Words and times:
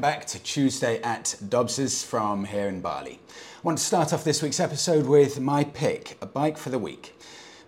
welcome 0.00 0.18
back 0.18 0.26
to 0.26 0.42
Tuesday 0.42 0.98
at 1.02 1.34
Dobbs's 1.46 2.02
from 2.02 2.46
here 2.46 2.68
in 2.68 2.80
Bali. 2.80 3.20
I 3.28 3.60
want 3.62 3.76
to 3.76 3.84
start 3.84 4.14
off 4.14 4.24
this 4.24 4.40
week's 4.42 4.58
episode 4.58 5.04
with 5.04 5.38
my 5.40 5.62
pick, 5.62 6.16
a 6.22 6.26
bike 6.26 6.56
for 6.56 6.70
the 6.70 6.78
week. 6.78 7.14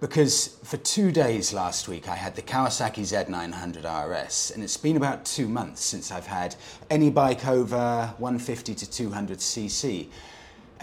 Because 0.00 0.56
for 0.64 0.78
two 0.78 1.12
days 1.12 1.52
last 1.52 1.88
week 1.88 2.08
I 2.08 2.14
had 2.14 2.34
the 2.34 2.40
Kawasaki 2.40 3.02
Z900 3.02 3.84
RS, 3.84 4.52
and 4.54 4.64
it's 4.64 4.78
been 4.78 4.96
about 4.96 5.26
two 5.26 5.46
months 5.46 5.84
since 5.84 6.10
I've 6.10 6.26
had 6.26 6.56
any 6.88 7.10
bike 7.10 7.46
over 7.46 8.14
150 8.16 8.76
to 8.76 8.90
200 8.90 9.36
cc. 9.36 10.08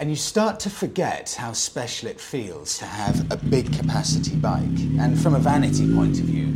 And 0.00 0.08
you 0.08 0.16
start 0.16 0.58
to 0.60 0.70
forget 0.70 1.34
how 1.38 1.52
special 1.52 2.08
it 2.08 2.18
feels 2.18 2.78
to 2.78 2.86
have 2.86 3.30
a 3.30 3.36
big 3.36 3.70
capacity 3.70 4.34
bike. 4.34 4.80
And 4.98 5.20
from 5.20 5.34
a 5.34 5.38
vanity 5.38 5.94
point 5.94 6.18
of 6.18 6.24
view, 6.24 6.54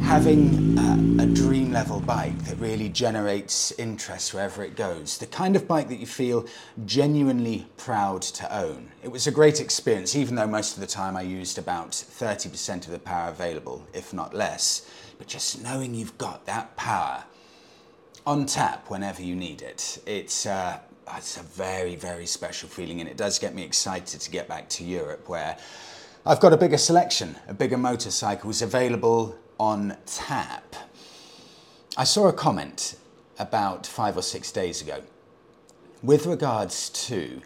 having 0.00 0.78
a, 0.78 1.24
a, 1.24 1.26
dream 1.26 1.72
level 1.72 1.98
bike 1.98 2.38
that 2.44 2.56
really 2.58 2.88
generates 2.88 3.72
interest 3.72 4.32
wherever 4.32 4.62
it 4.62 4.76
goes, 4.76 5.18
the 5.18 5.26
kind 5.26 5.56
of 5.56 5.66
bike 5.66 5.88
that 5.88 5.98
you 5.98 6.06
feel 6.06 6.46
genuinely 6.86 7.66
proud 7.78 8.22
to 8.22 8.56
own. 8.56 8.92
It 9.02 9.08
was 9.08 9.26
a 9.26 9.32
great 9.32 9.60
experience, 9.60 10.14
even 10.14 10.36
though 10.36 10.46
most 10.46 10.74
of 10.74 10.80
the 10.80 10.86
time 10.86 11.16
I 11.16 11.22
used 11.22 11.58
about 11.58 11.90
30% 11.90 12.86
of 12.86 12.92
the 12.92 13.00
power 13.00 13.28
available, 13.28 13.84
if 13.92 14.14
not 14.14 14.34
less. 14.34 14.88
But 15.18 15.26
just 15.26 15.64
knowing 15.64 15.96
you've 15.96 16.16
got 16.16 16.46
that 16.46 16.76
power 16.76 17.24
on 18.24 18.46
tap 18.46 18.88
whenever 18.88 19.20
you 19.20 19.34
need 19.34 19.62
it, 19.62 20.00
it's, 20.06 20.46
uh, 20.46 20.78
it's 21.16 21.36
a 21.36 21.42
very, 21.42 21.96
very 21.96 22.26
special 22.26 22.68
feeling, 22.68 23.00
and 23.00 23.08
it 23.08 23.16
does 23.16 23.38
get 23.38 23.54
me 23.54 23.62
excited 23.62 24.20
to 24.20 24.30
get 24.30 24.48
back 24.48 24.68
to 24.70 24.84
Europe 24.84 25.28
where 25.28 25.56
I've 26.26 26.40
got 26.40 26.52
a 26.52 26.56
bigger 26.56 26.78
selection 26.78 27.36
of 27.46 27.58
bigger 27.58 27.78
motorcycles 27.78 28.60
available 28.62 29.36
on 29.58 29.96
tap. 30.06 30.76
I 31.96 32.04
saw 32.04 32.28
a 32.28 32.32
comment 32.32 32.96
about 33.38 33.86
five 33.86 34.16
or 34.16 34.22
six 34.22 34.52
days 34.52 34.82
ago 34.82 35.02
with 36.02 36.26
regards 36.26 36.90
to 36.90 37.42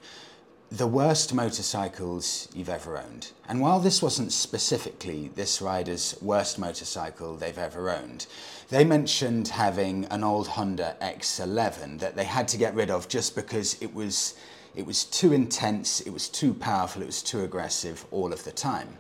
the 0.71 0.87
worst 0.87 1.35
motorcycles 1.35 2.49
you've 2.55 2.69
ever 2.69 2.97
owned. 2.97 3.33
And 3.47 3.61
while 3.61 3.79
this 3.79 4.01
wasn't 4.03 4.33
specifically 4.33 5.31
this 5.35 5.61
rider's 5.61 6.17
worst 6.23 6.59
motorcycle 6.59 7.37
they've 7.37 7.59
ever 7.59 7.91
owned, 7.91 8.27
they 8.73 8.85
mentioned 8.85 9.49
having 9.49 10.07
an 10.07 10.25
old 10.25 10.49
Honda 10.49 10.97
X11 11.03 11.99
that 11.99 12.17
they 12.17 12.25
had 12.25 12.49
to 12.49 12.57
get 12.57 12.75
rid 12.75 12.91
of 12.91 13.07
just 13.07 13.37
because 13.37 13.77
it 13.83 13.95
was 13.95 14.35
it 14.75 14.87
was 14.87 15.05
too 15.05 15.35
intense, 15.35 16.01
it 16.01 16.11
was 16.11 16.27
too 16.31 16.55
powerful, 16.55 17.03
it 17.03 17.07
was 17.07 17.23
too 17.23 17.45
aggressive 17.45 18.07
all 18.11 18.33
of 18.33 18.43
the 18.45 18.51
time. 18.51 18.97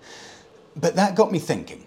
But 0.77 0.95
that 0.97 1.15
got 1.15 1.33
me 1.33 1.39
thinking. 1.39 1.87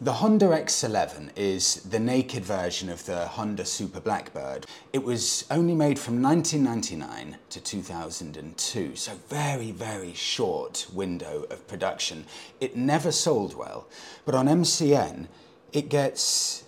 The 0.00 0.14
Honda 0.14 0.46
X11 0.46 1.32
is 1.36 1.82
the 1.82 2.00
naked 2.00 2.42
version 2.42 2.88
of 2.88 3.04
the 3.04 3.26
Honda 3.26 3.66
Super 3.66 4.00
Blackbird. 4.00 4.64
It 4.94 5.04
was 5.04 5.44
only 5.50 5.74
made 5.74 5.98
from 5.98 6.22
1999 6.22 7.36
to 7.50 7.60
2002, 7.60 8.96
so 8.96 9.12
very, 9.28 9.72
very 9.72 10.14
short 10.14 10.86
window 10.90 11.44
of 11.50 11.68
production. 11.68 12.24
It 12.62 12.76
never 12.76 13.12
sold 13.12 13.54
well, 13.54 13.86
but 14.24 14.34
on 14.34 14.46
MCN, 14.46 15.28
it 15.70 15.90
gets 15.90 16.63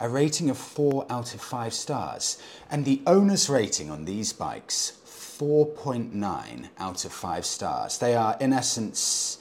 a 0.00 0.08
rating 0.08 0.50
of 0.50 0.58
4 0.58 1.06
out 1.10 1.34
of 1.34 1.40
5 1.40 1.74
stars. 1.74 2.38
And 2.70 2.84
the 2.84 3.02
owner's 3.06 3.48
rating 3.48 3.90
on 3.90 4.04
these 4.04 4.32
bikes, 4.32 4.98
4.9 5.06 6.68
out 6.78 7.04
of 7.04 7.12
5 7.12 7.46
stars. 7.46 7.98
They 7.98 8.14
are, 8.14 8.36
in 8.40 8.52
essence, 8.52 9.38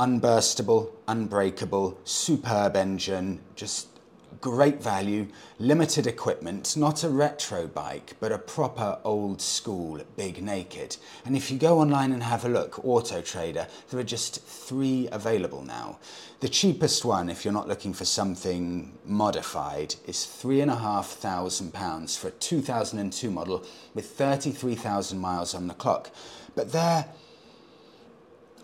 unburstable, 0.00 0.90
unbreakable, 1.06 1.98
superb 2.04 2.76
engine, 2.76 3.40
just 3.54 3.88
great 4.40 4.82
value, 4.82 5.26
limited 5.58 6.06
equipment, 6.06 6.76
not 6.76 7.04
a 7.04 7.08
retro 7.08 7.66
bike, 7.66 8.14
but 8.20 8.32
a 8.32 8.38
proper 8.38 8.98
old 9.04 9.40
school 9.40 10.00
big 10.16 10.42
naked. 10.42 10.96
And 11.24 11.36
if 11.36 11.50
you 11.50 11.58
go 11.58 11.78
online 11.78 12.12
and 12.12 12.22
have 12.22 12.44
a 12.44 12.48
look, 12.48 12.84
Auto 12.84 13.20
Trader, 13.20 13.66
there 13.90 14.00
are 14.00 14.04
just 14.04 14.42
three 14.42 15.08
available 15.12 15.62
now. 15.62 15.98
The 16.40 16.48
cheapest 16.48 17.04
one, 17.04 17.28
if 17.28 17.44
you're 17.44 17.54
not 17.54 17.68
looking 17.68 17.92
for 17.92 18.04
something 18.04 18.98
modified, 19.04 19.94
is 20.06 20.24
three 20.24 20.60
and 20.60 20.70
a 20.70 20.76
half 20.76 21.06
thousand 21.06 21.72
pounds 21.72 22.16
for 22.16 22.28
a 22.28 22.32
2002 22.32 23.30
model 23.30 23.64
with 23.94 24.06
33,000 24.06 25.18
miles 25.18 25.54
on 25.54 25.68
the 25.68 25.74
clock. 25.74 26.10
But 26.54 26.72
they're 26.72 27.06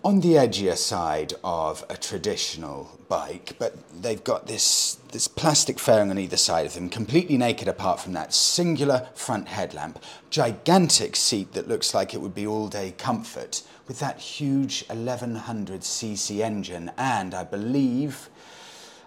on 0.05 0.21
the 0.21 0.35
edgier 0.35 0.77
side 0.77 1.35
of 1.43 1.85
a 1.91 1.97
traditional 1.97 2.99
bike, 3.09 3.55
but 3.59 3.75
they've 4.03 4.23
got 4.23 4.47
this, 4.47 4.95
this 5.13 5.27
plastic 5.27 5.79
fairing 5.79 6.11
on 6.11 6.19
either 6.19 6.37
side 6.37 6.67
of 6.67 6.75
them, 6.75 6.89
completely 6.89 7.37
naked 7.37 7.67
apart 7.67 7.99
from 8.01 8.13
that 8.13 8.33
singular 8.33 9.09
front 9.15 9.49
headlamp, 9.49 10.03
gigantic 10.31 11.17
seat 11.17 11.53
that 11.53 11.69
looks 11.69 11.95
like 11.95 12.15
it 12.15 12.21
would 12.21 12.35
be 12.35 12.47
all 12.47 12.69
day 12.69 12.95
comfort, 12.97 13.63
with 13.89 13.99
that 13.99 14.19
huge 14.19 14.87
1100cc 14.89 16.41
engine, 16.41 16.91
and 16.97 17.35
I 17.35 17.45
believe, 17.45 18.29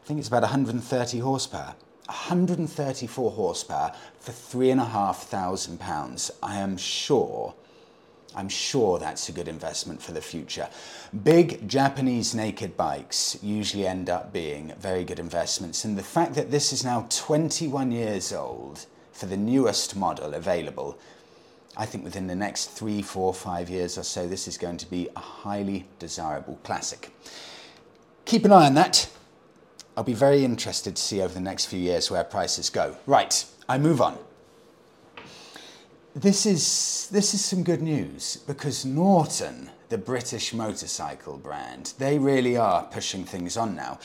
I 0.03 0.07
think 0.07 0.19
it's 0.19 0.27
about 0.27 0.43
130 0.43 1.19
horsepower. 1.19 1.75
134 2.07 3.31
horsepower 3.31 3.95
for 4.19 4.33
three 4.33 4.69
and 4.69 4.81
a 4.81 4.85
half 4.85 5.23
thousand 5.23 5.79
pounds. 5.79 6.29
I 6.43 6.57
am 6.57 6.75
sure 6.75 7.53
I'm 8.35 8.49
sure 8.49 8.97
that's 8.97 9.29
a 9.29 9.31
good 9.31 9.47
investment 9.47 10.01
for 10.01 10.11
the 10.13 10.21
future. 10.21 10.69
Big 11.23 11.67
Japanese 11.67 12.33
naked 12.33 12.77
bikes 12.77 13.37
usually 13.41 13.85
end 13.85 14.09
up 14.09 14.31
being 14.31 14.73
very 14.79 15.03
good 15.03 15.19
investments, 15.19 15.83
and 15.83 15.97
the 15.97 16.03
fact 16.03 16.35
that 16.35 16.51
this 16.51 16.71
is 16.71 16.83
now 16.83 17.07
21 17.09 17.91
years 17.91 18.31
old 18.31 18.85
for 19.11 19.25
the 19.25 19.37
newest 19.37 19.95
model 19.95 20.33
available, 20.33 20.97
I 21.75 21.85
think 21.85 22.03
within 22.03 22.27
the 22.27 22.35
next 22.35 22.67
three, 22.67 23.01
four, 23.01 23.33
five 23.33 23.69
years 23.69 23.97
or 23.97 24.03
so, 24.03 24.27
this 24.27 24.47
is 24.47 24.57
going 24.57 24.77
to 24.77 24.89
be 24.89 25.09
a 25.15 25.19
highly 25.19 25.87
desirable 25.99 26.59
classic. 26.63 27.13
Keep 28.25 28.45
an 28.45 28.51
eye 28.51 28.67
on 28.67 28.75
that. 28.75 29.09
I'll 29.97 30.03
be 30.03 30.13
very 30.13 30.45
interested 30.45 30.95
to 30.95 31.01
see 31.01 31.21
over 31.21 31.33
the 31.33 31.41
next 31.41 31.65
few 31.65 31.79
years 31.79 32.09
where 32.09 32.23
prices 32.23 32.69
go. 32.69 32.95
Right, 33.05 33.45
I 33.67 33.77
move 33.77 34.01
on 34.01 34.17
this 36.15 36.45
is 36.45 37.07
this 37.11 37.33
is 37.33 37.43
some 37.43 37.63
good 37.63 37.81
news 37.81 38.37
because 38.47 38.85
Norton, 38.85 39.69
the 39.89 39.97
British 39.97 40.53
motorcycle 40.53 41.37
brand, 41.37 41.93
they 41.99 42.19
really 42.19 42.57
are 42.57 42.83
pushing 42.83 43.23
things 43.23 43.55
on 43.55 43.75
now. 43.75 43.97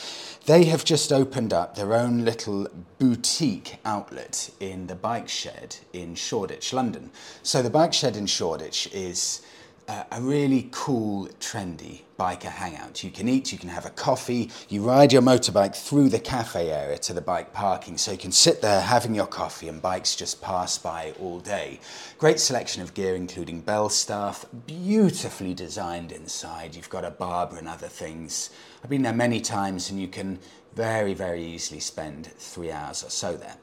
They 0.47 0.65
have 0.65 0.85
just 0.85 1.13
opened 1.13 1.53
up 1.53 1.75
their 1.75 1.95
own 1.95 2.25
little 2.25 2.69
boutique 2.99 3.79
outlet 3.85 4.51
in 4.61 4.87
the 4.87 4.95
bike 4.95 5.29
shed 5.29 5.77
in 5.93 6.15
Shoreditch, 6.15 6.73
London. 6.73 7.11
So 7.43 7.61
the 7.61 7.71
bike 7.71 7.93
shed 7.93 8.17
in 8.17 8.27
Shoreditch 8.27 8.89
is 8.93 9.43
a 9.89 10.21
really 10.21 10.69
cool, 10.71 11.29
trendy 11.41 12.03
biker 12.19 12.45
hangout. 12.45 13.05
You 13.05 13.11
can 13.11 13.29
eat, 13.29 13.53
you 13.53 13.59
can 13.59 13.69
have 13.69 13.87
a 13.87 13.91
coffee, 13.91 14.51
you 14.69 14.83
ride 14.83 15.13
your 15.13 15.23
motorbike 15.23 15.77
through 15.77 16.09
the 16.09 16.19
cafe 16.19 16.71
area 16.71 16.99
to 16.99 17.13
the 17.13 17.21
bike 17.21 17.53
parking, 17.53 17.99
so 17.99 18.13
you 18.13 18.19
can 18.19 18.33
sit 18.33 18.63
there 18.63 18.81
having 18.81 19.15
your 19.15 19.27
coffee 19.27 19.69
and 19.69 19.83
bikes 19.83 20.17
just 20.17 20.43
pass 20.43 20.79
by 20.79 21.13
all 21.21 21.39
day. 21.41 21.79
Great 22.19 22.41
selection 22.41 22.83
of 22.83 22.95
gear, 22.95 23.15
including 23.15 23.63
Belstaff, 23.63 24.47
beautifully 24.67 25.55
designed 25.55 26.11
inside. 26.11 26.75
You've 26.75 26.91
got 26.91 27.05
a 27.05 27.11
barber 27.11 27.59
and 27.59 27.69
other 27.69 27.89
things. 27.89 28.51
I've 28.83 28.91
been 28.91 29.03
there 29.03 29.13
many 29.13 29.41
times, 29.41 29.91
and 29.91 30.01
you 30.01 30.09
can 30.09 30.39
very, 30.75 31.15
very 31.15 31.45
easily 31.45 31.81
spend 31.81 32.27
three 32.27 32.71
hours 32.71 33.05
or 33.05 33.11
so 33.11 33.37
there 33.37 33.57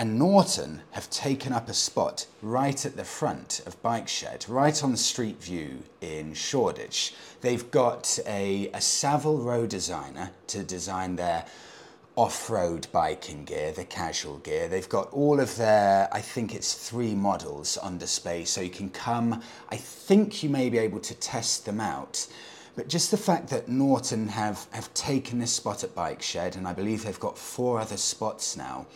and 0.00 0.18
Norton 0.18 0.80
have 0.92 1.10
taken 1.10 1.52
up 1.52 1.68
a 1.68 1.74
spot 1.74 2.24
right 2.40 2.86
at 2.86 2.96
the 2.96 3.04
front 3.04 3.60
of 3.66 3.82
Bike 3.82 4.08
Shed, 4.08 4.46
right 4.48 4.82
on 4.82 4.92
the 4.92 4.96
Street 4.96 5.42
View 5.42 5.82
in 6.00 6.32
Shoreditch. 6.32 7.12
They've 7.42 7.70
got 7.70 8.18
a, 8.26 8.70
a 8.72 8.80
Savile 8.80 9.36
Row 9.36 9.66
designer 9.66 10.30
to 10.46 10.62
design 10.62 11.16
their 11.16 11.44
off-road 12.16 12.86
biking 12.92 13.44
gear, 13.44 13.72
the 13.72 13.84
casual 13.84 14.38
gear. 14.38 14.68
They've 14.68 14.88
got 14.88 15.12
all 15.12 15.38
of 15.38 15.54
their, 15.56 16.08
I 16.10 16.22
think 16.22 16.54
it's 16.54 16.88
three 16.88 17.14
models 17.14 17.76
on 17.76 17.98
display, 17.98 18.46
so 18.46 18.62
you 18.62 18.70
can 18.70 18.88
come, 18.88 19.42
I 19.68 19.76
think 19.76 20.42
you 20.42 20.48
may 20.48 20.70
be 20.70 20.78
able 20.78 21.00
to 21.00 21.14
test 21.16 21.66
them 21.66 21.78
out. 21.78 22.26
But 22.74 22.88
just 22.88 23.10
the 23.10 23.18
fact 23.18 23.50
that 23.50 23.68
Norton 23.68 24.28
have, 24.28 24.66
have 24.70 24.94
taken 24.94 25.40
this 25.40 25.52
spot 25.52 25.84
at 25.84 25.94
Bike 25.94 26.22
Shed, 26.22 26.56
and 26.56 26.66
I 26.66 26.72
believe 26.72 27.04
they've 27.04 27.20
got 27.20 27.36
four 27.36 27.78
other 27.78 27.98
spots 27.98 28.56
now, 28.56 28.86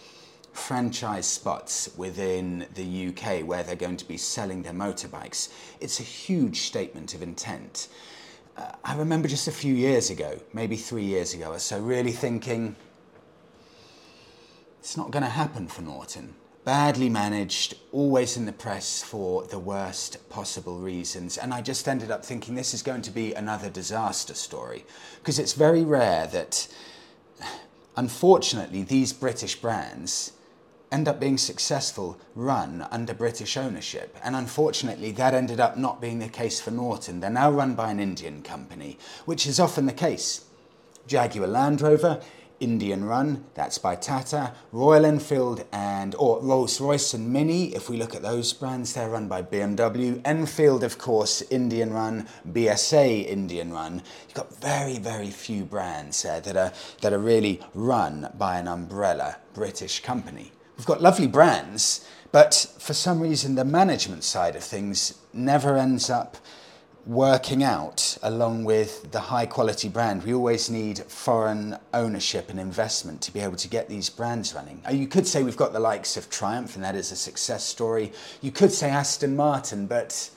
franchise 0.54 1.26
spots 1.26 1.90
within 1.96 2.66
the 2.74 3.08
UK 3.08 3.46
where 3.46 3.62
they're 3.62 3.76
going 3.76 3.96
to 3.96 4.08
be 4.08 4.16
selling 4.16 4.62
their 4.62 4.72
motorbikes. 4.72 5.48
It's 5.80 6.00
a 6.00 6.04
huge 6.04 6.60
statement 6.60 7.12
of 7.12 7.22
intent. 7.22 7.88
Uh, 8.56 8.70
I 8.84 8.96
remember 8.96 9.26
just 9.26 9.48
a 9.48 9.52
few 9.52 9.74
years 9.74 10.10
ago, 10.10 10.40
maybe 10.52 10.76
three 10.76 11.04
years 11.04 11.34
ago 11.34 11.50
or 11.50 11.58
so, 11.58 11.80
really 11.80 12.12
thinking 12.12 12.76
it's 14.78 14.96
not 14.96 15.10
going 15.10 15.24
to 15.24 15.28
happen 15.28 15.66
for 15.66 15.82
Norton. 15.82 16.34
Badly 16.64 17.08
managed, 17.08 17.74
always 17.90 18.36
in 18.36 18.46
the 18.46 18.52
press 18.52 19.02
for 19.02 19.42
the 19.42 19.58
worst 19.58 20.30
possible 20.30 20.78
reasons. 20.78 21.36
And 21.36 21.52
I 21.52 21.62
just 21.62 21.88
ended 21.88 22.10
up 22.10 22.24
thinking 22.24 22.54
this 22.54 22.72
is 22.72 22.82
going 22.82 23.02
to 23.02 23.10
be 23.10 23.34
another 23.34 23.68
disaster 23.68 24.34
story. 24.34 24.86
Because 25.18 25.38
it's 25.38 25.52
very 25.52 25.82
rare 25.82 26.26
that, 26.28 26.68
unfortunately, 27.96 28.82
these 28.82 29.12
British 29.12 29.56
brands 29.56 30.32
end 30.94 31.08
up 31.08 31.18
being 31.18 31.36
successful 31.36 32.16
run 32.36 32.86
under 32.92 33.12
British 33.12 33.56
ownership. 33.56 34.16
And 34.22 34.36
unfortunately, 34.36 35.10
that 35.12 35.34
ended 35.34 35.58
up 35.58 35.76
not 35.76 36.00
being 36.00 36.20
the 36.20 36.28
case 36.28 36.60
for 36.60 36.70
Norton. 36.70 37.18
They're 37.18 37.30
now 37.30 37.50
run 37.50 37.74
by 37.74 37.90
an 37.90 37.98
Indian 37.98 38.42
company, 38.42 38.96
which 39.24 39.44
is 39.44 39.58
often 39.58 39.86
the 39.86 39.92
case. 39.92 40.44
Jaguar 41.08 41.48
Land 41.48 41.80
Rover 41.80 42.20
Indian 42.60 43.04
Run, 43.04 43.44
that's 43.54 43.78
by 43.78 43.96
Tata, 43.96 44.54
Royal 44.70 45.04
Enfield 45.04 45.64
and 45.72 46.14
or 46.14 46.40
Rolls 46.40 46.80
Royce 46.80 47.12
and 47.12 47.32
Mini. 47.32 47.74
If 47.74 47.90
we 47.90 47.96
look 47.96 48.14
at 48.14 48.22
those 48.22 48.52
brands, 48.52 48.94
they're 48.94 49.10
run 49.10 49.26
by 49.26 49.42
BMW. 49.42 50.20
Enfield, 50.24 50.84
of 50.84 50.96
course, 50.96 51.42
Indian 51.50 51.92
Run, 51.92 52.28
BSA 52.48 53.26
Indian 53.26 53.72
Run. 53.72 54.00
You've 54.26 54.34
got 54.34 54.56
very, 54.60 54.98
very 54.98 55.30
few 55.30 55.64
brands 55.64 56.24
uh, 56.24 56.38
that 56.40 56.56
are 56.56 56.72
that 57.00 57.12
are 57.12 57.18
really 57.18 57.60
run 57.74 58.30
by 58.38 58.58
an 58.58 58.68
umbrella 58.68 59.36
British 59.52 60.00
company. 60.00 60.52
We've 60.76 60.86
got 60.86 61.00
lovely 61.00 61.26
brands, 61.26 62.06
but 62.32 62.74
for 62.78 62.94
some 62.94 63.20
reason 63.20 63.54
the 63.54 63.64
management 63.64 64.24
side 64.24 64.56
of 64.56 64.64
things 64.64 65.18
never 65.32 65.76
ends 65.76 66.10
up 66.10 66.36
working 67.06 67.62
out 67.62 68.16
along 68.22 68.64
with 68.64 69.12
the 69.12 69.20
high 69.20 69.46
quality 69.46 69.88
brand. 69.88 70.24
We 70.24 70.32
always 70.32 70.70
need 70.70 70.98
foreign 71.00 71.76
ownership 71.92 72.48
and 72.48 72.58
investment 72.58 73.20
to 73.22 73.32
be 73.32 73.40
able 73.40 73.56
to 73.56 73.68
get 73.68 73.88
these 73.88 74.08
brands 74.08 74.54
running. 74.54 74.80
Uh, 74.88 74.92
you 74.92 75.06
could 75.06 75.26
say 75.26 75.42
we've 75.42 75.56
got 75.56 75.72
the 75.72 75.80
likes 75.80 76.16
of 76.16 76.30
Triumph, 76.30 76.74
and 76.76 76.84
that 76.84 76.94
is 76.94 77.12
a 77.12 77.16
success 77.16 77.64
story. 77.64 78.12
You 78.40 78.50
could 78.50 78.72
say 78.72 78.88
Aston 78.88 79.36
Martin, 79.36 79.86
but 79.86 80.30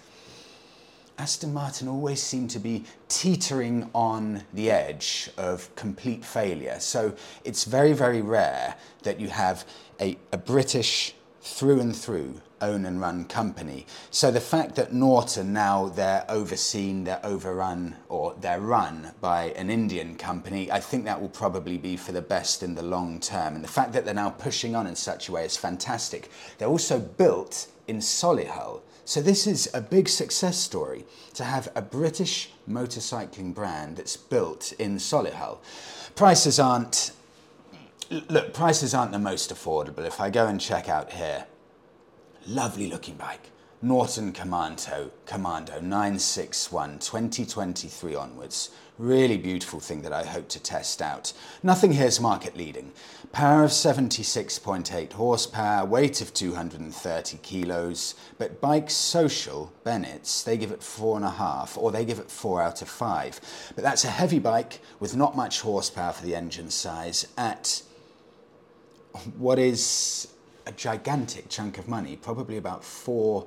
Aston 1.20 1.52
Martin 1.52 1.88
always 1.88 2.22
seemed 2.22 2.52
to 2.52 2.60
be 2.60 2.84
teetering 3.08 3.90
on 3.96 4.44
the 4.54 4.70
edge 4.70 5.32
of 5.36 5.74
complete 5.76 6.24
failure. 6.24 6.80
So 6.80 7.16
it's 7.44 7.64
very, 7.64 7.94
very 7.94 8.22
rare 8.22 8.76
that 9.02 9.20
you 9.20 9.30
have 9.30 9.66
a, 10.00 10.18
a 10.32 10.38
British 10.38 11.16
through 11.42 11.80
and 11.80 11.96
through 11.96 12.42
own 12.62 12.86
and 12.86 13.00
run 13.02 13.26
company. 13.26 13.86
So 14.12 14.32
the 14.32 14.42
fact 14.42 14.76
that 14.76 14.94
Norton 14.94 15.54
now 15.54 15.90
they're 15.90 16.26
overseen, 16.30 17.04
they're 17.04 17.26
overrun, 17.26 17.96
or 18.10 18.36
they're 18.40 18.60
run 18.60 19.12
by 19.22 19.46
an 19.56 19.70
Indian 19.70 20.16
company, 20.16 20.72
I 20.72 20.80
think 20.80 21.06
that 21.06 21.20
will 21.20 21.30
probably 21.30 21.78
be 21.78 21.98
for 21.98 22.12
the 22.12 22.22
best 22.22 22.64
in 22.64 22.76
the 22.76 22.84
long 22.84 23.20
term. 23.20 23.56
And 23.56 23.64
the 23.64 23.70
fact 23.70 23.94
that 23.94 24.06
they're 24.06 24.14
now 24.14 24.30
pushing 24.32 24.76
on 24.76 24.88
in 24.88 24.96
such 24.96 25.30
a 25.30 25.32
way 25.32 25.46
is 25.46 25.58
fantastic. 25.58 26.30
They're 26.58 26.68
also 26.68 27.00
built 27.00 27.68
in 27.88 27.98
Solihull. 27.98 28.82
So 29.08 29.22
this 29.22 29.48
is 29.48 29.70
a 29.74 29.80
big 29.80 30.10
success 30.10 30.58
story 30.58 31.06
to 31.36 31.46
have 31.46 31.70
a 31.76 31.82
British 31.82 32.50
motorcycling 32.70 33.54
brand 33.54 33.96
that's 33.96 34.18
built 34.18 34.74
in 34.74 34.98
Solihull. 34.98 35.60
Prices 36.14 36.60
aren't 36.60 37.12
look, 38.28 38.54
prices 38.54 38.94
aren't 38.94 39.14
the 39.14 39.20
most 39.20 39.50
affordable. 39.50 40.06
If 40.06 40.20
I 40.20 40.30
go 40.30 40.48
and 40.48 40.60
check 40.60 40.90
out 40.90 41.14
here, 41.14 41.46
Lovely 42.46 42.88
looking 42.90 43.16
bike. 43.16 43.50
Norton 43.82 44.32
Commando, 44.32 45.12
Commando 45.26 45.80
961 45.82 47.00
2023 47.00 48.16
onwards. 48.16 48.72
Really 48.98 49.38
beautiful 49.38 49.80
thing 49.80 50.02
that 50.02 50.14
I 50.14 50.24
hope 50.24 50.48
to 50.50 50.60
test 50.60 51.02
out. 51.02 51.34
Nothing 51.62 51.92
here 51.92 52.08
is 52.08 52.20
market 52.20 52.56
leading. 52.58 52.92
Power 53.38 53.66
of 53.66 53.70
76.8 53.70 55.14
horsepower, 55.14 55.86
weight 55.86 56.22
of 56.22 56.34
230 56.34 57.38
kilos, 57.44 58.16
but 58.40 58.60
Bike 58.60 58.90
Social, 58.90 59.72
Bennett's, 59.84 60.42
they 60.42 60.58
give 60.58 60.72
it 60.72 60.82
four 60.82 61.18
and 61.18 61.24
a 61.24 61.30
half, 61.30 61.78
or 61.78 61.92
they 61.92 62.04
give 62.04 62.18
it 62.18 62.32
four 62.32 62.64
out 62.64 62.82
of 62.82 62.90
five. 62.90 63.40
But 63.76 63.84
that's 63.84 64.04
a 64.06 64.10
heavy 64.10 64.40
bike 64.40 64.80
with 65.00 65.16
not 65.16 65.36
much 65.36 65.62
horsepower 65.62 66.14
for 66.14 66.26
the 66.26 66.34
engine 66.34 66.72
size 66.72 67.28
at 67.38 67.84
what 69.38 69.60
is 69.60 70.30
a 70.66 70.72
gigantic 70.72 71.48
chunk 71.48 71.78
of 71.78 71.88
money, 71.88 72.16
probably 72.16 72.58
about 72.58 72.84
four, 72.84 73.46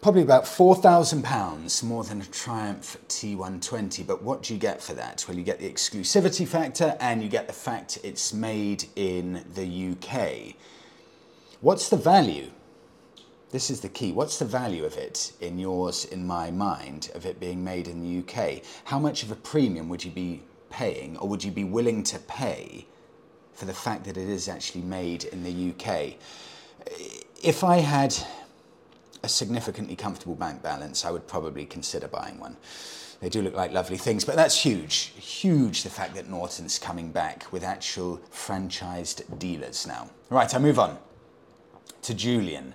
probably 0.00 0.22
about 0.22 0.46
four 0.46 0.74
thousand 0.74 1.22
pounds 1.22 1.82
more 1.82 2.04
than 2.04 2.20
a 2.20 2.24
Triumph 2.26 2.96
T120. 3.08 4.06
But 4.06 4.22
what 4.22 4.42
do 4.42 4.54
you 4.54 4.60
get 4.60 4.82
for 4.82 4.94
that? 4.94 5.24
Well, 5.28 5.36
you 5.36 5.44
get 5.44 5.58
the 5.58 5.70
exclusivity 5.70 6.46
factor, 6.46 6.96
and 7.00 7.22
you 7.22 7.28
get 7.28 7.46
the 7.46 7.52
fact 7.52 7.98
it's 8.02 8.32
made 8.32 8.84
in 8.96 9.44
the 9.54 9.92
UK. 9.92 10.54
What's 11.60 11.88
the 11.88 11.96
value? 11.96 12.50
This 13.50 13.70
is 13.70 13.80
the 13.80 13.88
key. 13.88 14.12
What's 14.12 14.38
the 14.38 14.44
value 14.44 14.84
of 14.84 14.96
it 14.96 15.32
in 15.40 15.58
yours, 15.58 16.04
in 16.04 16.26
my 16.26 16.50
mind, 16.50 17.10
of 17.14 17.24
it 17.24 17.40
being 17.40 17.64
made 17.64 17.88
in 17.88 18.02
the 18.02 18.18
UK? 18.22 18.62
How 18.84 18.98
much 18.98 19.22
of 19.22 19.30
a 19.30 19.36
premium 19.36 19.88
would 19.88 20.04
you 20.04 20.10
be 20.10 20.42
paying, 20.70 21.16
or 21.16 21.28
would 21.28 21.42
you 21.42 21.50
be 21.50 21.64
willing 21.64 22.02
to 22.04 22.18
pay? 22.20 22.86
for 23.58 23.64
the 23.64 23.74
fact 23.74 24.04
that 24.04 24.16
it 24.16 24.28
is 24.28 24.48
actually 24.48 24.82
made 24.82 25.24
in 25.24 25.42
the 25.42 25.70
UK. 25.72 26.14
If 27.42 27.64
I 27.64 27.78
had 27.78 28.14
a 29.22 29.28
significantly 29.28 29.96
comfortable 29.96 30.34
bank 30.34 30.62
balance, 30.62 31.04
I 31.04 31.10
would 31.10 31.26
probably 31.26 31.66
consider 31.66 32.08
buying 32.08 32.38
one. 32.38 32.56
They 33.20 33.28
do 33.28 33.42
look 33.42 33.54
like 33.54 33.72
lovely 33.72 33.96
things, 33.96 34.24
but 34.24 34.36
that's 34.36 34.62
huge. 34.62 35.12
Huge 35.16 35.82
the 35.82 35.90
fact 35.90 36.14
that 36.14 36.28
Norton's 36.28 36.78
coming 36.78 37.10
back 37.10 37.52
with 37.52 37.64
actual 37.64 38.20
franchised 38.32 39.38
dealers 39.38 39.86
now. 39.86 40.10
Right, 40.30 40.54
I 40.54 40.58
move 40.58 40.78
on 40.78 40.98
to 42.02 42.14
Julian. 42.14 42.74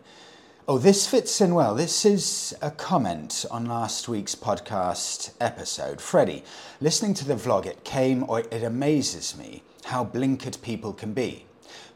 Oh, 0.68 0.78
this 0.78 1.08
fits 1.08 1.42
in 1.42 1.56
well. 1.56 1.76
This 1.76 2.06
is 2.06 2.56
a 2.62 2.72
comment 2.72 3.46
on 3.52 3.66
last 3.66 4.08
week's 4.08 4.36
podcast 4.36 5.34
episode. 5.40 6.02
Freddie, 6.02 6.44
listening 6.82 7.14
to 7.16 7.26
the 7.26 7.36
vlog, 7.36 7.66
it 7.66 7.84
came, 7.84 8.24
or 8.30 8.40
it 8.40 8.64
amazes 8.64 9.38
me 9.38 9.64
how 9.86 10.06
blinkered 10.06 10.62
people 10.62 10.94
can 10.94 11.14
be. 11.14 11.46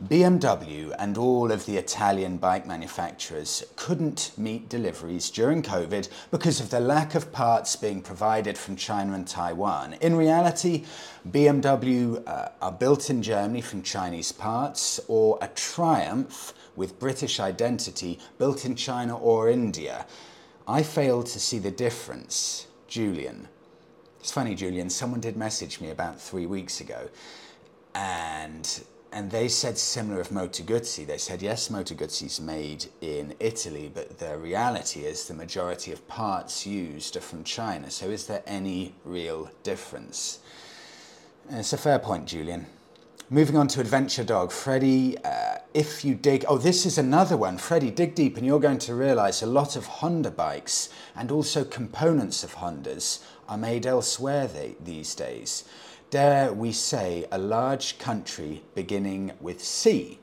BMW 0.03 0.93
and 0.99 1.17
all 1.17 1.51
of 1.51 1.65
the 1.65 1.77
Italian 1.77 2.37
bike 2.37 2.67
manufacturers 2.67 3.65
couldn't 3.75 4.31
meet 4.37 4.69
deliveries 4.69 5.31
during 5.31 5.63
COVID 5.63 6.07
because 6.29 6.59
of 6.59 6.69
the 6.69 6.79
lack 6.79 7.15
of 7.15 7.31
parts 7.31 7.75
being 7.75 8.01
provided 8.03 8.59
from 8.59 8.75
China 8.75 9.13
and 9.13 9.27
Taiwan. 9.27 9.93
In 9.99 10.15
reality, 10.15 10.85
BMW 11.27 12.21
uh, 12.27 12.49
are 12.61 12.71
built 12.71 13.09
in 13.09 13.23
Germany 13.23 13.61
from 13.61 13.81
Chinese 13.81 14.31
parts, 14.31 14.99
or 15.07 15.39
a 15.41 15.47
Triumph 15.47 16.53
with 16.75 16.99
British 16.99 17.39
identity 17.39 18.19
built 18.37 18.65
in 18.65 18.75
China 18.75 19.17
or 19.17 19.49
India. 19.49 20.05
I 20.67 20.83
failed 20.83 21.25
to 21.27 21.39
see 21.39 21.57
the 21.57 21.71
difference, 21.71 22.67
Julian. 22.87 23.47
It's 24.19 24.31
funny, 24.31 24.53
Julian, 24.53 24.91
someone 24.91 25.21
did 25.21 25.37
message 25.37 25.81
me 25.81 25.89
about 25.89 26.21
three 26.21 26.45
weeks 26.45 26.81
ago 26.81 27.09
and 27.95 28.83
and 29.17 29.31
they 29.31 29.47
said 29.47 29.79
similar 29.79 30.21
of 30.21 30.31
Moto 30.31 30.63
Guzzi. 30.63 31.03
They 31.03 31.17
said 31.17 31.41
yes, 31.41 31.71
Moto 31.71 31.95
Guzzi 31.95 32.27
is 32.27 32.39
made 32.39 32.85
in 33.01 33.33
Italy, 33.39 33.89
but 33.91 34.19
the 34.19 34.37
reality 34.37 35.05
is 35.05 35.27
the 35.27 35.33
majority 35.33 35.91
of 35.91 36.07
parts 36.07 36.67
used 36.67 37.17
are 37.17 37.21
from 37.21 37.43
China. 37.43 37.89
So 37.89 38.11
is 38.11 38.27
there 38.27 38.43
any 38.45 38.93
real 39.03 39.49
difference? 39.63 40.37
it's 41.49 41.73
a 41.73 41.77
fair 41.79 41.97
point, 41.97 42.27
Julian. 42.27 42.67
Moving 43.31 43.57
on 43.57 43.67
to 43.69 43.81
Adventure 43.81 44.23
Dog, 44.23 44.51
Freddie. 44.51 45.17
Uh, 45.25 45.57
if 45.73 46.05
you 46.05 46.13
dig, 46.13 46.45
oh, 46.47 46.59
this 46.59 46.85
is 46.85 46.99
another 46.99 47.37
one. 47.37 47.57
Freddie, 47.57 47.89
dig 47.89 48.13
deep, 48.13 48.37
and 48.37 48.45
you're 48.45 48.59
going 48.59 48.77
to 48.77 48.93
realize 48.93 49.41
a 49.41 49.47
lot 49.47 49.75
of 49.75 49.87
Honda 49.87 50.29
bikes 50.29 50.89
and 51.15 51.31
also 51.31 51.63
components 51.63 52.43
of 52.43 52.57
Hondas 52.57 53.23
are 53.49 53.57
made 53.57 53.87
elsewhere 53.87 54.45
they, 54.45 54.75
these 54.79 55.15
days 55.15 55.63
dare 56.09 56.53
we 56.53 56.71
say, 56.71 57.25
a 57.31 57.37
large 57.37 57.99
country 57.99 58.63
beginning 58.75 59.33
with 59.39 59.63
C. 59.63 60.19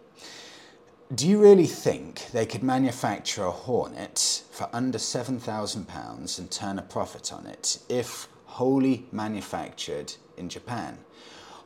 Do 1.14 1.28
you 1.28 1.40
really 1.40 1.66
think 1.66 2.30
they 2.32 2.46
could 2.46 2.62
manufacture 2.62 3.44
a 3.44 3.50
Hornet 3.50 4.42
for 4.50 4.68
under 4.72 4.98
£7,000 4.98 6.38
and 6.38 6.50
turn 6.50 6.78
a 6.78 6.82
profit 6.82 7.32
on 7.32 7.46
it 7.46 7.78
if 7.88 8.28
wholly 8.46 9.06
manufactured 9.12 10.14
in 10.36 10.48
Japan? 10.48 10.98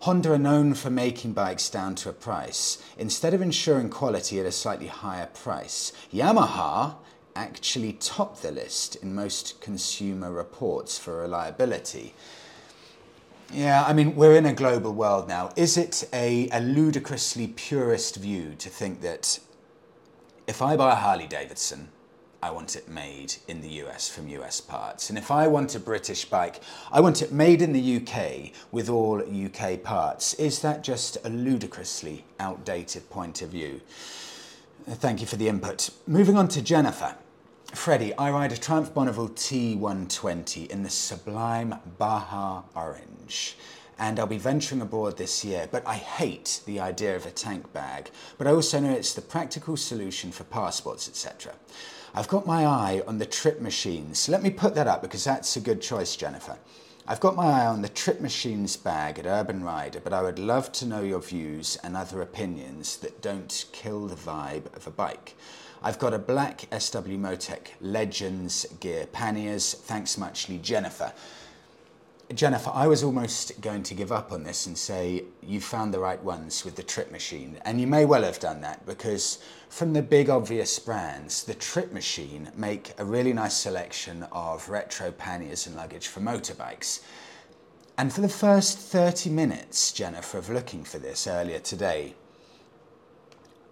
Honda 0.01 0.33
are 0.33 0.39
known 0.39 0.75
for 0.75 0.91
making 0.91 1.33
bikes 1.33 1.71
down 1.71 1.95
to 1.97 2.09
a 2.09 2.13
price. 2.13 2.83
Instead 2.99 3.35
of 3.35 3.43
ensuring 3.43 3.91
quality 3.91 4.39
at 4.39 4.47
a 4.47 4.53
slightly 4.53 4.87
higher 4.87 5.27
price, 5.27 5.93
Yamaha 6.13 6.97
actually 7.35 7.93
top 7.95 8.41
the 8.41 8.51
list 8.51 8.97
in 8.97 9.15
most 9.15 9.61
consumer 9.61 10.33
reports 10.33 10.99
for 10.99 11.19
reliability. 11.23 12.15
Yeah, 13.53 13.83
I 13.87 13.95
mean, 13.95 14.15
we're 14.15 14.37
in 14.37 14.45
a 14.45 14.53
global 14.53 14.93
world 14.93 15.27
now. 15.27 15.51
Is 15.57 15.79
it 15.79 16.07
a, 16.13 16.51
a 16.51 16.61
ludicrously 16.61 17.49
purist 17.49 18.17
view 18.17 18.55
to 18.59 18.69
think 18.69 19.01
that 19.01 19.39
if 20.47 20.61
I 20.61 20.77
buy 20.77 20.93
a 20.93 20.97
Harley 20.97 21.27
Davidson, 21.27 21.89
I 22.43 22.51
want 22.51 22.77
it 22.77 22.89
made 22.89 23.35
in 23.49 23.63
the 23.63 23.69
US 23.83 24.09
from 24.09 24.29
US 24.29 24.61
parts. 24.61 25.09
And 25.09 25.19
if 25.19 25.31
I 25.31 25.49
want 25.49 25.75
a 25.75 25.81
British 25.81 26.27
bike, 26.27 26.61
I 26.93 27.01
want 27.01 27.23
it 27.23 27.33
made 27.33 27.63
in 27.63 27.73
the 27.73 27.97
UK 27.97 28.53
with 28.71 28.89
all 28.89 29.23
UK 29.23 29.83
parts. 29.83 30.35
Is 30.35 30.61
that 30.61 30.85
just 30.85 31.17
a 31.25 31.31
ludicrously 31.31 32.25
outdated 32.39 33.09
point 33.11 33.43
of 33.43 33.49
view? 33.49 33.81
Thank 34.87 35.21
you 35.21 35.27
for 35.27 35.37
the 35.37 35.49
input. 35.49 35.91
Moving 36.07 36.37
on 36.37 36.49
to 36.49 36.63
Jennifer. 36.63 37.17
Freddie, 37.75 38.17
I 38.17 38.31
ride 38.31 38.53
a 38.53 38.57
Triumph 38.57 38.95
Bonneville 38.95 39.31
T120 39.31 40.69
in 40.69 40.83
the 40.83 40.91
sublime 40.91 41.75
Baja 41.99 42.63
Orange. 42.75 43.08
And 43.99 44.21
I'll 44.21 44.27
be 44.27 44.39
venturing 44.39 44.81
abroad 44.81 45.17
this 45.17 45.45
year, 45.45 45.69
but 45.71 45.87
I 45.87 45.97
hate 45.97 46.61
the 46.67 46.79
idea 46.79 47.17
of 47.17 47.27
a 47.27 47.31
tank 47.31 47.73
bag. 47.73 48.11
But 48.37 48.47
I 48.47 48.53
also 48.53 48.79
know 48.79 48.93
it's 48.93 49.15
the 49.15 49.23
practical 49.23 49.77
solution 49.77 50.31
for 50.31 50.45
passports, 50.45 51.09
etc. 51.09 51.55
I've 52.15 52.29
got 52.29 52.47
my 52.47 52.65
eye 52.65 53.03
on 53.07 53.19
the 53.19 53.27
trip 53.27 53.61
machines. 53.61 54.29
Let 54.29 54.43
me 54.43 54.51
put 54.51 54.75
that 54.77 54.87
up 54.87 55.03
because 55.03 55.25
that's 55.25 55.57
a 55.57 55.61
good 55.61 55.83
choice, 55.83 56.15
Jennifer. 56.15 56.57
I've 57.11 57.21
got 57.21 57.37
my 57.37 57.47
eye 57.47 57.67
on 57.67 57.81
the 57.81 57.89
Trip 57.89 58.21
Machines 58.21 58.77
bag 58.77 59.19
at 59.19 59.25
Urban 59.25 59.65
Rider, 59.65 59.99
but 59.99 60.13
I 60.13 60.21
would 60.21 60.39
love 60.39 60.71
to 60.73 60.85
know 60.85 61.01
your 61.01 61.23
views 61.23 61.79
and 61.83 61.97
other 61.97 62.21
opinions 62.21 62.99
that 62.99 63.23
don't 63.23 63.65
kill 63.73 64.09
the 64.09 64.15
vibe 64.15 64.77
of 64.77 64.87
a 64.87 64.91
bike. 64.91 65.35
I've 65.83 65.99
got 65.99 66.13
a 66.13 66.19
black 66.19 66.67
SW 66.71 67.17
Motech 67.17 67.69
Legends 67.81 68.67
gear 68.81 69.07
panniers. 69.07 69.73
Thanks 69.73 70.19
muchly, 70.19 70.59
Jennifer. 70.59 71.15
Jennifer, 72.35 72.71
I 72.75 72.87
was 72.87 73.03
almost 73.03 73.59
going 73.63 73.83
to 73.85 73.95
give 73.95 74.13
up 74.13 74.33
on 74.33 74.43
this 74.43 74.67
and 74.67 74.77
say 74.77 75.25
you 75.43 75.63
found 75.63 75.95
the 75.95 75.99
right 75.99 76.23
ones 76.23 76.63
with 76.63 76.77
the 76.77 76.83
Trip 76.83 77.11
Machine, 77.11 77.59
and 77.65 77.81
you 77.81 77.87
may 77.87 78.05
well 78.05 78.23
have 78.23 78.39
done 78.39 78.61
that 78.61 78.85
because 78.85 79.39
from 79.71 79.95
the 79.95 80.03
big 80.03 80.29
obvious 80.29 80.79
brands, 80.79 81.45
the 81.45 81.55
Trip 81.55 81.91
Machine 81.91 82.51
make 82.55 82.93
a 82.99 83.05
really 83.05 83.33
nice 83.33 83.57
selection 83.57 84.27
of 84.31 84.69
retro 84.69 85.11
panniers 85.11 85.67
and 85.67 85.75
luggage 85.75 86.09
for 86.09 86.21
motorbikes. 86.21 87.01
And 87.97 88.13
for 88.13 88.21
the 88.21 88.29
first 88.29 88.79
30 88.79 89.31
minutes, 89.31 89.91
Jennifer, 89.91 90.37
of 90.37 90.51
looking 90.51 90.85
for 90.85 90.99
this 90.99 91.27
earlier 91.27 91.61
today, 91.61 92.15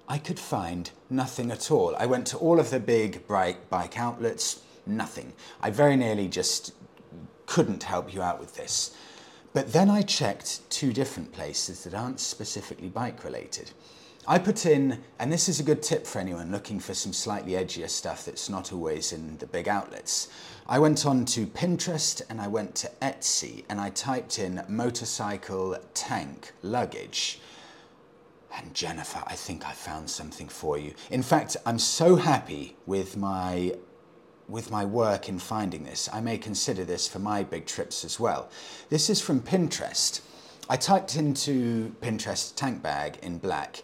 I 0.08 0.16
could 0.16 0.38
find 0.40 0.90
nothing 1.10 1.50
at 1.50 1.70
all. 1.70 1.94
I 1.96 2.06
went 2.06 2.26
to 2.28 2.38
all 2.38 2.58
of 2.58 2.70
the 2.70 2.80
big 2.80 3.26
bright 3.26 3.68
bike 3.68 3.98
outlets, 3.98 4.62
nothing. 4.86 5.34
I 5.60 5.70
very 5.70 5.96
nearly 5.96 6.28
just 6.28 6.72
couldn't 7.46 7.84
help 7.84 8.12
you 8.12 8.22
out 8.22 8.38
with 8.38 8.56
this. 8.56 8.94
But 9.52 9.72
then 9.72 9.88
I 9.88 10.02
checked 10.02 10.68
two 10.68 10.92
different 10.92 11.32
places 11.32 11.84
that 11.84 11.94
aren't 11.94 12.20
specifically 12.20 12.88
bike 12.88 13.24
related. 13.24 13.70
I 14.28 14.38
put 14.38 14.66
in, 14.66 15.04
and 15.20 15.32
this 15.32 15.48
is 15.48 15.60
a 15.60 15.62
good 15.62 15.82
tip 15.82 16.04
for 16.04 16.18
anyone 16.18 16.50
looking 16.50 16.80
for 16.80 16.94
some 16.94 17.12
slightly 17.12 17.52
edgier 17.52 17.88
stuff 17.88 18.24
that's 18.24 18.48
not 18.48 18.72
always 18.72 19.12
in 19.12 19.38
the 19.38 19.46
big 19.46 19.68
outlets. 19.68 20.28
I 20.68 20.80
went 20.80 21.06
on 21.06 21.24
to 21.26 21.46
Pinterest 21.46 22.20
and 22.28 22.40
I 22.40 22.48
went 22.48 22.74
to 22.76 22.90
Etsy 23.00 23.64
and 23.68 23.80
I 23.80 23.90
typed 23.90 24.40
in 24.40 24.64
motorcycle 24.68 25.78
tank 25.94 26.52
luggage. 26.62 27.40
And 28.56 28.74
Jennifer, 28.74 29.22
I 29.26 29.34
think 29.34 29.64
I 29.64 29.72
found 29.72 30.10
something 30.10 30.48
for 30.48 30.76
you. 30.76 30.94
In 31.10 31.22
fact, 31.22 31.56
I'm 31.64 31.78
so 31.78 32.16
happy 32.16 32.76
with 32.84 33.16
my 33.16 33.74
with 34.48 34.70
my 34.70 34.84
work 34.84 35.28
in 35.28 35.38
finding 35.38 35.84
this. 35.84 36.08
I 36.12 36.20
may 36.20 36.38
consider 36.38 36.84
this 36.84 37.08
for 37.08 37.18
my 37.18 37.42
big 37.42 37.66
trips 37.66 38.04
as 38.04 38.20
well. 38.20 38.48
This 38.88 39.10
is 39.10 39.20
from 39.20 39.40
Pinterest. 39.40 40.20
I 40.68 40.76
typed 40.76 41.16
into 41.16 41.94
Pinterest 42.00 42.54
tank 42.54 42.82
bag 42.82 43.18
in 43.22 43.38
black, 43.38 43.82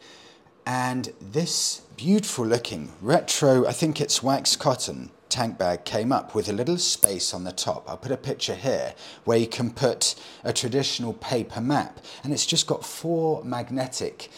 and 0.67 1.13
this 1.21 1.83
beautiful 1.97 2.47
looking 2.47 2.93
retro, 3.01 3.67
I 3.67 3.73
think 3.73 4.01
it's 4.01 4.23
wax 4.23 4.57
cotton 4.57 5.11
tank 5.29 5.57
bag 5.57 5.85
came 5.85 6.13
up 6.13 6.35
with 6.35 6.49
a 6.49 6.53
little 6.53 6.77
space 6.77 7.33
on 7.33 7.45
the 7.45 7.53
top. 7.53 7.89
I'll 7.89 7.97
put 7.97 8.13
a 8.13 8.19
picture 8.19 8.55
here 8.55 8.95
where 9.25 9.39
you 9.39 9.47
can 9.47 9.71
put 9.71 10.15
a 10.45 10.53
traditional 10.53 11.15
paper 11.15 11.61
map, 11.61 12.01
and 12.23 12.33
it's 12.33 12.45
just 12.45 12.67
got 12.67 12.85
four 12.85 13.43
magnetic 13.43 14.31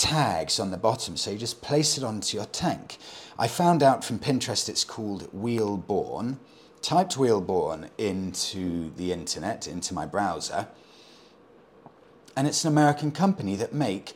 tags 0.00 0.58
on 0.58 0.70
the 0.70 0.78
bottom, 0.78 1.16
so 1.16 1.30
you 1.30 1.36
just 1.38 1.60
place 1.60 1.98
it 1.98 2.04
onto 2.04 2.38
your 2.38 2.46
tank. 2.46 2.96
I 3.38 3.48
found 3.48 3.82
out 3.82 4.02
from 4.02 4.18
Pinterest 4.18 4.68
it's 4.68 4.82
called 4.82 5.30
Wheelborne. 5.32 6.38
Typed 6.80 7.18
Wheelborne 7.18 7.90
into 7.98 8.94
the 8.96 9.12
internet, 9.12 9.68
into 9.68 9.92
my 9.92 10.06
browser, 10.06 10.68
and 12.34 12.46
it's 12.46 12.64
an 12.64 12.72
American 12.72 13.10
company 13.10 13.54
that 13.56 13.74
make 13.74 14.14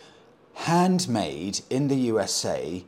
handmade 0.54 1.60
in 1.68 1.88
the 1.88 1.96
USA 1.96 2.82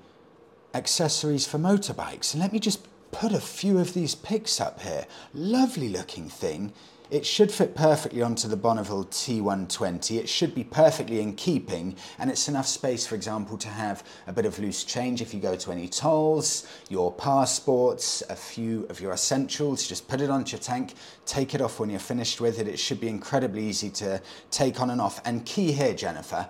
accessories 0.73 1.47
for 1.47 1.59
motorbikes. 1.59 2.33
And 2.33 2.41
let 2.41 2.55
me 2.55 2.59
just 2.59 2.87
put 3.11 3.33
a 3.33 3.41
few 3.41 3.79
of 3.79 3.93
these 3.93 4.15
pics 4.15 4.61
up 4.61 4.81
here. 4.81 5.07
Lovely 5.35 5.91
looking 5.91 6.31
thing. 6.31 6.73
It 7.09 7.25
should 7.25 7.53
fit 7.53 7.77
perfectly 7.77 8.21
onto 8.21 8.49
the 8.49 8.57
Bonneville 8.57 9.05
T120. 9.05 10.19
It 10.19 10.29
should 10.29 10.57
be 10.57 10.65
perfectly 10.65 11.21
in 11.21 11.35
keeping 11.35 11.95
and 12.19 12.31
it's 12.31 12.49
enough 12.49 12.67
space, 12.67 13.07
for 13.07 13.15
example, 13.15 13.57
to 13.59 13.69
have 13.69 14.03
a 14.27 14.33
bit 14.33 14.45
of 14.45 14.59
loose 14.59 14.83
change 14.83 15.23
if 15.23 15.33
you 15.33 15.39
go 15.39 15.55
to 15.55 15.71
any 15.71 15.87
tolls, 15.87 16.67
your 16.89 17.13
passports, 17.13 18.25
a 18.29 18.35
few 18.35 18.87
of 18.87 19.01
your 19.01 19.13
essentials. 19.13 19.87
Just 19.87 20.09
put 20.09 20.21
it 20.21 20.31
onto 20.31 20.53
your 20.53 20.61
tank, 20.61 20.95
take 21.27 21.55
it 21.55 21.61
off 21.61 21.79
when 21.79 21.91
you're 21.91 22.01
finished 22.01 22.41
with 22.41 22.59
it. 22.59 22.67
It 22.67 22.79
should 22.79 23.01
be 23.01 23.09
incredibly 23.09 23.63
easy 23.63 23.91
to 23.91 24.21
take 24.51 24.81
on 24.81 24.91
and 24.91 25.01
off. 25.01 25.21
And 25.25 25.47
key 25.47 25.71
here, 25.71 25.95
Jennifer, 25.95 26.49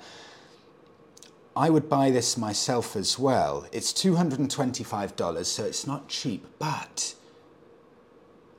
I 1.55 1.69
would 1.69 1.91
buy 1.91 2.11
this 2.11 2.39
myself 2.39 2.97
as 2.97 3.19
well. 3.19 3.67
It's 3.73 3.93
$225, 3.93 5.45
so 5.45 5.65
it's 5.65 5.87
not 5.87 6.09
cheap, 6.09 6.47
but 6.59 7.15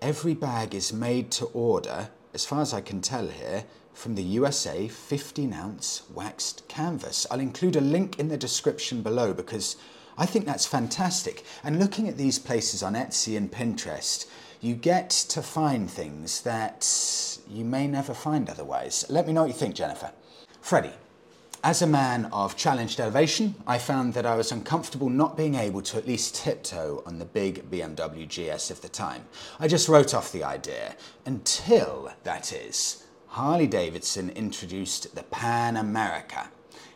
every 0.01 0.33
bag 0.33 0.73
is 0.75 0.93
made 0.93 1.31
to 1.31 1.45
order, 1.47 2.09
as 2.33 2.45
far 2.45 2.61
as 2.61 2.73
I 2.73 2.81
can 2.81 3.01
tell 3.01 3.27
here, 3.27 3.65
from 3.93 4.15
the 4.15 4.23
USA 4.23 4.87
15 4.87 5.53
ounce 5.53 6.03
waxed 6.13 6.67
canvas. 6.67 7.25
I'll 7.31 7.39
include 7.39 7.75
a 7.75 7.81
link 7.81 8.19
in 8.19 8.27
the 8.27 8.37
description 8.37 9.01
below 9.01 9.33
because 9.33 9.75
I 10.17 10.25
think 10.25 10.45
that's 10.45 10.65
fantastic. 10.65 11.43
And 11.63 11.79
looking 11.79 12.07
at 12.07 12.17
these 12.17 12.39
places 12.39 12.83
on 12.83 12.93
Etsy 12.93 13.35
and 13.37 13.51
Pinterest, 13.51 14.27
you 14.61 14.75
get 14.75 15.09
to 15.09 15.41
find 15.41 15.89
things 15.89 16.41
that 16.41 17.39
you 17.47 17.65
may 17.65 17.87
never 17.87 18.13
find 18.13 18.49
otherwise. 18.49 19.05
Let 19.09 19.27
me 19.27 19.33
know 19.33 19.41
what 19.41 19.49
you 19.49 19.53
think, 19.53 19.75
Jennifer. 19.75 20.11
Freddie, 20.61 20.93
as 21.63 21.81
a 21.81 21.87
man 21.87 22.25
of 22.25 22.55
challenged 22.55 22.99
elevation, 22.99 23.55
I 23.65 23.77
found 23.77 24.13
that 24.13 24.25
I 24.25 24.35
was 24.35 24.51
uncomfortable 24.51 25.09
not 25.09 25.35
being 25.35 25.55
able 25.55 25.81
to 25.83 25.97
at 25.97 26.07
least 26.07 26.35
tiptoe 26.35 27.01
on 27.05 27.19
the 27.19 27.25
big 27.25 27.69
BMW 27.71 28.27
GS 28.27 28.69
of 28.69 28.81
the 28.81 28.89
time. 28.89 29.25
I 29.59 29.67
just 29.67 29.89
wrote 29.89 30.13
off 30.13 30.31
the 30.31 30.43
idea, 30.43 30.95
until, 31.25 32.11
that 32.23 32.53
is, 32.53 33.05
Harley 33.27 33.67
Davidson 33.67 34.29
introduced 34.31 35.15
the 35.15 35.23
Pan 35.23 35.77
America 35.77 36.49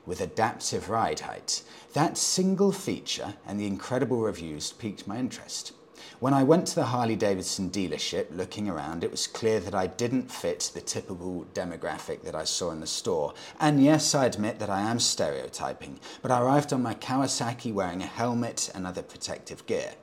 with 0.05 0.21
adaptive 0.21 0.89
ride 0.89 1.21
height. 1.21 1.63
That 1.93 2.17
single 2.17 2.71
feature 2.71 3.35
and 3.47 3.59
the 3.59 3.67
incredible 3.67 4.21
reviews 4.21 4.73
piqued 4.73 5.07
my 5.07 5.17
interest. 5.17 5.73
When 6.21 6.35
I 6.35 6.43
went 6.43 6.67
to 6.67 6.75
the 6.75 6.85
Harley 6.85 7.15
Davidson 7.15 7.71
dealership 7.71 8.27
looking 8.29 8.69
around, 8.69 9.03
it 9.03 9.09
was 9.09 9.25
clear 9.25 9.59
that 9.59 9.73
I 9.73 9.87
didn't 9.87 10.31
fit 10.31 10.69
the 10.71 10.79
typical 10.79 11.47
demographic 11.55 12.21
that 12.21 12.35
I 12.35 12.43
saw 12.43 12.69
in 12.69 12.79
the 12.79 12.85
store. 12.85 13.33
And 13.59 13.83
yes, 13.83 14.13
I 14.13 14.27
admit 14.27 14.59
that 14.59 14.69
I 14.69 14.81
am 14.81 14.99
stereotyping, 14.99 15.99
but 16.21 16.29
I 16.29 16.39
arrived 16.39 16.73
on 16.73 16.83
my 16.83 16.93
Kawasaki 16.93 17.73
wearing 17.73 18.03
a 18.03 18.05
helmet 18.05 18.69
and 18.75 18.85
other 18.85 19.01
protective 19.01 19.65
gear. 19.65 19.95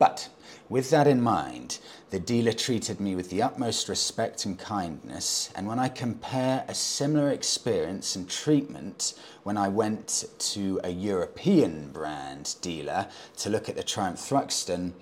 But 0.00 0.30
with 0.68 0.90
that 0.90 1.06
in 1.06 1.22
mind, 1.22 1.78
the 2.10 2.20
dealer 2.20 2.52
treated 2.52 3.00
me 3.00 3.14
with 3.14 3.30
the 3.30 3.42
utmost 3.42 3.88
respect 3.88 4.44
and 4.44 4.58
kindness, 4.58 5.50
and 5.54 5.66
when 5.66 5.78
I 5.78 5.88
compare 5.88 6.64
a 6.68 6.74
similar 6.74 7.30
experience 7.30 8.16
and 8.16 8.28
treatment 8.28 9.14
when 9.42 9.56
I 9.56 9.68
went 9.68 10.24
to 10.38 10.80
a 10.84 10.90
European 10.90 11.90
brand 11.90 12.54
dealer 12.60 13.08
to 13.38 13.50
look 13.50 13.68
at 13.68 13.76
the 13.76 13.82
Triumph 13.82 14.18
Thruxton, 14.18 14.92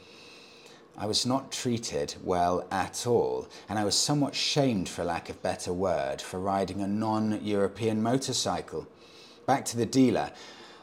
I 0.98 1.06
was 1.06 1.26
not 1.26 1.52
treated 1.52 2.14
well 2.22 2.66
at 2.70 3.06
all, 3.06 3.48
and 3.68 3.78
I 3.78 3.84
was 3.84 3.94
somewhat 3.94 4.34
shamed, 4.34 4.88
for 4.88 5.04
lack 5.04 5.28
of 5.28 5.42
better 5.42 5.72
word, 5.72 6.22
for 6.22 6.40
riding 6.40 6.80
a 6.80 6.86
non 6.86 7.44
European 7.44 8.02
motorcycle. 8.02 8.86
Back 9.46 9.64
to 9.66 9.76
the 9.76 9.84
dealer. 9.84 10.30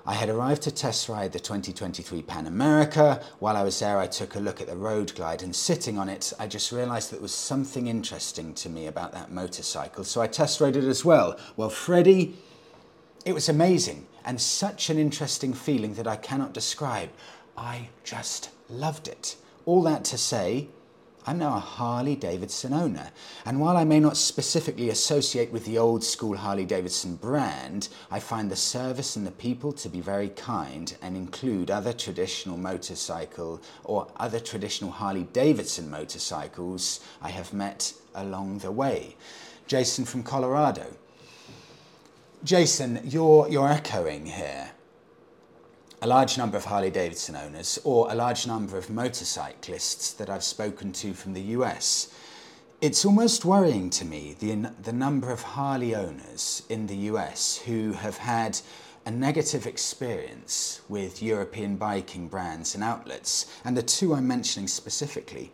I 0.05 0.15
had 0.15 0.27
arrived 0.27 0.63
to 0.63 0.71
test 0.71 1.07
ride 1.07 1.31
the 1.31 1.39
2023 1.39 2.23
Pan 2.23 2.45
America. 2.45 3.23
While 3.39 3.55
I 3.55 3.63
was 3.63 3.79
there, 3.79 3.99
I 3.99 4.07
took 4.07 4.35
a 4.35 4.39
look 4.39 4.59
at 4.59 4.67
the 4.67 4.75
Road 4.75 5.15
Glide, 5.15 5.41
and 5.41 5.55
sitting 5.55 5.97
on 5.97 6.09
it, 6.09 6.33
I 6.37 6.45
just 6.45 6.73
realised 6.73 7.09
that 7.09 7.17
there 7.17 7.21
was 7.21 7.33
something 7.33 7.87
interesting 7.87 8.53
to 8.55 8.69
me 8.69 8.87
about 8.87 9.13
that 9.13 9.31
motorcycle. 9.31 10.03
So 10.03 10.19
I 10.21 10.27
test 10.27 10.59
rode 10.59 10.75
it 10.75 10.83
as 10.83 11.05
well. 11.05 11.39
Well, 11.55 11.69
Freddie, 11.69 12.35
it 13.23 13.33
was 13.33 13.47
amazing 13.47 14.05
and 14.25 14.41
such 14.41 14.89
an 14.89 14.97
interesting 14.97 15.53
feeling 15.53 15.93
that 15.93 16.07
I 16.07 16.17
cannot 16.17 16.53
describe. 16.53 17.09
I 17.55 17.87
just 18.03 18.49
loved 18.69 19.07
it. 19.07 19.37
All 19.65 19.83
that 19.83 20.03
to 20.05 20.17
say, 20.17 20.67
I'm 21.25 21.37
now 21.37 21.55
a 21.55 21.59
Harley 21.59 22.17
Davidson 22.17 22.73
owner, 22.73 23.09
and 23.45 23.61
while 23.61 23.77
I 23.77 23.85
may 23.85 24.01
not 24.01 24.17
specifically 24.17 24.89
associate 24.89 25.53
with 25.53 25.63
the 25.63 25.77
old 25.77 26.03
school 26.03 26.35
Harley 26.35 26.65
Davidson 26.65 27.15
brand, 27.15 27.87
I 28.11 28.19
find 28.19 28.51
the 28.51 28.57
service 28.57 29.15
and 29.15 29.25
the 29.25 29.31
people 29.31 29.71
to 29.73 29.87
be 29.87 30.01
very 30.01 30.27
kind 30.29 30.93
and 31.01 31.15
include 31.15 31.71
other 31.71 31.93
traditional 31.93 32.57
motorcycle 32.57 33.61
or 33.85 34.07
other 34.17 34.39
traditional 34.39 34.91
Harley 34.91 35.23
Davidson 35.31 35.89
motorcycles 35.89 36.99
I 37.21 37.29
have 37.29 37.53
met 37.53 37.93
along 38.13 38.59
the 38.59 38.71
way. 38.71 39.15
Jason 39.65 40.03
from 40.03 40.23
Colorado. 40.23 40.87
Jason, 42.43 42.99
you're, 43.05 43.47
you're 43.47 43.69
echoing 43.69 44.25
here 44.25 44.71
a 46.03 46.07
large 46.07 46.37
number 46.37 46.57
of 46.57 46.65
Harley 46.65 46.91
Davidson 46.91 47.37
owners 47.37 47.79
or 47.85 48.11
a 48.11 48.15
large 48.15 48.45
number 48.45 48.77
of 48.77 48.89
motorcyclists 48.89 50.11
that 50.11 50.29
I've 50.29 50.43
spoken 50.43 50.91
to 50.91 51.13
from 51.13 51.31
the 51.31 51.55
US. 51.57 52.13
It's 52.81 53.05
almost 53.05 53.45
worrying 53.45 53.89
to 53.91 54.03
me 54.03 54.35
the, 54.37 54.69
the 54.81 54.91
number 54.91 55.31
of 55.31 55.41
Harley 55.41 55.95
owners 55.95 56.63
in 56.67 56.87
the 56.87 56.97
US 57.13 57.55
who 57.59 57.93
have 57.93 58.17
had 58.17 58.59
a 59.05 59.11
negative 59.11 59.65
experience 59.65 60.81
with 60.89 61.23
European 61.23 61.77
biking 61.77 62.27
brands 62.27 62.75
and 62.75 62.83
outlets, 62.83 63.45
and 63.63 63.77
the 63.77 63.81
two 63.81 64.13
I'm 64.13 64.27
mentioning 64.27 64.67
specifically 64.67 65.53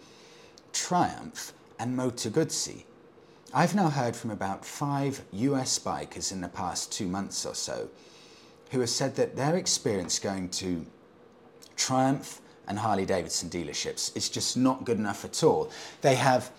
Triumph 0.74 1.54
and 1.78 1.96
Moto 1.96 2.32
Guzzi. 2.32 2.86
I've 3.54 3.76
now 3.76 3.92
heard 3.92 4.16
from 4.16 4.32
about 4.32 4.66
five 4.66 5.22
US 5.32 5.78
bikers 5.78 6.32
in 6.32 6.42
the 6.42 6.48
past 6.48 6.92
two 6.92 7.08
months 7.08 7.46
or 7.46 7.54
so 7.54 7.90
who 8.70 8.80
have 8.80 8.90
said 8.90 9.16
that 9.16 9.36
their 9.36 9.56
experience 9.56 10.20
going 10.20 10.50
to 10.50 10.86
Triumph 11.76 12.42
and 12.68 12.78
Harley 12.78 13.06
Davidson 13.06 13.50
dealerships 13.50 14.16
is 14.16 14.30
just 14.30 14.56
not 14.56 14.86
good 14.86 14.98
enough 14.98 15.26
at 15.26 15.44
all. 15.44 15.72
They 16.02 16.16
have 16.16 16.52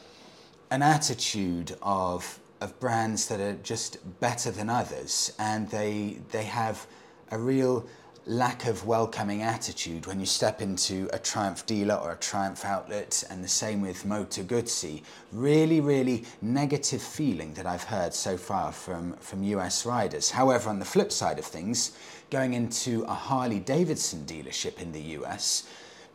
an 0.71 0.83
attitude 0.83 1.77
of 1.83 2.39
of 2.61 2.79
brands 2.79 3.27
that 3.29 3.41
are 3.41 3.55
just 3.63 3.99
better 4.21 4.51
than 4.51 4.69
others, 4.69 5.33
and 5.39 5.69
they 5.71 6.19
they 6.31 6.45
have 6.45 6.87
a 7.31 7.39
real 7.39 7.87
lack 8.27 8.67
of 8.67 8.87
welcoming 8.87 9.43
attitude 9.43 10.07
when 10.07 10.21
you 10.21 10.27
step 10.27 10.61
into 10.61 11.09
a 11.13 11.19
Triumph 11.19 11.65
dealer 11.65 11.95
or 11.95 12.13
a 12.13 12.17
Triumph 12.17 12.65
outlet, 12.65 13.25
and 13.31 13.43
the 13.43 13.49
same 13.49 13.81
with 13.81 14.05
Moto 14.05 14.43
Guzzi. 14.43 15.03
Really, 15.33 15.81
really 15.81 16.25
negative 16.43 17.03
feeling 17.03 17.55
that 17.55 17.67
I've 17.67 17.85
heard 17.85 18.13
so 18.13 18.37
far 18.37 18.73
from, 18.73 19.15
from 19.15 19.43
US 19.45 19.87
riders. 19.87 20.31
However, 20.31 20.69
on 20.69 20.79
the 20.79 20.85
flip 20.85 21.11
side 21.11 21.39
of 21.39 21.47
things, 21.47 21.93
going 22.31 22.53
into 22.53 23.05
a 23.05 23.15
Harley 23.15 23.59
Davidson 23.59 24.25
dealership 24.27 24.81
in 24.81 24.93
the 24.93 25.03
US, 25.19 25.67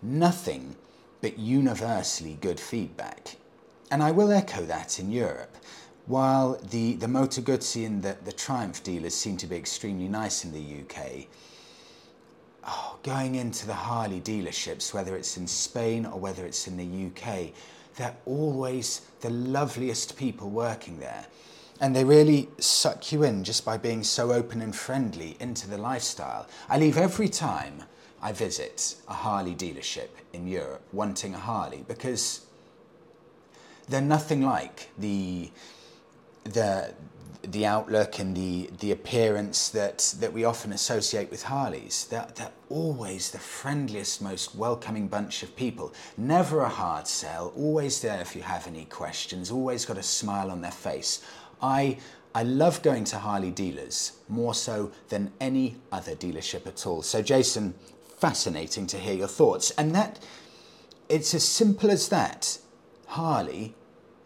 nothing 0.02 0.76
but 1.22 1.40
universally 1.40 2.38
good 2.40 2.60
feedback. 2.60 3.36
And 3.90 4.04
I 4.04 4.12
will 4.12 4.32
echo 4.32 4.64
that 4.66 5.00
in 5.00 5.12
Europe. 5.12 5.56
While 6.06 6.60
the, 6.70 6.94
the 6.94 7.08
Moto 7.08 7.42
Guzzi 7.42 7.84
and 7.84 8.04
the, 8.04 8.16
the 8.24 8.32
Triumph 8.32 8.84
dealers 8.84 9.16
seem 9.16 9.38
to 9.38 9.48
be 9.48 9.56
extremely 9.56 10.08
nice 10.08 10.46
in 10.46 10.52
the 10.52 10.82
UK, 10.82 11.26
oh, 12.68 12.98
going 13.04 13.36
into 13.36 13.68
the 13.68 13.74
Harley 13.74 14.22
dealerships, 14.22 14.94
whether 14.94 15.16
it's 15.16 15.38
in 15.38 15.48
Spain 15.48 16.06
or 16.06 16.20
whether 16.20 16.46
it's 16.46 16.68
in 16.68 16.78
the 16.78 17.08
UK, 17.08 17.52
they're 17.98 18.16
always 18.26 19.02
the 19.22 19.30
loveliest 19.30 20.18
people 20.18 20.50
working 20.50 21.00
there. 21.00 21.26
And 21.82 21.96
they 21.96 22.04
really 22.04 22.50
suck 22.58 23.12
you 23.12 23.24
in 23.24 23.44
just 23.44 23.66
by 23.66 23.78
being 23.78 24.04
so 24.04 24.32
open 24.32 24.62
and 24.62 24.76
friendly 24.76 25.36
into 25.40 25.70
the 25.70 25.78
lifestyle. 25.78 26.48
I 26.70 26.78
leave 26.78 26.98
every 26.98 27.28
time 27.28 27.84
I 28.22 28.32
visit 28.32 28.96
a 29.08 29.14
Harley 29.14 29.56
dealership 29.56 30.08
in 30.34 30.48
Europe 30.48 30.82
wanting 30.94 31.36
a 31.36 31.40
Harley 31.40 31.84
because 31.88 32.46
they're 33.88 34.02
nothing 34.02 34.42
like 34.42 34.90
the 34.98 35.52
the 36.46 36.94
the 37.52 37.66
outlook 37.66 38.20
and 38.20 38.36
the 38.36 38.70
the 38.80 38.92
appearance 38.92 39.70
that 39.70 40.16
that 40.20 40.34
we 40.34 40.44
often 40.44 40.72
associate 40.72 41.30
with 41.32 41.44
Harleys. 41.44 42.08
They're, 42.10 42.28
they're 42.36 42.52
always 42.70 43.32
the 43.32 43.40
friendliest, 43.40 44.22
most 44.22 44.56
welcoming 44.56 45.08
bunch 45.08 45.44
of 45.44 45.56
people. 45.56 45.94
Never 46.18 46.62
a 46.62 46.70
hard 46.70 47.08
sell. 47.08 47.54
Always 47.56 48.02
there 48.02 48.22
if 48.22 48.36
you 48.36 48.42
have 48.42 48.68
any 48.68 48.86
questions. 48.86 49.52
Always 49.52 49.86
got 49.86 49.98
a 49.98 50.04
smile 50.04 50.52
on 50.52 50.62
their 50.62 50.72
face. 50.72 51.24
I 51.62 51.98
I 52.34 52.44
love 52.44 52.82
going 52.82 53.06
to 53.06 53.20
Harley 53.20 53.52
dealers 53.52 54.14
more 54.28 54.54
so 54.54 54.92
than 55.08 55.32
any 55.40 55.78
other 55.92 56.16
dealership 56.16 56.68
at 56.68 56.86
all. 56.86 57.02
So 57.02 57.22
Jason, 57.22 57.76
fascinating 58.18 58.88
to 58.88 58.98
hear 58.98 59.14
your 59.14 59.28
thoughts. 59.28 59.72
And 59.72 59.96
that 59.96 60.20
it's 61.08 61.34
as 61.34 61.44
simple 61.44 61.90
as 61.90 62.10
that. 62.10 62.58
Harley 63.08 63.76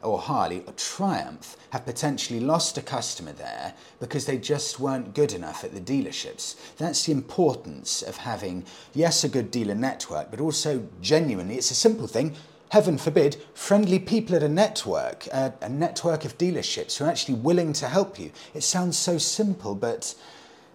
or 0.01 0.19
Harley 0.19 0.63
or 0.65 0.73
Triumph 0.73 1.57
have 1.71 1.85
potentially 1.85 2.39
lost 2.39 2.77
a 2.77 2.81
customer 2.81 3.33
there 3.33 3.73
because 3.99 4.25
they 4.25 4.37
just 4.37 4.79
weren't 4.79 5.13
good 5.13 5.33
enough 5.33 5.63
at 5.63 5.73
the 5.73 5.81
dealerships. 5.81 6.55
That's 6.77 7.05
the 7.05 7.11
importance 7.11 8.01
of 8.01 8.17
having, 8.17 8.65
yes, 8.93 9.23
a 9.23 9.29
good 9.29 9.51
dealer 9.51 9.75
network, 9.75 10.31
but 10.31 10.39
also 10.39 10.87
genuinely, 11.01 11.55
it's 11.55 11.71
a 11.71 11.75
simple 11.75 12.07
thing. 12.07 12.35
Heaven 12.69 12.97
forbid, 12.97 13.37
friendly 13.53 13.99
people 13.99 14.35
at 14.35 14.43
a 14.43 14.49
network, 14.49 15.25
a, 15.27 15.53
a 15.61 15.69
network 15.69 16.23
of 16.23 16.37
dealerships 16.37 16.97
who 16.97 17.05
are 17.05 17.09
actually 17.09 17.35
willing 17.35 17.73
to 17.73 17.87
help 17.87 18.19
you. 18.19 18.31
It 18.53 18.61
sounds 18.61 18.97
so 18.97 19.17
simple, 19.17 19.75
but 19.75 20.13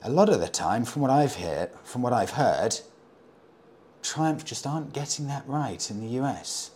a 0.02 0.10
lot 0.10 0.28
of 0.28 0.40
the 0.40 0.48
time, 0.48 0.84
from 0.84 1.02
what 1.02 1.10
I've 1.10 1.36
heard, 1.36 1.70
from 1.82 2.02
what 2.02 2.12
I've 2.12 2.30
heard, 2.30 2.80
Triumph 4.02 4.44
just 4.44 4.66
aren't 4.66 4.92
getting 4.92 5.28
that 5.28 5.48
right 5.48 5.90
in 5.90 6.00
the 6.00 6.20
US. 6.20 6.72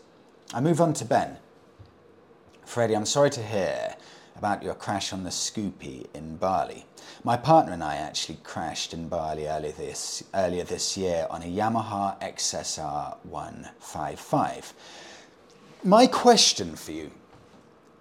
I 0.54 0.60
move 0.60 0.80
on 0.80 0.94
to 0.94 1.04
Ben. 1.04 1.36
Freddie, 2.68 2.96
I'm 2.96 3.06
sorry 3.06 3.30
to 3.30 3.42
hear 3.42 3.94
about 4.36 4.62
your 4.62 4.74
crash 4.74 5.14
on 5.14 5.24
the 5.24 5.30
Scoopy 5.30 6.06
in 6.12 6.36
Bali. 6.36 6.84
My 7.24 7.34
partner 7.34 7.72
and 7.72 7.82
I 7.82 7.96
actually 7.96 8.40
crashed 8.44 8.92
in 8.92 9.08
Bali 9.08 9.46
earlier 9.46 9.72
this, 9.72 10.22
earlier 10.34 10.64
this 10.64 10.94
year 10.94 11.26
on 11.30 11.42
a 11.42 11.46
Yamaha 11.46 12.20
XSR 12.20 13.16
155. 13.24 14.74
My 15.82 16.06
question 16.06 16.76
for 16.76 16.92
you 16.92 17.10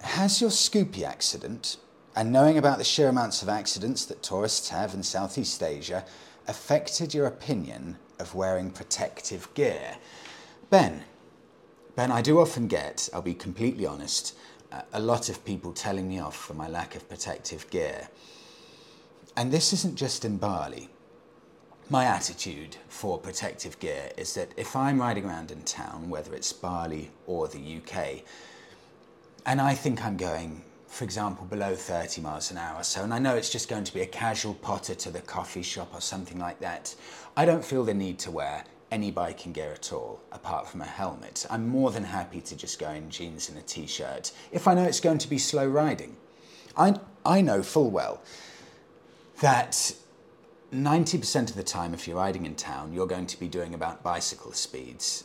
Has 0.02 0.42
your 0.42 0.50
Scoopy 0.50 1.04
accident, 1.04 1.78
and 2.14 2.34
knowing 2.34 2.58
about 2.58 2.78
the 2.78 2.84
sheer 2.84 3.08
amounts 3.08 3.42
of 3.42 3.48
accidents 3.48 4.04
that 4.08 4.22
tourists 4.22 4.68
have 4.68 4.94
in 4.94 5.02
Southeast 5.02 5.64
Asia, 5.64 6.04
affected 6.46 7.14
your 7.14 7.26
opinion 7.26 7.96
of 8.20 8.36
wearing 8.36 8.72
protective 8.72 9.48
gear? 9.54 9.96
Ben, 10.70 11.06
Ben, 11.98 12.12
I 12.12 12.22
do 12.22 12.40
often 12.40 12.68
get, 12.68 13.10
I'll 13.12 13.24
be 13.24 13.34
completely 13.34 13.84
honest, 13.84 14.38
a 14.94 15.00
lot 15.00 15.30
of 15.30 15.44
people 15.46 15.72
telling 15.74 16.08
me 16.08 16.20
off 16.20 16.36
for 16.36 16.54
my 16.54 16.68
lack 16.68 16.96
of 16.96 17.08
protective 17.08 17.70
gear. 17.70 18.10
And 19.36 19.52
this 19.52 19.72
isn't 19.74 19.96
just 19.96 20.26
in 20.26 20.38
Bali. 20.38 20.90
My 21.90 22.06
attitude 22.06 22.76
for 22.90 23.18
protective 23.18 23.80
gear 23.80 24.12
is 24.18 24.34
that 24.34 24.52
if 24.58 24.76
I'm 24.76 25.00
riding 25.00 25.26
around 25.26 25.52
in 25.52 25.62
town, 25.62 26.10
whether 26.10 26.34
it's 26.34 26.52
Bali 26.52 27.12
or 27.28 27.48
the 27.48 27.78
UK, 27.78 28.24
and 29.46 29.62
I 29.62 29.74
think 29.74 30.04
I'm 30.04 30.18
going, 30.18 30.64
for 30.88 31.06
example, 31.06 31.46
below 31.46 31.76
30 31.76 32.20
miles 32.20 32.52
an 32.52 32.58
hour, 32.58 32.84
so, 32.84 33.04
and 33.04 33.14
I 33.14 33.20
know 33.20 33.36
it's 33.36 33.50
just 33.50 33.70
going 33.70 33.86
to 33.86 33.94
be 33.94 34.02
a 34.02 34.06
casual 34.06 34.54
potter 34.56 34.96
to 34.96 35.10
the 35.10 35.22
coffee 35.22 35.62
shop 35.62 35.94
or 35.94 36.02
something 36.02 36.40
like 36.40 36.60
that, 36.60 36.94
I 37.38 37.46
don't 37.46 37.64
feel 37.64 37.86
the 37.86 37.94
need 37.94 38.20
to 38.20 38.32
wear 38.32 38.66
any 38.92 39.12
biking 39.12 39.52
gear 39.52 39.72
at 39.74 39.92
all, 39.92 40.22
apart 40.32 40.68
from 40.68 40.82
a 40.82 40.86
helmet. 40.86 41.46
I'm 41.50 41.68
more 41.68 41.92
than 41.92 42.04
happy 42.04 42.42
to 42.42 42.56
just 42.56 42.80
go 42.80 42.90
in 42.90 43.10
jeans 43.10 43.50
and 43.50 43.58
a 43.58 43.62
t-shirt 43.62 44.32
if 44.52 44.68
I 44.68 44.74
know 44.74 44.84
it's 44.84 45.00
going 45.00 45.18
to 45.20 45.30
be 45.30 45.38
slow 45.38 45.68
riding. 45.68 46.16
I, 46.76 47.00
I 47.26 47.42
know 47.42 47.64
full 47.64 47.90
well 47.90 48.22
that 49.42 49.94
90% 50.74 51.50
of 51.50 51.56
the 51.56 51.64
time, 51.64 51.94
if 51.94 52.08
you're 52.08 52.18
riding 52.18 52.46
in 52.46 52.56
town, 52.56 52.94
you're 52.94 53.08
going 53.08 53.28
to 53.28 53.40
be 53.40 53.48
doing 53.48 53.74
about 53.74 54.04
bicycle 54.04 54.54
speeds. 54.54 55.24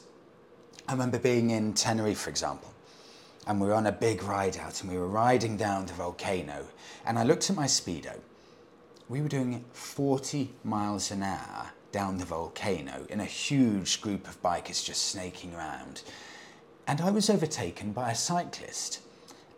I 0.88 0.92
remember 0.92 1.18
being 1.18 1.50
in 1.50 1.74
Tenerife, 1.74 2.18
for 2.18 2.30
example, 2.30 2.72
and 3.46 3.60
we 3.60 3.68
were 3.68 3.74
on 3.74 3.86
a 3.86 3.92
big 3.92 4.22
ride 4.22 4.56
out 4.56 4.82
and 4.82 4.90
we 4.90 4.98
were 4.98 5.06
riding 5.06 5.56
down 5.56 5.86
the 5.86 5.92
volcano, 5.92 6.66
and 7.06 7.18
I 7.18 7.24
looked 7.24 7.48
at 7.50 7.56
my 7.56 7.66
speedo. 7.66 8.18
We 9.08 9.20
were 9.20 9.28
doing 9.28 9.64
40 9.72 10.50
miles 10.64 11.10
an 11.10 11.22
hour 11.22 11.72
down 11.92 12.18
the 12.18 12.24
volcano 12.24 13.06
in 13.08 13.20
a 13.20 13.24
huge 13.24 14.00
group 14.00 14.26
of 14.26 14.42
bikers 14.42 14.84
just 14.84 15.06
snaking 15.10 15.54
around. 15.54 16.02
And 16.86 17.00
I 17.00 17.10
was 17.10 17.30
overtaken 17.30 17.92
by 17.92 18.10
a 18.10 18.14
cyclist. 18.14 19.00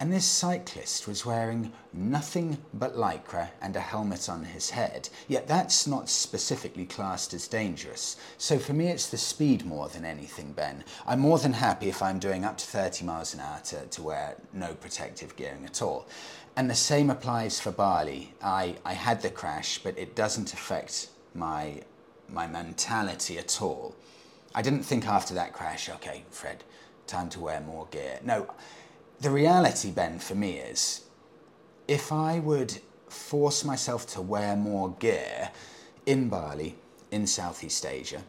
And 0.00 0.12
this 0.12 0.26
cyclist 0.26 1.06
was 1.06 1.24
wearing 1.24 1.72
nothing 1.92 2.58
but 2.74 2.96
lycra 2.96 3.50
and 3.62 3.76
a 3.76 3.80
helmet 3.80 4.28
on 4.28 4.44
his 4.44 4.70
head. 4.70 5.08
Yet 5.28 5.46
that's 5.46 5.86
not 5.86 6.08
specifically 6.08 6.84
classed 6.84 7.32
as 7.32 7.48
dangerous. 7.48 8.16
So 8.36 8.58
for 8.58 8.72
me, 8.72 8.88
it's 8.88 9.08
the 9.08 9.16
speed 9.16 9.64
more 9.64 9.88
than 9.88 10.04
anything, 10.04 10.52
Ben. 10.52 10.84
I'm 11.06 11.20
more 11.20 11.38
than 11.38 11.54
happy 11.54 11.88
if 11.88 12.02
I'm 12.02 12.18
doing 12.18 12.44
up 12.44 12.58
to 12.58 12.66
30 12.66 13.04
miles 13.04 13.34
an 13.34 13.40
hour 13.40 13.60
to, 13.66 13.86
to 13.86 14.02
wear 14.02 14.36
no 14.52 14.74
protective 14.74 15.36
gearing 15.36 15.64
at 15.64 15.80
all. 15.80 16.06
And 16.56 16.68
the 16.68 16.74
same 16.74 17.08
applies 17.08 17.60
for 17.60 17.70
Bali. 17.70 18.34
I, 18.42 18.76
I 18.84 18.92
had 18.92 19.22
the 19.22 19.30
crash, 19.30 19.78
but 19.78 19.96
it 19.96 20.14
doesn't 20.14 20.52
affect 20.52 21.08
my 21.34 21.80
my 22.28 22.46
mentality 22.46 23.38
at 23.38 23.60
all. 23.62 23.94
I 24.54 24.62
didn't 24.62 24.82
think 24.82 25.06
after 25.06 25.34
that 25.34 25.52
crash, 25.52 25.88
okay, 25.88 26.24
Fred, 26.30 26.64
time 27.06 27.28
to 27.30 27.40
wear 27.40 27.60
more 27.60 27.86
gear. 27.90 28.20
No, 28.24 28.52
the 29.20 29.30
reality, 29.30 29.90
Ben, 29.90 30.18
for 30.18 30.34
me 30.34 30.58
is 30.58 31.04
if 31.88 32.12
I 32.12 32.38
would 32.38 32.78
force 33.08 33.64
myself 33.64 34.06
to 34.08 34.22
wear 34.22 34.56
more 34.56 34.90
gear 34.98 35.50
in 36.06 36.28
Bali, 36.28 36.76
in 37.10 37.26
Southeast 37.26 37.86
Asia, 37.86 38.22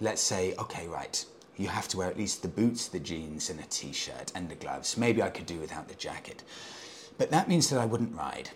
let's 0.00 0.22
say, 0.22 0.54
okay, 0.58 0.88
right, 0.88 1.24
you 1.56 1.68
have 1.68 1.88
to 1.88 1.98
wear 1.98 2.08
at 2.08 2.16
least 2.16 2.42
the 2.42 2.48
boots, 2.48 2.88
the 2.88 2.98
jeans, 2.98 3.50
and 3.50 3.60
a 3.60 3.64
t 3.64 3.92
shirt 3.92 4.32
and 4.34 4.48
the 4.48 4.54
gloves. 4.54 4.96
Maybe 4.96 5.22
I 5.22 5.30
could 5.30 5.46
do 5.46 5.58
without 5.60 5.88
the 5.88 5.94
jacket. 5.94 6.42
But 7.18 7.30
that 7.30 7.48
means 7.48 7.68
that 7.70 7.78
I 7.78 7.86
wouldn't 7.86 8.16
ride. 8.16 8.50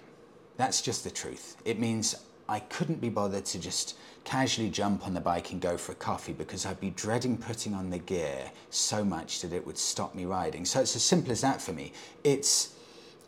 That's 0.57 0.81
just 0.81 1.05
the 1.05 1.11
truth. 1.11 1.57
It 1.65 1.79
means 1.79 2.15
I 2.49 2.61
couldn't 2.61 3.01
be 3.01 3.11
bothered 3.11 3.45
to 3.47 3.59
just 3.59 3.97
casually 4.27 4.69
jump 4.69 5.07
on 5.07 5.15
the 5.15 5.21
bike 5.21 5.53
and 5.53 5.61
go 5.61 5.79
for 5.79 5.93
a 5.93 5.95
coffee 5.95 6.33
because 6.33 6.67
I'd 6.67 6.81
be 6.81 6.91
dreading 6.91 7.39
putting 7.39 7.73
on 7.73 7.91
the 7.91 7.99
gear 7.99 8.51
so 8.71 9.05
much 9.05 9.41
that 9.41 9.53
it 9.53 9.65
would 9.65 9.79
stop 9.79 10.15
me 10.15 10.25
riding. 10.25 10.65
So 10.65 10.81
it's 10.81 10.97
as 10.97 11.05
simple 11.05 11.31
as 11.33 11.41
that 11.41 11.63
for 11.63 11.73
me. 11.73 11.93
It's 12.25 12.75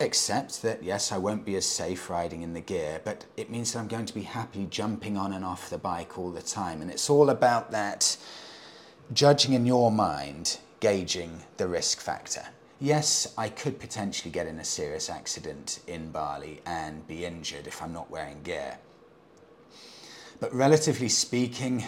accept 0.00 0.60
that 0.62 0.82
yes, 0.82 1.12
I 1.12 1.18
won't 1.18 1.44
be 1.44 1.56
as 1.56 1.66
safe 1.66 2.10
riding 2.10 2.42
in 2.42 2.52
the 2.52 2.60
gear, 2.60 3.00
but 3.04 3.24
it 3.36 3.48
means 3.48 3.72
that 3.72 3.78
I'm 3.78 3.88
going 3.88 4.06
to 4.06 4.14
be 4.14 4.22
happily 4.22 4.66
jumping 4.66 5.16
on 5.16 5.32
and 5.32 5.44
off 5.44 5.70
the 5.70 5.78
bike 5.78 6.18
all 6.18 6.32
the 6.32 6.42
time. 6.42 6.82
And 6.82 6.90
it's 6.90 7.08
all 7.08 7.30
about 7.30 7.70
that 7.70 8.16
judging 9.12 9.54
in 9.54 9.66
your 9.66 9.92
mind, 9.92 10.58
gauging 10.80 11.42
the 11.58 11.68
risk 11.68 12.00
factor. 12.00 12.44
Yes, 12.80 13.32
I 13.38 13.48
could 13.48 13.78
potentially 13.78 14.32
get 14.32 14.48
in 14.48 14.58
a 14.58 14.64
serious 14.64 15.08
accident 15.08 15.80
in 15.86 16.10
Bali 16.10 16.60
and 16.66 17.06
be 17.06 17.24
injured 17.24 17.68
if 17.68 17.80
I'm 17.82 17.92
not 17.92 18.10
wearing 18.10 18.42
gear. 18.42 18.78
But 20.40 20.54
relatively 20.54 21.08
speaking, 21.08 21.84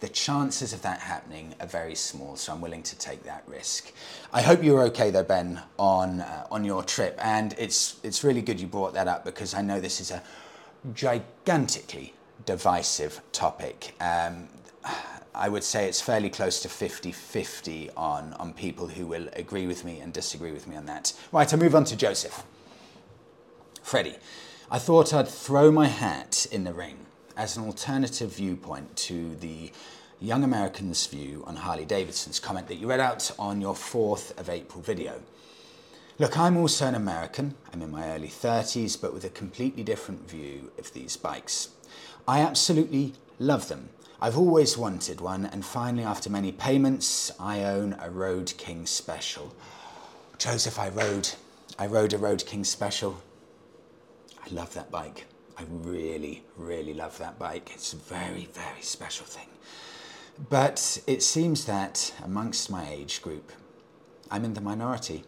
the 0.00 0.08
chances 0.08 0.72
of 0.72 0.82
that 0.82 1.00
happening 1.00 1.54
are 1.60 1.66
very 1.66 1.94
small, 1.94 2.36
so 2.36 2.52
I'm 2.52 2.60
willing 2.60 2.82
to 2.82 2.98
take 2.98 3.22
that 3.22 3.44
risk. 3.46 3.92
I 4.32 4.42
hope 4.42 4.64
you're 4.64 4.82
okay 4.84 5.10
though, 5.10 5.22
Ben, 5.22 5.62
on 5.78 6.20
uh, 6.20 6.46
on 6.50 6.64
your 6.64 6.82
trip, 6.82 7.18
and 7.22 7.54
it's 7.58 8.00
it's 8.02 8.24
really 8.24 8.42
good 8.42 8.60
you 8.60 8.66
brought 8.66 8.94
that 8.94 9.06
up 9.06 9.24
because 9.24 9.54
I 9.54 9.62
know 9.62 9.80
this 9.80 10.00
is 10.00 10.10
a 10.10 10.22
gigantically 10.92 12.14
divisive 12.44 13.20
topic. 13.32 13.94
Um, 14.00 14.48
I 15.34 15.48
would 15.48 15.64
say 15.64 15.86
it's 15.86 16.00
fairly 16.00 16.30
close 16.30 16.62
to 16.62 16.68
50-50 16.68 17.90
on 17.96 18.32
on 18.34 18.54
people 18.54 18.88
who 18.88 19.06
will 19.06 19.28
agree 19.34 19.66
with 19.66 19.84
me 19.84 20.00
and 20.00 20.12
disagree 20.12 20.52
with 20.52 20.66
me 20.66 20.76
on 20.76 20.86
that. 20.86 21.12
Right, 21.30 21.52
I 21.52 21.56
move 21.56 21.74
on 21.74 21.84
to 21.84 21.96
Joseph. 21.96 22.42
Freddie, 23.82 24.16
I 24.68 24.78
thought 24.80 25.14
I'd 25.14 25.28
throw 25.28 25.70
my 25.70 25.86
hat 25.86 26.46
in 26.50 26.64
the 26.64 26.74
ring 26.74 27.05
as 27.36 27.56
an 27.56 27.64
alternative 27.64 28.34
viewpoint 28.34 28.96
to 28.96 29.34
the 29.36 29.70
Young 30.20 30.44
Americans' 30.44 31.06
view 31.06 31.44
on 31.46 31.56
Harley 31.56 31.84
Davidson's 31.84 32.40
comment 32.40 32.68
that 32.68 32.76
you 32.76 32.88
read 32.88 33.00
out 33.00 33.30
on 33.38 33.60
your 33.60 33.74
4th 33.74 34.38
of 34.38 34.48
April 34.48 34.80
video. 34.80 35.20
Look, 36.18 36.38
I'm 36.38 36.56
also 36.56 36.86
an 36.86 36.94
American. 36.94 37.54
I'm 37.72 37.82
in 37.82 37.90
my 37.90 38.08
early 38.14 38.28
30s, 38.28 38.98
but 38.98 39.12
with 39.12 39.24
a 39.24 39.28
completely 39.28 39.82
different 39.82 40.28
view 40.30 40.72
of 40.78 40.90
these 40.94 41.18
bikes. 41.18 41.68
I 42.26 42.40
absolutely 42.40 43.12
love 43.38 43.68
them. 43.68 43.90
I've 44.18 44.38
always 44.38 44.78
wanted 44.78 45.20
one, 45.20 45.44
and 45.44 45.62
finally, 45.62 46.04
after 46.04 46.30
many 46.30 46.52
payments, 46.52 47.30
I 47.38 47.64
own 47.64 47.96
a 48.00 48.08
Road 48.08 48.54
King 48.56 48.86
Special. 48.86 49.54
Joseph, 50.38 50.78
I 50.78 50.88
rode, 50.88 51.28
I 51.78 51.86
rode 51.86 52.14
a 52.14 52.18
Road 52.18 52.46
King 52.46 52.64
Special. 52.64 53.20
I 54.42 54.54
love 54.54 54.72
that 54.72 54.90
bike. 54.90 55.26
I 55.58 55.64
really, 55.68 56.44
really 56.56 56.92
love 56.92 57.16
that 57.18 57.38
bike. 57.38 57.70
It's 57.74 57.94
a 57.94 57.96
very, 57.96 58.48
very 58.52 58.82
special 58.82 59.24
thing. 59.24 59.48
But 60.50 61.02
it 61.06 61.22
seems 61.22 61.64
that 61.64 62.12
amongst 62.22 62.70
my 62.70 62.88
age 62.90 63.22
group, 63.22 63.52
I'm 64.30 64.44
in 64.44 64.52
the 64.52 64.60
minority. 64.60 65.24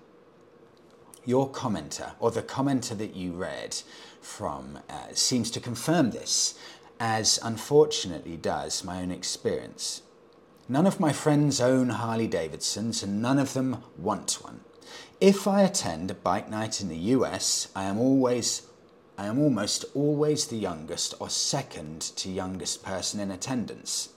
Your 1.25 1.49
commenter, 1.51 2.13
or 2.21 2.31
the 2.31 2.43
commenter 2.43 2.97
that 2.99 3.17
you 3.17 3.33
read 3.33 3.81
from, 4.21 4.81
uh, 4.91 5.15
seems 5.15 5.51
to 5.53 5.61
confirm 5.61 6.11
this, 6.11 6.59
as 7.01 7.39
unfortunately 7.43 8.37
does 8.37 8.85
my 8.85 9.01
own 9.01 9.11
experience. 9.11 10.03
None 10.69 10.87
of 10.87 11.01
my 11.01 11.13
friends 11.13 11.61
own 11.61 11.89
Harley 11.91 12.27
Davidsons, 12.27 13.03
and 13.03 13.23
none 13.23 13.39
of 13.39 13.55
them 13.55 13.83
want 13.97 14.43
one. 14.43 14.61
If 15.21 15.49
I 15.49 15.63
attend 15.63 16.11
a 16.11 16.15
bike 16.15 16.51
night 16.51 16.83
in 16.83 16.89
the 16.89 16.97
US, 17.17 17.69
I 17.75 17.85
am 17.85 17.99
always 17.99 18.68
I 19.19 19.27
am 19.27 19.41
almost 19.41 19.85
always 19.95 20.47
the 20.47 20.57
youngest 20.57 21.13
or 21.19 21.29
second 21.29 22.03
to 22.17 22.31
youngest 22.31 22.85
person 22.85 23.19
in 23.19 23.33
attendance. 23.33 24.11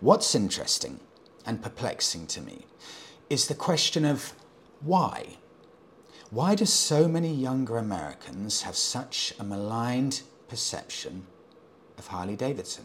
What's 0.00 0.34
interesting 0.34 1.00
and 1.46 1.62
perplexing 1.62 2.26
to 2.28 2.42
me 2.42 2.66
is 3.30 3.48
the 3.48 3.54
question 3.54 4.04
of 4.04 4.34
why. 4.82 5.38
Why 6.28 6.54
do 6.54 6.66
so 6.66 7.08
many 7.08 7.32
younger 7.32 7.78
Americans 7.78 8.62
have 8.62 8.76
such 8.76 9.32
a 9.40 9.44
maligned 9.44 10.20
perception 10.46 11.26
of 11.96 12.08
Harley 12.08 12.36
Davidson? 12.36 12.84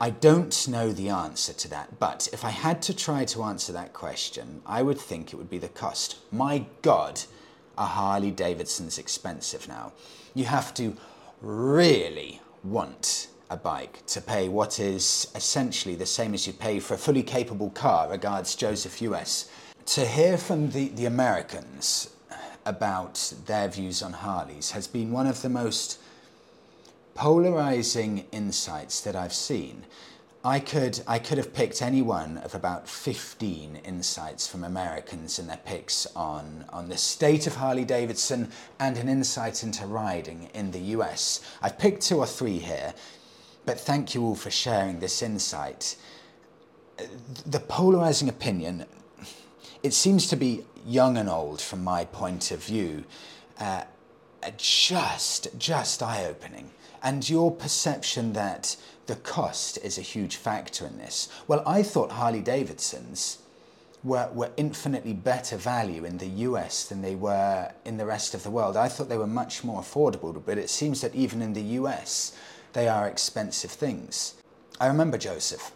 I 0.00 0.10
don't 0.10 0.68
know 0.68 0.92
the 0.92 1.08
answer 1.08 1.54
to 1.54 1.68
that, 1.68 1.98
but 1.98 2.28
if 2.32 2.44
I 2.44 2.50
had 2.50 2.82
to 2.82 2.94
try 2.94 3.24
to 3.26 3.42
answer 3.44 3.72
that 3.72 3.94
question, 3.94 4.62
I 4.66 4.82
would 4.82 4.98
think 4.98 5.32
it 5.32 5.36
would 5.36 5.50
be 5.50 5.58
the 5.58 5.68
cost. 5.68 6.16
My 6.30 6.66
God, 6.82 7.20
a 7.78 7.86
Harley 7.86 8.30
Davidson's 8.30 8.98
expensive 8.98 9.68
now. 9.68 9.92
You 10.34 10.44
have 10.44 10.74
to 10.74 10.94
really 11.40 12.40
want 12.64 13.28
a 13.50 13.56
bike 13.56 14.04
to 14.06 14.20
pay 14.20 14.48
what 14.48 14.78
is 14.78 15.28
essentially 15.34 15.94
the 15.94 16.04
same 16.04 16.34
as 16.34 16.46
you 16.46 16.52
pay 16.52 16.80
for 16.80 16.94
a 16.94 16.98
fully 16.98 17.22
capable 17.22 17.70
car, 17.70 18.10
regards 18.10 18.54
Joseph 18.54 19.00
US. 19.00 19.50
To 19.86 20.04
hear 20.04 20.36
from 20.36 20.70
the, 20.70 20.88
the 20.88 21.06
Americans 21.06 22.10
about 22.66 23.32
their 23.46 23.68
views 23.68 24.02
on 24.02 24.12
Harleys 24.12 24.72
has 24.72 24.86
been 24.86 25.10
one 25.12 25.26
of 25.26 25.40
the 25.40 25.48
most 25.48 25.98
polarizing 27.14 28.26
insights 28.30 29.00
that 29.00 29.16
I've 29.16 29.32
seen. 29.32 29.84
I 30.44 30.60
could, 30.60 31.00
I 31.08 31.18
could 31.18 31.36
have 31.38 31.52
picked 31.52 31.82
any 31.82 32.00
one 32.00 32.38
of 32.38 32.54
about 32.54 32.88
15 32.88 33.80
insights 33.84 34.46
from 34.46 34.62
Americans 34.62 35.40
in 35.40 35.48
their 35.48 35.56
picks 35.56 36.06
on, 36.14 36.64
on 36.68 36.88
the 36.88 36.96
state 36.96 37.48
of 37.48 37.56
Harley 37.56 37.84
Davidson 37.84 38.52
and 38.78 38.96
an 38.96 39.08
insight 39.08 39.64
into 39.64 39.84
riding 39.84 40.48
in 40.54 40.70
the 40.70 40.78
US. 40.96 41.40
I've 41.60 41.76
picked 41.76 42.02
two 42.02 42.18
or 42.18 42.26
three 42.26 42.58
here, 42.58 42.94
but 43.66 43.80
thank 43.80 44.14
you 44.14 44.22
all 44.22 44.36
for 44.36 44.50
sharing 44.50 45.00
this 45.00 45.22
insight. 45.22 45.96
The 47.44 47.60
polarizing 47.60 48.28
opinion, 48.28 48.86
it 49.82 49.92
seems 49.92 50.28
to 50.28 50.36
be 50.36 50.64
young 50.86 51.16
and 51.16 51.28
old 51.28 51.60
from 51.60 51.82
my 51.82 52.04
point 52.04 52.52
of 52.52 52.62
view, 52.62 53.04
uh, 53.58 53.82
just, 54.56 55.48
just 55.58 56.00
eye 56.00 56.24
opening. 56.26 56.70
And 57.02 57.28
your 57.28 57.50
perception 57.50 58.32
that 58.34 58.76
the 59.08 59.16
cost 59.16 59.78
is 59.78 59.96
a 59.96 60.02
huge 60.02 60.36
factor 60.36 60.86
in 60.86 60.98
this. 60.98 61.30
Well, 61.48 61.62
I 61.66 61.82
thought 61.82 62.12
Harley 62.12 62.42
Davidsons 62.42 63.38
were, 64.04 64.28
were 64.34 64.50
infinitely 64.58 65.14
better 65.14 65.56
value 65.56 66.04
in 66.04 66.18
the 66.18 66.44
US 66.46 66.84
than 66.84 67.00
they 67.00 67.14
were 67.14 67.72
in 67.86 67.96
the 67.96 68.04
rest 68.04 68.34
of 68.34 68.42
the 68.42 68.50
world. 68.50 68.76
I 68.76 68.88
thought 68.88 69.08
they 69.08 69.16
were 69.16 69.26
much 69.26 69.64
more 69.64 69.80
affordable, 69.80 70.40
but 70.44 70.58
it 70.58 70.68
seems 70.68 71.00
that 71.00 71.14
even 71.14 71.40
in 71.40 71.54
the 71.54 71.78
US, 71.80 72.36
they 72.74 72.86
are 72.86 73.08
expensive 73.08 73.70
things. 73.70 74.34
I 74.78 74.86
remember 74.86 75.16
Joseph, 75.16 75.72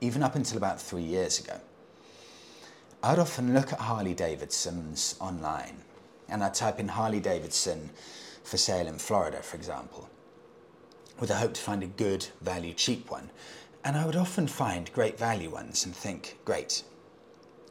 even 0.00 0.22
up 0.22 0.36
until 0.36 0.56
about 0.56 0.80
three 0.80 1.02
years 1.02 1.40
ago. 1.40 1.60
I'd 3.02 3.18
often 3.18 3.54
look 3.54 3.72
at 3.72 3.80
Harley 3.80 4.14
Davidsons 4.14 5.16
online 5.20 5.78
and 6.28 6.44
I'd 6.44 6.54
type 6.54 6.78
in 6.78 6.88
Harley 6.88 7.20
Davidson 7.20 7.90
for 8.44 8.56
sale 8.56 8.86
in 8.86 8.98
Florida, 8.98 9.42
for 9.42 9.56
example 9.56 10.08
with 11.18 11.30
a 11.30 11.36
hope 11.36 11.54
to 11.54 11.60
find 11.60 11.82
a 11.82 11.86
good 11.86 12.26
value 12.40 12.72
cheap 12.72 13.10
one. 13.10 13.30
And 13.84 13.96
I 13.96 14.06
would 14.06 14.16
often 14.16 14.46
find 14.46 14.92
great 14.92 15.18
value 15.18 15.50
ones 15.50 15.84
and 15.84 15.94
think, 15.94 16.38
great, 16.44 16.82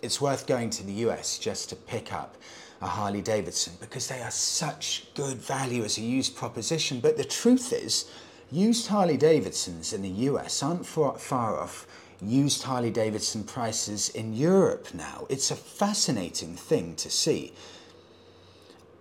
it's 0.01 0.21
worth 0.21 0.47
going 0.47 0.69
to 0.71 0.86
the 0.86 0.93
US 1.07 1.38
just 1.38 1.69
to 1.69 1.75
pick 1.75 2.13
up 2.13 2.38
a 2.81 2.88
Harley 2.88 3.21
Davidson 3.21 3.73
because 3.79 4.07
they 4.07 4.21
are 4.21 4.31
such 4.31 5.07
good 5.15 5.38
value 5.38 5.83
as 5.83 5.97
a 5.97 6.01
used 6.01 6.36
proposition. 6.36 6.99
But 6.99 7.17
the 7.17 7.23
truth 7.23 7.73
is, 7.73 8.10
used 8.51 8.88
Harley 8.88 9.17
Davidsons 9.17 9.93
in 9.93 10.01
the 10.01 10.10
US 10.29 10.62
aren't 10.63 10.86
far 10.86 11.60
off 11.60 11.88
used 12.21 12.63
Harley 12.63 12.89
Davidson 12.89 13.43
prices 13.43 14.10
in 14.10 14.33
Europe 14.33 14.88
now. 14.93 15.25
It's 15.29 15.51
a 15.51 15.55
fascinating 15.55 16.55
thing 16.55 16.95
to 16.95 17.10
see. 17.10 17.53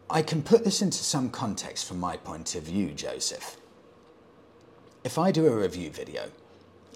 I 0.08 0.22
can 0.22 0.42
put 0.42 0.64
this 0.64 0.82
into 0.82 0.98
some 0.98 1.30
context 1.30 1.86
from 1.86 1.98
my 1.98 2.16
point 2.16 2.54
of 2.54 2.64
view, 2.64 2.92
Joseph. 2.92 3.56
If 5.06 5.18
I 5.18 5.30
do 5.30 5.46
a 5.46 5.56
review 5.56 5.90
video 5.90 6.32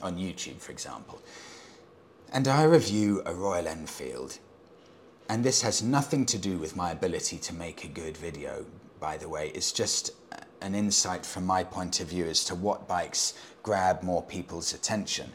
on 0.03 0.17
YouTube, 0.17 0.59
for 0.59 0.73
example, 0.73 1.23
and 2.33 2.49
I 2.49 2.65
review 2.65 3.23
a 3.25 3.33
Royal 3.33 3.69
Enfield, 3.69 4.41
and 5.29 5.45
this 5.45 5.63
has 5.63 5.81
nothing 5.81 6.27
to 6.27 6.37
do 6.37 6.59
with 6.59 6.75
my 6.75 6.91
ability 6.91 7.39
to 7.39 7.55
make 7.55 7.85
a 7.85 7.87
good 7.87 8.17
video, 8.17 8.67
by 8.99 9.17
the 9.17 9.29
way, 9.29 9.53
it's 9.55 9.71
just 9.71 10.11
an 10.61 10.75
insight 10.75 11.25
from 11.25 11.47
my 11.47 11.63
point 11.63 12.01
of 12.01 12.09
view 12.09 12.27
as 12.27 12.45
to 12.47 12.57
what 12.57 12.89
bikes 12.89 13.35
grab 13.63 14.03
more 14.03 14.25
people's 14.25 14.75
attention. 14.75 15.31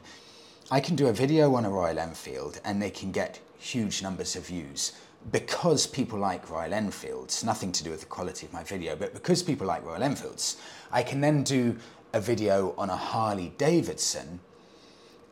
I 0.69 0.81
can 0.81 0.97
do 0.97 1.07
a 1.07 1.13
video 1.13 1.55
on 1.55 1.63
a 1.63 1.69
Royal 1.69 1.97
Enfield 1.97 2.59
and 2.65 2.81
they 2.81 2.89
can 2.89 3.13
get 3.13 3.39
huge 3.57 4.03
numbers 4.03 4.35
of 4.35 4.47
views 4.47 4.91
because 5.31 5.87
people 5.87 6.19
like 6.19 6.49
Royal 6.49 6.73
Enfields, 6.73 7.43
nothing 7.43 7.71
to 7.71 7.83
do 7.83 7.89
with 7.89 8.01
the 8.01 8.05
quality 8.05 8.45
of 8.45 8.53
my 8.53 8.63
video, 8.63 8.95
but 8.95 9.13
because 9.13 9.41
people 9.41 9.65
like 9.65 9.83
Royal 9.83 10.03
Enfields, 10.03 10.57
I 10.91 11.01
can 11.03 11.19
then 11.19 11.43
do 11.43 11.77
a 12.15 12.21
video 12.21 12.73
on 12.77 12.89
a 12.89 12.95
Harley 12.95 13.51
Davidson 13.57 14.39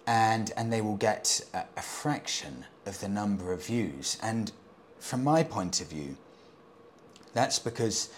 and, 0.05 0.51
and 0.57 0.71
they 0.71 0.81
will 0.81 0.97
get 0.97 1.39
a, 1.53 1.63
a 1.77 1.81
fraction 1.81 2.65
of 2.85 2.99
the 2.99 3.07
number 3.07 3.53
of 3.53 3.65
views. 3.65 4.17
And 4.21 4.51
from 4.99 5.23
my 5.23 5.43
point 5.43 5.79
of 5.79 5.87
view, 5.87 6.17
that's 7.33 7.57
because 7.57 8.09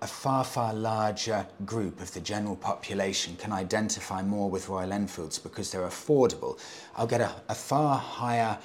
a 0.00 0.06
far, 0.06 0.44
far 0.44 0.72
larger 0.72 1.46
group 1.66 2.00
of 2.00 2.10
the 2.14 2.22
general 2.22 2.56
population 2.56 3.36
can 3.36 3.52
identify 3.52 4.22
more 4.22 4.48
with 4.48 4.70
Royal 4.70 4.94
Enfields 4.94 5.38
because 5.38 5.70
they're 5.70 5.82
affordable. 5.82 6.58
I'll 6.96 7.06
get 7.06 7.20
a, 7.20 7.30
a 7.50 7.54
far 7.54 7.98
higher 7.98 8.56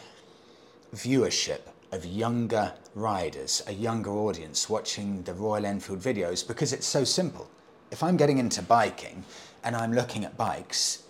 viewership 0.96 1.60
of 1.92 2.06
younger 2.06 2.72
riders, 2.96 3.62
a 3.68 3.74
younger 3.74 4.12
audience 4.12 4.70
watching 4.70 5.24
the 5.24 5.34
Royal 5.34 5.66
Enfield 5.66 6.00
videos 6.00 6.48
because 6.48 6.72
it's 6.72 6.88
so 6.88 7.04
simple. 7.04 7.50
If 7.92 8.04
I'm 8.04 8.18
getting 8.18 8.38
into 8.38 8.62
biking 8.62 9.24
and 9.64 9.76
I'm 9.76 9.94
looking 9.94 10.26
at 10.26 10.36
bikes, 10.36 11.04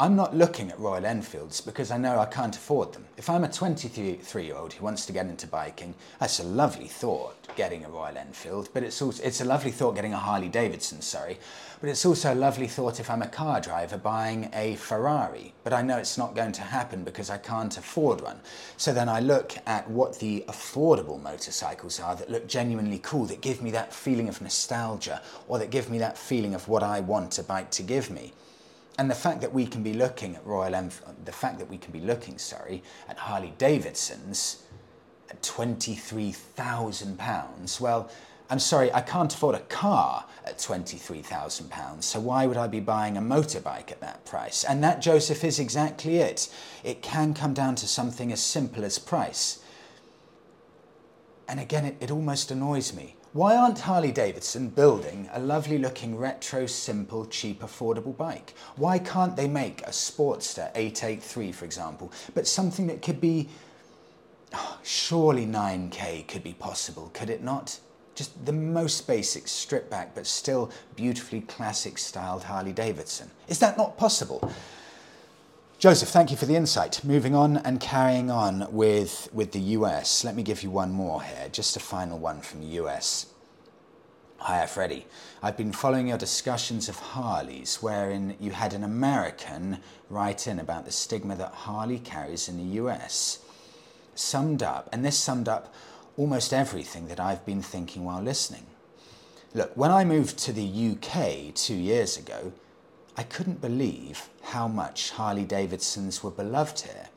I'm 0.00 0.16
not 0.16 0.34
looking 0.34 0.70
at 0.70 0.80
Royal 0.80 1.06
Enfields 1.06 1.60
because 1.60 1.90
I 1.90 1.96
know 1.96 2.18
I 2.18 2.26
can't 2.26 2.56
afford 2.56 2.92
them. 2.92 3.04
If 3.16 3.30
I'm 3.30 3.44
a 3.44 3.52
23 3.52 4.44
year 4.44 4.56
old 4.56 4.72
who 4.72 4.84
wants 4.84 5.06
to 5.06 5.12
get 5.12 5.26
into 5.26 5.46
biking, 5.46 5.94
that's 6.18 6.40
a 6.40 6.44
lovely 6.44 6.88
thought 6.88 7.36
getting 7.54 7.84
a 7.84 7.88
Royal 7.88 8.16
Enfield, 8.16 8.68
but 8.72 8.82
it's 8.82 9.00
also 9.00 9.22
it's 9.22 9.40
a 9.40 9.44
lovely 9.44 9.70
thought 9.70 9.94
getting 9.94 10.12
a 10.12 10.18
Harley 10.18 10.48
Davidson, 10.48 11.02
sorry. 11.02 11.38
But 11.80 11.88
it's 11.88 12.04
also 12.04 12.32
a 12.32 12.34
lovely 12.34 12.66
thought 12.66 12.98
if 12.98 13.08
I'm 13.08 13.22
a 13.22 13.28
car 13.28 13.60
driver 13.60 13.96
buying 13.96 14.50
a 14.52 14.74
Ferrari, 14.76 15.54
but 15.64 15.72
I 15.72 15.82
know 15.82 15.98
it's 15.98 16.18
not 16.18 16.34
going 16.34 16.52
to 16.52 16.62
happen 16.62 17.04
because 17.04 17.30
I 17.30 17.38
can't 17.38 17.76
afford 17.76 18.20
one. 18.20 18.40
So 18.76 18.92
then 18.92 19.08
I 19.08 19.20
look 19.20 19.54
at 19.66 19.88
what 19.88 20.18
the 20.18 20.44
affordable 20.48 21.22
motorcycles 21.22 22.00
are 22.00 22.16
that 22.16 22.30
look 22.30 22.48
genuinely 22.48 22.98
cool, 22.98 23.26
that 23.26 23.40
give 23.40 23.62
me 23.62 23.70
that 23.70 23.94
feeling 23.94 24.28
of 24.28 24.40
nostalgia, 24.42 25.22
or 25.46 25.58
that 25.58 25.70
give 25.70 25.88
me 25.88 25.98
that 25.98 26.18
feeling 26.18 26.54
of 26.54 26.68
what 26.68 26.82
I 26.82 27.00
want 27.00 27.38
a 27.38 27.42
bike 27.42 27.70
to 27.72 27.82
give 27.82 28.10
me. 28.10 28.32
And 29.00 29.10
the 29.10 29.14
fact 29.14 29.40
that 29.40 29.54
we 29.54 29.64
can 29.64 29.82
be 29.82 29.94
looking 29.94 30.36
at 30.36 30.46
Royal 30.46 30.74
Enfield, 30.74 31.24
the 31.24 31.32
fact 31.32 31.58
that 31.58 31.70
we 31.70 31.78
can 31.78 31.90
be 31.90 32.00
looking, 32.00 32.36
sorry, 32.36 32.82
at 33.08 33.16
Harley 33.16 33.54
Davidsons 33.56 34.64
at 35.30 35.40
£23,000, 35.40 37.80
well, 37.80 38.10
I'm 38.50 38.58
sorry, 38.58 38.92
I 38.92 39.00
can't 39.00 39.32
afford 39.32 39.54
a 39.54 39.60
car 39.60 40.26
at 40.44 40.58
£23,000, 40.58 42.02
so 42.02 42.20
why 42.20 42.44
would 42.44 42.58
I 42.58 42.66
be 42.66 42.80
buying 42.80 43.16
a 43.16 43.22
motorbike 43.22 43.90
at 43.90 44.02
that 44.02 44.26
price? 44.26 44.64
And 44.64 44.84
that, 44.84 45.00
Joseph, 45.00 45.44
is 45.44 45.58
exactly 45.58 46.18
it. 46.18 46.54
It 46.84 47.00
can 47.00 47.32
come 47.32 47.54
down 47.54 47.76
to 47.76 47.88
something 47.88 48.30
as 48.30 48.42
simple 48.42 48.84
as 48.84 48.98
price. 48.98 49.64
And 51.48 51.58
again, 51.58 51.86
it, 51.86 51.96
it 52.00 52.10
almost 52.10 52.50
annoys 52.50 52.92
me 52.92 53.16
why 53.32 53.56
aren't 53.56 53.78
Harley 53.78 54.10
Davidson 54.10 54.70
building 54.70 55.28
a 55.32 55.38
lovely 55.38 55.78
looking 55.78 56.16
retro, 56.18 56.66
simple, 56.66 57.26
cheap, 57.26 57.60
affordable 57.60 58.16
bike? 58.16 58.54
Why 58.74 58.98
can't 58.98 59.36
they 59.36 59.46
make 59.46 59.82
a 59.82 59.90
Sportster 59.90 60.70
883, 60.74 61.52
for 61.52 61.64
example, 61.64 62.12
but 62.34 62.48
something 62.48 62.88
that 62.88 63.02
could 63.02 63.20
be. 63.20 63.48
Oh, 64.52 64.78
surely 64.82 65.46
9k 65.46 66.26
could 66.26 66.42
be 66.42 66.54
possible, 66.54 67.10
could 67.14 67.30
it 67.30 67.40
not? 67.40 67.78
Just 68.16 68.44
the 68.44 68.52
most 68.52 69.06
basic 69.06 69.46
strip 69.46 69.88
back, 69.88 70.12
but 70.12 70.26
still 70.26 70.72
beautifully 70.96 71.42
classic 71.42 71.98
styled 71.98 72.42
Harley 72.42 72.72
Davidson. 72.72 73.30
Is 73.46 73.60
that 73.60 73.78
not 73.78 73.96
possible? 73.96 74.52
Joseph, 75.80 76.10
thank 76.10 76.30
you 76.30 76.36
for 76.36 76.44
the 76.44 76.56
insight. 76.56 77.02
Moving 77.02 77.34
on 77.34 77.56
and 77.56 77.80
carrying 77.80 78.30
on 78.30 78.70
with, 78.70 79.30
with 79.32 79.52
the 79.52 79.60
US. 79.78 80.24
Let 80.24 80.36
me 80.36 80.42
give 80.42 80.62
you 80.62 80.70
one 80.70 80.92
more 80.92 81.22
here, 81.22 81.48
just 81.50 81.74
a 81.74 81.80
final 81.80 82.18
one 82.18 82.42
from 82.42 82.60
the 82.60 82.66
US. 82.82 83.32
Hiya, 84.46 84.66
Freddie. 84.66 85.06
I've 85.42 85.56
been 85.56 85.72
following 85.72 86.08
your 86.08 86.18
discussions 86.18 86.90
of 86.90 86.98
Harleys, 86.98 87.78
wherein 87.80 88.36
you 88.38 88.50
had 88.50 88.74
an 88.74 88.84
American 88.84 89.78
write 90.10 90.46
in 90.46 90.58
about 90.58 90.84
the 90.84 90.92
stigma 90.92 91.34
that 91.36 91.54
Harley 91.54 91.98
carries 91.98 92.46
in 92.46 92.58
the 92.58 92.76
US. 92.82 93.38
Summed 94.14 94.62
up, 94.62 94.86
and 94.92 95.02
this 95.02 95.16
summed 95.16 95.48
up 95.48 95.72
almost 96.18 96.52
everything 96.52 97.08
that 97.08 97.18
I've 97.18 97.46
been 97.46 97.62
thinking 97.62 98.04
while 98.04 98.20
listening. 98.20 98.66
Look, 99.54 99.74
when 99.78 99.90
I 99.90 100.04
moved 100.04 100.36
to 100.40 100.52
the 100.52 100.90
UK 100.92 101.54
two 101.54 101.74
years 101.74 102.18
ago, 102.18 102.52
I 103.16 103.22
couldn't 103.24 103.60
believe 103.60 104.28
how 104.42 104.68
much 104.68 105.10
Harley 105.10 105.44
Davidsons 105.44 106.22
were 106.22 106.30
beloved 106.30 106.80
here. 106.80 107.08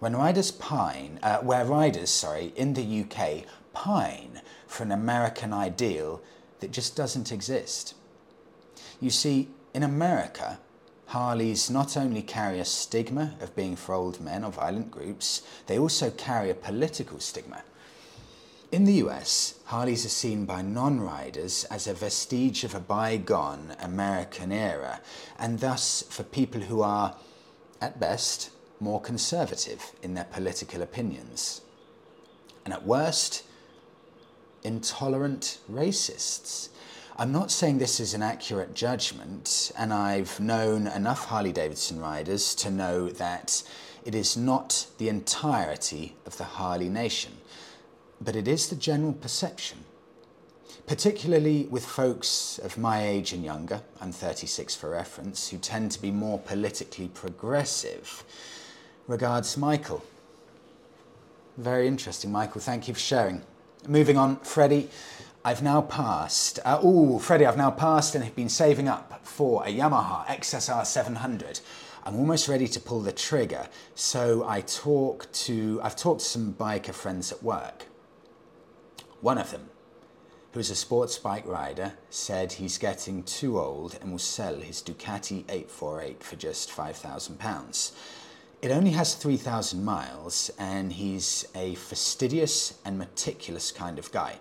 When 0.00 0.16
riders 0.16 0.50
pine, 0.50 1.18
uh, 1.22 1.38
where 1.38 1.64
riders, 1.64 2.10
sorry, 2.10 2.52
in 2.56 2.74
the 2.74 3.00
UK 3.02 3.44
pine 3.72 4.40
for 4.66 4.84
an 4.84 4.92
American 4.92 5.52
ideal 5.52 6.20
that 6.60 6.70
just 6.70 6.96
doesn't 6.96 7.32
exist. 7.32 7.94
You 9.00 9.10
see, 9.10 9.48
in 9.74 9.82
America, 9.82 10.58
Harleys 11.06 11.70
not 11.70 11.96
only 11.96 12.22
carry 12.22 12.60
a 12.60 12.64
stigma 12.64 13.34
of 13.40 13.56
being 13.56 13.76
for 13.76 13.94
old 13.94 14.20
men 14.20 14.44
or 14.44 14.52
violent 14.52 14.90
groups, 14.90 15.42
they 15.66 15.78
also 15.78 16.10
carry 16.10 16.50
a 16.50 16.54
political 16.54 17.18
stigma. 17.18 17.62
In 18.70 18.84
the 18.84 19.00
US, 19.04 19.54
Harleys 19.64 20.04
are 20.04 20.10
seen 20.10 20.44
by 20.44 20.60
non 20.60 21.00
riders 21.00 21.64
as 21.70 21.86
a 21.86 21.94
vestige 21.94 22.64
of 22.64 22.74
a 22.74 22.80
bygone 22.80 23.74
American 23.80 24.52
era, 24.52 25.00
and 25.38 25.60
thus 25.60 26.04
for 26.10 26.22
people 26.22 26.60
who 26.60 26.82
are, 26.82 27.16
at 27.80 27.98
best, 27.98 28.50
more 28.78 29.00
conservative 29.00 29.92
in 30.02 30.12
their 30.12 30.24
political 30.24 30.82
opinions. 30.82 31.62
And 32.66 32.74
at 32.74 32.84
worst, 32.84 33.42
intolerant 34.62 35.60
racists. 35.70 36.68
I'm 37.16 37.32
not 37.32 37.50
saying 37.50 37.78
this 37.78 37.98
is 37.98 38.12
an 38.12 38.22
accurate 38.22 38.74
judgment, 38.74 39.72
and 39.78 39.94
I've 39.94 40.38
known 40.38 40.86
enough 40.88 41.24
Harley 41.24 41.52
Davidson 41.52 42.00
riders 42.00 42.54
to 42.56 42.70
know 42.70 43.08
that 43.08 43.62
it 44.04 44.14
is 44.14 44.36
not 44.36 44.88
the 44.98 45.08
entirety 45.08 46.16
of 46.26 46.36
the 46.36 46.44
Harley 46.44 46.90
Nation 46.90 47.32
but 48.20 48.36
it 48.36 48.48
is 48.48 48.68
the 48.68 48.76
general 48.76 49.12
perception, 49.12 49.78
particularly 50.86 51.66
with 51.70 51.84
folks 51.84 52.58
of 52.58 52.78
my 52.78 53.06
age 53.06 53.32
and 53.32 53.44
younger, 53.44 53.82
I'm 54.00 54.12
36 54.12 54.74
for 54.74 54.90
reference, 54.90 55.50
who 55.50 55.58
tend 55.58 55.92
to 55.92 56.02
be 56.02 56.10
more 56.10 56.38
politically 56.38 57.08
progressive. 57.08 58.24
Regards, 59.06 59.56
Michael. 59.56 60.04
Very 61.56 61.86
interesting, 61.86 62.30
Michael. 62.30 62.60
Thank 62.60 62.88
you 62.88 62.94
for 62.94 63.00
sharing. 63.00 63.42
Moving 63.86 64.16
on, 64.16 64.36
Freddie. 64.40 64.88
I've 65.44 65.62
now 65.62 65.82
passed. 65.82 66.58
Uh, 66.64 66.78
oh, 66.82 67.18
Freddie, 67.18 67.46
I've 67.46 67.56
now 67.56 67.70
passed 67.70 68.14
and 68.14 68.24
have 68.24 68.36
been 68.36 68.48
saving 68.48 68.88
up 68.88 69.20
for 69.24 69.64
a 69.64 69.68
Yamaha 69.68 70.26
XSR 70.26 70.84
700. 70.84 71.60
I'm 72.04 72.16
almost 72.16 72.48
ready 72.48 72.68
to 72.68 72.80
pull 72.80 73.00
the 73.00 73.12
trigger. 73.12 73.68
So 73.94 74.46
I 74.48 74.62
talk 74.62 75.30
to. 75.32 75.80
I've 75.82 75.96
talked 75.96 76.20
to 76.20 76.26
some 76.26 76.54
biker 76.54 76.94
friends 76.94 77.32
at 77.32 77.42
work, 77.42 77.86
one 79.20 79.38
of 79.38 79.50
them, 79.50 79.68
who's 80.52 80.70
a 80.70 80.74
sports 80.74 81.18
bike 81.18 81.46
rider, 81.46 81.92
said 82.10 82.52
he's 82.52 82.78
getting 82.78 83.22
too 83.22 83.58
old 83.58 83.98
and 84.00 84.10
will 84.10 84.18
sell 84.18 84.56
his 84.56 84.82
Ducati 84.82 85.44
848 85.48 86.22
for 86.22 86.36
just 86.36 86.70
£5,000. 86.70 87.92
It 88.60 88.70
only 88.72 88.90
has 88.90 89.14
3,000 89.14 89.84
miles, 89.84 90.50
and 90.58 90.92
he's 90.92 91.46
a 91.54 91.76
fastidious 91.76 92.74
and 92.84 92.98
meticulous 92.98 93.70
kind 93.70 93.98
of 93.98 94.10
guy. 94.10 94.38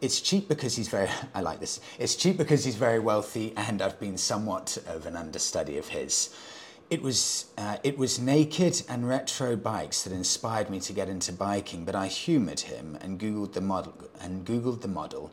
It's 0.00 0.22
cheap 0.22 0.48
because 0.48 0.76
he's 0.76 0.88
very, 0.88 1.10
I 1.34 1.42
like 1.42 1.60
this, 1.60 1.80
it's 1.98 2.16
cheap 2.16 2.38
because 2.38 2.64
he's 2.64 2.76
very 2.76 2.98
wealthy, 2.98 3.52
and 3.56 3.82
I've 3.82 4.00
been 4.00 4.16
somewhat 4.16 4.78
of 4.86 5.04
an 5.04 5.16
understudy 5.16 5.76
of 5.76 5.88
his. 5.88 6.34
It 6.90 7.02
was, 7.02 7.46
uh, 7.56 7.76
it 7.84 7.96
was 7.96 8.18
naked 8.18 8.82
and 8.88 9.08
retro 9.08 9.54
bikes 9.54 10.02
that 10.02 10.12
inspired 10.12 10.68
me 10.68 10.80
to 10.80 10.92
get 10.92 11.08
into 11.08 11.32
biking, 11.32 11.84
but 11.84 11.94
I 11.94 12.08
humoured 12.08 12.60
him 12.60 12.98
and 13.00 13.20
googled 13.20 13.52
the 13.52 13.60
model 13.60 13.94
and 14.20 14.44
googled 14.44 14.80
the 14.80 14.88
model, 14.88 15.30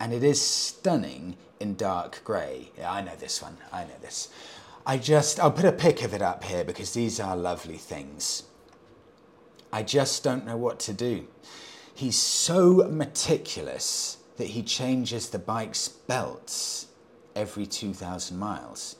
and 0.00 0.12
it 0.12 0.24
is 0.24 0.40
stunning 0.40 1.36
in 1.60 1.76
dark 1.76 2.22
grey. 2.24 2.72
Yeah, 2.76 2.90
I 2.90 3.00
know 3.00 3.14
this 3.14 3.40
one. 3.40 3.58
I 3.72 3.84
know 3.84 3.98
this. 4.00 4.28
I 4.84 4.98
just 4.98 5.38
I'll 5.38 5.52
put 5.52 5.64
a 5.64 5.70
pic 5.70 6.02
of 6.02 6.12
it 6.12 6.22
up 6.22 6.42
here 6.42 6.64
because 6.64 6.92
these 6.92 7.20
are 7.20 7.36
lovely 7.36 7.76
things. 7.76 8.42
I 9.72 9.84
just 9.84 10.24
don't 10.24 10.44
know 10.44 10.56
what 10.56 10.80
to 10.80 10.92
do. 10.92 11.28
He's 11.94 12.18
so 12.18 12.88
meticulous 12.90 14.18
that 14.36 14.48
he 14.48 14.62
changes 14.64 15.30
the 15.30 15.38
bike's 15.38 15.86
belts 15.86 16.88
every 17.36 17.66
2,000 17.66 18.36
miles. 18.36 18.96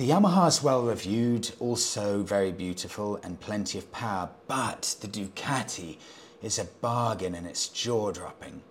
The 0.00 0.08
Yamaha 0.08 0.48
is 0.48 0.62
well 0.62 0.82
reviewed, 0.82 1.50
also 1.60 2.22
very 2.22 2.52
beautiful 2.52 3.16
and 3.16 3.38
plenty 3.38 3.76
of 3.76 3.92
power, 3.92 4.30
but 4.48 4.96
the 5.02 5.06
Ducati 5.06 5.98
is 6.42 6.58
a 6.58 6.64
bargain 6.64 7.34
and 7.34 7.46
it's 7.46 7.68
jaw 7.68 8.10
dropping. 8.10 8.62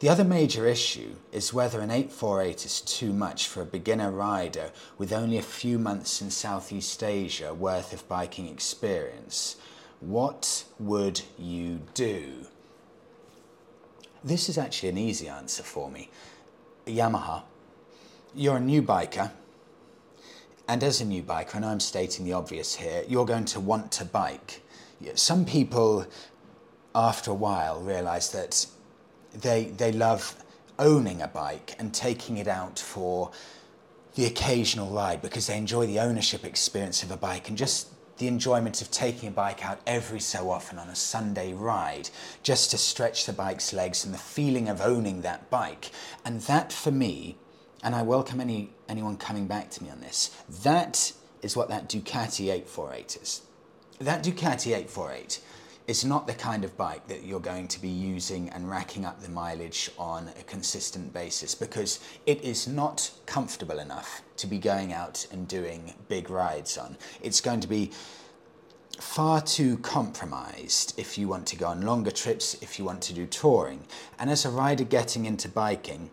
The 0.00 0.08
other 0.08 0.24
major 0.24 0.66
issue 0.66 1.14
is 1.30 1.54
whether 1.54 1.78
an 1.78 1.92
848 1.92 2.66
is 2.66 2.80
too 2.80 3.12
much 3.12 3.46
for 3.46 3.60
a 3.62 3.64
beginner 3.64 4.10
rider 4.10 4.72
with 4.98 5.12
only 5.12 5.38
a 5.38 5.52
few 5.60 5.78
months 5.78 6.20
in 6.20 6.32
Southeast 6.32 7.00
Asia 7.04 7.54
worth 7.54 7.92
of 7.92 8.08
biking 8.08 8.48
experience. 8.48 9.54
What 10.00 10.64
would 10.80 11.20
you 11.38 11.82
do? 11.94 12.48
This 14.24 14.48
is 14.48 14.58
actually 14.58 14.88
an 14.88 14.98
easy 14.98 15.28
answer 15.28 15.62
for 15.62 15.88
me. 15.92 16.10
Yamaha, 16.88 17.44
you're 18.34 18.56
a 18.56 18.60
new 18.60 18.82
biker 18.82 19.30
and 20.68 20.82
as 20.82 21.00
a 21.00 21.04
new 21.04 21.22
biker, 21.22 21.54
and 21.54 21.64
I'm 21.64 21.80
stating 21.80 22.24
the 22.24 22.32
obvious 22.32 22.74
here, 22.74 23.04
you're 23.08 23.26
going 23.26 23.44
to 23.46 23.60
want 23.60 23.92
to 23.92 24.04
bike. 24.04 24.62
Some 25.14 25.44
people, 25.44 26.06
after 26.94 27.30
a 27.30 27.34
while, 27.34 27.80
realize 27.80 28.32
that 28.32 28.66
they, 29.32 29.64
they 29.64 29.92
love 29.92 30.42
owning 30.78 31.22
a 31.22 31.28
bike 31.28 31.74
and 31.78 31.94
taking 31.94 32.38
it 32.38 32.48
out 32.48 32.78
for 32.78 33.30
the 34.14 34.24
occasional 34.24 34.90
ride 34.90 35.22
because 35.22 35.46
they 35.46 35.56
enjoy 35.56 35.86
the 35.86 36.00
ownership 36.00 36.44
experience 36.44 37.02
of 37.02 37.10
a 37.10 37.16
bike 37.16 37.48
and 37.48 37.56
just 37.56 37.88
the 38.18 38.26
enjoyment 38.26 38.80
of 38.80 38.90
taking 38.90 39.28
a 39.28 39.32
bike 39.32 39.64
out 39.64 39.78
every 39.86 40.20
so 40.20 40.50
often 40.50 40.78
on 40.78 40.88
a 40.88 40.94
Sunday 40.94 41.52
ride 41.52 42.08
just 42.42 42.70
to 42.70 42.78
stretch 42.78 43.26
the 43.26 43.32
bike's 43.32 43.74
legs 43.74 44.04
and 44.04 44.14
the 44.14 44.18
feeling 44.18 44.68
of 44.68 44.80
owning 44.80 45.20
that 45.20 45.50
bike. 45.50 45.90
And 46.24 46.40
that 46.42 46.72
for 46.72 46.90
me, 46.90 47.36
and 47.82 47.94
I 47.94 48.02
welcome 48.02 48.40
any, 48.40 48.70
anyone 48.88 49.16
coming 49.16 49.46
back 49.46 49.70
to 49.72 49.82
me 49.82 49.90
on 49.90 50.00
this, 50.00 50.30
that 50.62 51.12
is 51.42 51.56
what 51.56 51.68
that 51.68 51.88
Ducati 51.88 52.52
848 52.52 53.18
is. 53.22 53.42
That 54.00 54.22
Ducati 54.22 54.68
848 54.68 55.40
is 55.86 56.04
not 56.04 56.26
the 56.26 56.34
kind 56.34 56.64
of 56.64 56.76
bike 56.76 57.06
that 57.06 57.22
you're 57.22 57.40
going 57.40 57.68
to 57.68 57.80
be 57.80 57.88
using 57.88 58.48
and 58.50 58.68
racking 58.68 59.04
up 59.04 59.20
the 59.20 59.28
mileage 59.28 59.90
on 59.98 60.28
a 60.40 60.42
consistent 60.42 61.12
basis 61.12 61.54
because 61.54 62.00
it 62.26 62.42
is 62.42 62.66
not 62.66 63.10
comfortable 63.24 63.78
enough 63.78 64.22
to 64.36 64.46
be 64.46 64.58
going 64.58 64.92
out 64.92 65.26
and 65.30 65.46
doing 65.46 65.94
big 66.08 66.28
rides 66.28 66.76
on. 66.76 66.96
It's 67.22 67.40
going 67.40 67.60
to 67.60 67.68
be 67.68 67.92
far 68.98 69.40
too 69.40 69.78
compromised 69.78 70.98
if 70.98 71.18
you 71.18 71.28
want 71.28 71.46
to 71.46 71.56
go 71.56 71.66
on 71.66 71.82
longer 71.82 72.10
trips, 72.10 72.54
if 72.62 72.78
you 72.78 72.84
want 72.84 73.02
to 73.02 73.12
do 73.12 73.26
touring. 73.26 73.84
And 74.18 74.30
as 74.30 74.44
a 74.44 74.50
rider 74.50 74.84
getting 74.84 75.26
into 75.26 75.48
biking, 75.48 76.10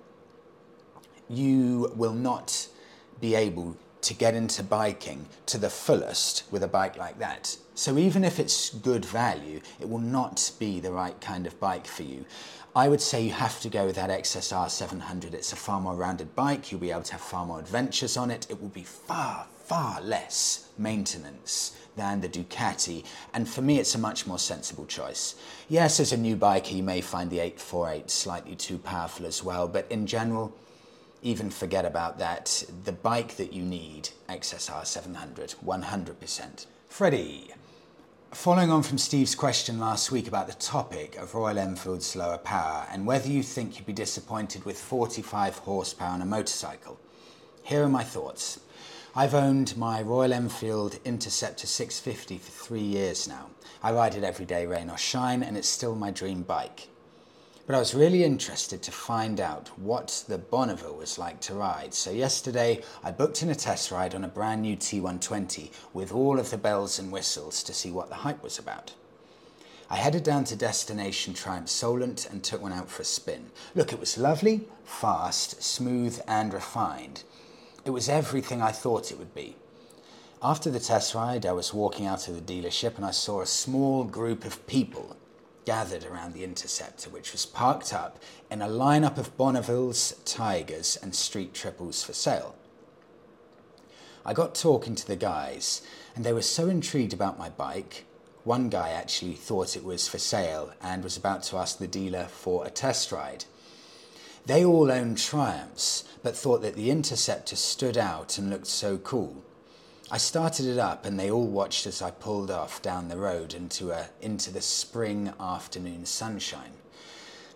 you 1.30 1.92
will 1.96 2.14
not 2.14 2.68
be 3.20 3.36
able 3.36 3.76
to 4.02 4.14
get 4.14 4.36
into 4.36 4.62
biking 4.62 5.26
to 5.46 5.58
the 5.58 5.70
fullest 5.70 6.44
with 6.52 6.62
a 6.64 6.68
bike 6.68 6.98
like 6.98 7.18
that. 7.20 7.58
So 7.74 7.98
even 7.98 8.24
if 8.24 8.40
it's 8.40 8.70
good 8.70 9.06
value, 9.06 9.62
it 9.80 9.90
will 9.90 10.00
not 10.00 10.52
be 10.60 10.80
the 10.80 10.92
right 10.92 11.20
kind 11.22 11.48
of 11.48 11.60
bike 11.60 11.88
for 11.88 12.04
you. 12.04 12.26
I 12.76 12.90
would 12.90 13.02
say 13.02 13.24
you 13.24 13.32
have 13.32 13.62
to 13.62 13.70
go 13.70 13.86
with 13.86 13.96
that 13.96 14.10
XSR 14.10 14.70
700. 14.70 15.34
It's 15.34 15.54
a 15.54 15.56
far 15.56 15.80
more 15.80 15.96
rounded 15.96 16.36
bike. 16.36 16.72
You'll 16.72 16.82
be 16.82 16.92
able 16.92 17.04
to 17.04 17.14
have 17.14 17.22
far 17.22 17.46
more 17.46 17.60
adventures 17.60 18.18
on 18.18 18.30
it. 18.30 18.48
It 18.50 18.62
will 18.62 18.70
be 18.70 18.84
far, 18.84 19.46
far 19.64 20.02
less 20.02 20.70
maintenance 20.78 21.78
than 21.96 22.22
the 22.22 22.30
Ducati. 22.30 23.06
And 23.34 23.48
for 23.48 23.62
me, 23.62 23.80
it's 23.80 23.96
a 23.96 24.00
much 24.00 24.26
more 24.26 24.40
sensible 24.40 24.86
choice. 24.86 25.36
Yes, 25.70 26.00
as 26.00 26.12
a 26.12 26.18
new 26.18 26.36
biker, 26.36 26.74
you 26.74 26.84
may 26.84 27.00
find 27.00 27.30
the 27.30 27.40
848 27.40 28.10
slightly 28.10 28.56
too 28.56 28.80
powerful 28.80 29.26
as 29.28 29.44
well, 29.44 29.68
but 29.68 29.86
in 29.92 30.08
general, 30.08 30.54
even 31.24 31.50
forget 31.50 31.86
about 31.86 32.20
that. 32.20 32.64
The 32.84 32.92
bike 32.92 33.38
that 33.38 33.54
you 33.54 33.64
need, 33.64 34.10
XSR 34.30 34.86
700, 34.86 35.56
100%. 35.66 36.66
Freddie, 36.88 37.54
following 38.32 38.70
on 38.70 38.84
from 38.84 38.98
Steve's 38.98 39.34
question 39.34 39.80
last 39.80 40.12
week 40.12 40.28
about 40.28 40.48
the 40.48 40.54
topic 40.54 41.16
of 41.18 41.34
Royal 41.34 41.58
Enfield's 41.58 42.16
lower 42.16 42.38
power 42.38 42.86
and 42.92 43.08
whether 43.08 43.30
you 43.30 43.42
think 43.42 43.78
you'd 43.78 43.86
be 43.86 43.94
disappointed 43.94 44.66
with 44.66 44.78
45 44.78 45.58
horsepower 45.60 46.10
on 46.10 46.22
a 46.22 46.26
motorcycle, 46.26 47.00
here 47.64 47.84
are 47.84 47.90
my 47.90 48.04
thoughts. 48.04 48.60
I've 49.16 49.34
owned 49.34 49.78
my 49.78 50.02
Royal 50.02 50.34
Enfield 50.34 51.00
Interceptor 51.06 51.68
650 51.68 52.38
for 52.40 52.52
three 52.52 52.82
years 52.82 53.28
now. 53.28 53.50
I 53.82 53.92
ride 53.94 54.16
it 54.16 54.24
every 54.24 54.46
day, 54.46 54.66
rain 54.66 54.90
or 54.90 54.98
shine, 54.98 55.44
and 55.44 55.56
it's 55.56 55.70
still 55.70 55.96
my 55.96 56.10
dream 56.12 56.42
bike. 56.42 56.88
But 57.66 57.76
I 57.76 57.80
was 57.80 57.96
really 57.96 58.26
interested 58.26 58.84
to 58.84 58.92
find 58.92 59.40
out 59.40 59.70
what 59.80 60.26
the 60.28 60.38
Bonneville 60.38 60.98
was 60.98 61.18
like 61.18 61.40
to 61.42 61.54
ride. 61.54 61.94
So 61.94 62.12
yesterday 62.12 62.82
I 63.02 63.12
booked 63.12 63.42
in 63.42 63.50
a 63.50 63.56
test 63.56 63.90
ride 63.90 64.14
on 64.14 64.26
a 64.26 64.28
brand 64.28 64.64
new 64.64 64.76
T120 64.76 65.72
with 65.94 66.12
all 66.12 66.40
of 66.40 66.50
the 66.50 66.58
bells 66.58 67.00
and 67.00 67.10
whistles 67.10 67.64
to 67.64 67.74
see 67.74 67.90
what 67.90 68.10
the 68.10 68.16
hype 68.16 68.44
was 68.44 68.60
about. 68.60 68.92
I 69.90 69.96
headed 69.96 70.24
down 70.24 70.44
to 70.46 70.58
destination 70.58 71.34
Triumph 71.34 71.70
Solent 71.70 72.30
and 72.30 72.44
took 72.44 72.62
one 72.62 72.74
out 72.74 72.90
for 72.90 73.02
a 73.02 73.06
spin. 73.06 73.50
Look, 73.76 73.94
it 73.94 74.00
was 74.00 74.18
lovely, 74.18 74.68
fast, 74.84 75.64
smooth 75.64 76.20
and 76.28 76.54
refined. 76.54 77.24
It 77.86 77.92
was 77.92 78.10
everything 78.10 78.62
I 78.62 78.74
thought 78.74 79.10
it 79.10 79.18
would 79.18 79.34
be. 79.34 79.56
After 80.42 80.70
the 80.70 80.82
test 80.82 81.16
ride, 81.16 81.46
I 81.46 81.54
was 81.54 81.74
walking 81.74 82.08
out 82.08 82.28
of 82.28 82.36
the 82.36 82.54
dealership 82.54 82.98
and 82.98 83.06
I 83.06 83.12
saw 83.12 83.40
a 83.40 83.46
small 83.46 84.04
group 84.04 84.44
of 84.44 84.68
people 84.68 85.16
gathered 85.66 86.06
around 86.06 86.34
the 86.34 86.44
Interceptor, 86.44 87.10
which 87.10 87.32
was 87.32 87.46
parked 87.46 87.94
up 87.94 88.20
in 88.52 88.62
a 88.62 88.68
lineup 88.68 89.18
of 89.18 89.38
Bonnevilles, 89.38 90.14
Tigers, 90.26 90.98
and 91.02 91.16
Street 91.16 91.54
Triples 91.54 92.04
for 92.04 92.14
sale. 92.14 92.56
I 94.26 94.34
got 94.34 94.56
talking 94.56 94.96
to 94.96 95.08
the 95.08 95.16
guys, 95.16 95.82
and 96.16 96.24
they 96.24 96.34
were 96.34 96.42
so 96.42 96.70
intrigued 96.70 97.14
about 97.14 97.40
my 97.40 97.50
bike. 97.50 98.06
One 98.44 98.70
guy 98.70 98.90
actually 98.90 99.34
thought 99.34 99.76
it 99.76 99.84
was 99.84 100.08
for 100.08 100.18
sale 100.18 100.74
and 100.82 101.04
was 101.04 101.18
about 101.18 101.44
to 101.44 101.58
ask 101.58 101.78
the 101.78 101.88
dealer 101.88 102.26
for 102.26 102.66
a 102.66 102.70
test 102.70 103.12
ride. 103.12 103.46
They 104.46 104.66
all 104.66 104.92
owned 104.92 105.18
Triumphs, 105.18 106.04
but 106.22 106.36
thought 106.36 106.62
that 106.62 106.76
the 106.76 106.90
Interceptor 106.92 107.56
stood 107.56 107.98
out 107.98 108.38
and 108.38 108.50
looked 108.50 108.68
so 108.68 108.98
cool. 108.98 109.44
I 110.14 110.18
started 110.18 110.68
it 110.68 110.78
up 110.78 111.08
and 111.08 111.20
they 111.20 111.32
all 111.32 111.48
watched 111.48 111.88
as 111.88 112.00
I 112.00 112.12
pulled 112.12 112.52
off 112.52 112.84
down 112.84 113.08
the 113.08 113.18
road 113.18 113.56
into, 113.56 113.90
a, 113.90 114.10
into 114.22 114.54
the 114.54 114.62
spring 114.62 115.34
afternoon 115.40 116.06
sunshine. 116.06 116.74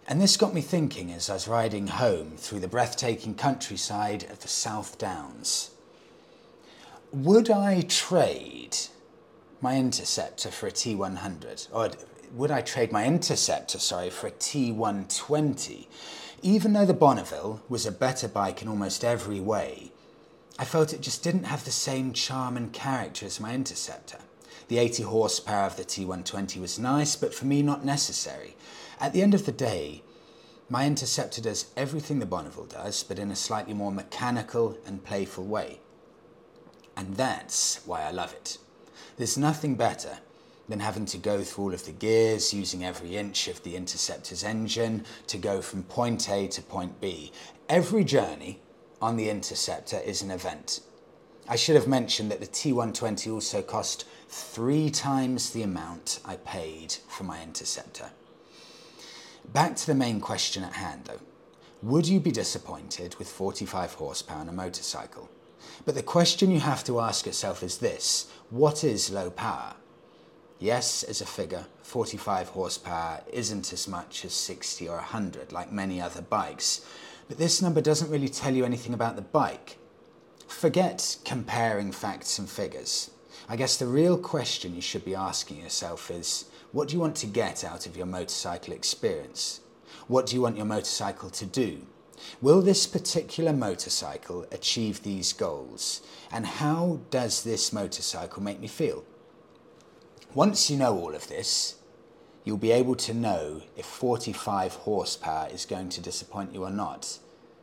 And 0.08 0.20
this 0.20 0.38
got 0.38 0.56
me 0.56 0.62
thinking 0.62 1.13
as 1.13 1.30
I 1.30 1.36
was 1.36 1.48
riding 1.48 1.86
home 1.86 2.32
through 2.36 2.62
the 2.62 2.67
breathtaking 2.67 3.36
countryside 3.36 4.24
of 4.32 4.39
the 4.39 4.48
South 4.48 4.98
Downs. 4.98 5.70
Would 7.12 7.52
I 7.52 7.82
trade 7.82 8.76
my 9.62 9.78
Interceptor 9.78 10.50
for 10.50 10.65
a 10.65 10.72
T100? 10.72 11.67
Or 11.72 11.91
would 12.34 12.50
I 12.50 12.62
trade 12.62 12.91
my 12.91 13.06
Interceptor, 13.06 13.78
sorry, 13.78 14.10
for 14.10 14.26
a 14.26 14.32
T120? 14.32 15.86
Even 16.41 16.74
though 16.74 16.88
the 16.88 16.96
Bonneville 16.96 17.62
was 17.70 17.86
a 17.86 17.91
better 17.91 18.28
bike 18.28 18.63
in 18.63 18.67
almost 18.67 19.04
every 19.04 19.39
way, 19.39 19.91
I 20.60 20.65
felt 20.65 20.91
it 20.91 21.02
just 21.02 21.24
didn't 21.24 21.43
have 21.43 21.65
the 21.65 21.72
same 21.72 22.13
charm 22.13 22.58
and 22.58 22.74
character 22.74 23.28
as 23.28 23.39
my 23.39 23.54
Interceptor. 23.54 24.17
The 24.70 24.80
80 24.80 25.04
horsepower 25.04 25.67
of 25.67 25.78
the 25.78 25.86
T120 25.86 26.60
was 26.60 26.80
nice, 26.80 27.15
but 27.15 27.34
for 27.34 27.46
me 27.46 27.62
not 27.62 27.86
necessary. 27.86 28.56
At 29.00 29.13
the 29.13 29.22
end 29.22 29.36
of 29.36 29.46
the 29.46 29.52
day, 29.52 30.02
my 30.67 30.88
Interceptor 30.88 31.41
does 31.41 31.67
everything 31.78 32.20
the 32.20 32.26
Bonneville 32.26 32.65
does, 32.65 33.04
but 33.04 33.20
in 33.20 33.30
a 33.30 33.36
slightly 33.36 33.76
more 33.76 33.91
mechanical 33.91 34.78
and 34.86 35.04
playful 35.04 35.46
way. 35.46 35.80
And 36.98 37.15
that's 37.15 37.86
why 37.86 38.02
I 38.02 38.12
love 38.12 38.34
it. 38.34 38.58
There's 39.17 39.38
nothing 39.38 39.76
better 39.76 40.17
than 40.67 40.80
having 40.80 41.06
to 41.06 41.17
go 41.17 41.43
through 41.43 41.65
all 41.65 41.74
of 41.74 41.86
the 41.86 41.91
gears, 41.91 42.54
using 42.54 42.84
every 42.84 43.15
inch 43.15 43.48
of 43.48 43.62
the 43.62 43.76
Interceptor's 43.76 44.43
engine 44.43 45.06
to 45.28 45.38
go 45.38 45.62
from 45.62 45.84
point 45.84 46.28
A 46.30 46.48
to 46.48 46.62
point 46.63 47.00
B. 47.00 47.32
Every 47.70 48.04
journey 48.04 48.60
on 49.02 49.18
the 49.18 49.30
Interceptor 49.30 50.00
is 50.00 50.22
an 50.22 50.32
event. 50.32 50.82
I 51.48 51.56
should 51.56 51.76
have 51.76 51.88
mentioned 51.88 52.30
that 52.32 52.42
the 52.42 52.48
T120 52.48 53.32
also 53.32 53.62
cost 53.62 54.06
three 54.28 54.90
times 54.90 55.52
the 55.52 55.64
amount 55.64 56.20
I 56.26 56.36
paid 56.38 56.96
for 57.08 57.24
my 57.24 57.42
Interceptor. 57.42 58.10
Back 59.54 59.76
to 59.78 59.88
the 59.88 59.96
main 59.96 60.20
question 60.20 60.64
at 60.64 60.74
hand 60.74 61.06
though. 61.06 61.22
Would 61.84 62.08
you 62.08 62.20
be 62.20 62.32
disappointed 62.32 63.16
with 63.16 63.30
45 63.30 63.94
horsepower 63.94 64.40
on 64.40 64.50
a 64.50 64.54
motorcycle? 64.54 65.30
But 65.86 65.96
the 65.96 66.04
question 66.04 66.52
you 66.52 66.60
have 66.60 66.84
to 66.86 67.00
ask 67.00 67.26
yourself 67.26 67.64
is 67.64 67.78
this 67.78 68.30
what 68.50 68.84
is 68.84 69.12
low 69.12 69.30
power? 69.30 69.76
Yes, 70.60 71.04
as 71.04 71.22
a 71.22 71.26
figure, 71.26 71.68
45 71.84 72.50
horsepower 72.50 73.22
isn't 73.32 73.72
as 73.72 73.88
much 73.88 74.26
as 74.26 74.34
60 74.34 74.90
or 74.90 74.96
100 74.96 75.52
like 75.52 75.72
many 75.72 76.02
other 76.02 76.22
bikes, 76.22 76.82
but 77.28 77.38
this 77.38 77.62
number 77.62 77.82
doesn't 77.82 78.10
really 78.10 78.30
tell 78.30 78.54
you 78.54 78.66
anything 78.66 78.94
about 78.94 79.16
the 79.16 79.22
bike. 79.22 79.78
Forget 80.48 81.18
comparing 81.26 81.92
facts 81.92 82.40
and 82.40 82.50
figures. 82.50 83.12
I 83.50 83.56
guess 83.56 83.78
the 83.78 83.88
real 83.88 84.18
question 84.18 84.76
you 84.76 84.82
should 84.82 85.06
be 85.06 85.16
asking 85.16 85.62
yourself 85.62 86.10
is 86.10 86.46
what 86.72 86.88
do 86.88 86.96
you 86.96 87.00
want 87.00 87.16
to 87.18 87.28
get 87.28 87.63
out 87.63 87.86
of 87.86 87.96
your 87.96 88.06
motorcycle 88.06 88.74
experience? 88.74 89.62
What 90.08 90.26
do 90.26 90.36
you 90.36 90.42
want 90.42 90.58
your 90.58 90.66
motorcycle 90.66 91.30
to 91.32 91.45
do? 91.45 91.86
Will 92.41 92.62
this 92.62 92.88
particular 92.88 93.54
motorcycle 93.54 94.45
achieve 94.51 95.04
these 95.04 95.34
goals? 95.34 96.01
And 96.32 96.45
how 96.45 96.99
does 97.10 97.43
this 97.43 97.72
motorcycle 97.72 98.41
make 98.41 98.60
me 98.60 98.68
feel? 98.68 99.04
Once 100.34 100.70
you 100.70 100.78
know 100.78 100.97
all 100.97 101.16
of 101.16 101.28
this, 101.28 101.76
you'll 102.43 102.58
be 102.58 102.72
able 102.72 102.95
to 102.95 103.14
know 103.14 103.62
if 103.76 103.86
45 103.86 104.74
horsepower 104.74 105.49
is 105.51 105.66
going 105.66 105.89
to 105.89 106.01
disappoint 106.01 106.54
you 106.54 106.64
or 106.64 106.70
not. 106.70 107.20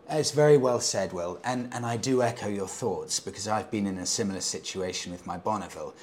It's 0.09 0.33
very 0.33 0.59
well 0.59 0.81
said, 0.81 1.13
Will, 1.13 1.41
and, 1.45 1.73
and 1.73 1.87
I 1.87 1.97
do 1.97 2.23
echo 2.23 2.49
your 2.49 2.69
thoughts 2.69 3.21
because 3.21 3.49
I've 3.49 3.71
been 3.71 3.87
in 3.87 3.99
a 3.99 4.07
similar 4.07 4.41
situation 4.41 5.13
with 5.13 5.27
my 5.27 5.39
Bonneville. 5.39 5.95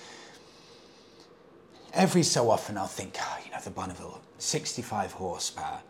Every 1.93 2.23
so 2.23 2.49
often 2.49 2.77
I'll 2.77 2.87
think, 2.87 3.15
oh, 3.19 3.37
you 3.45 3.51
know, 3.51 3.59
the 3.63 3.69
Bonneville, 3.69 4.21
65 4.39 5.13
horsepower. 5.13 5.81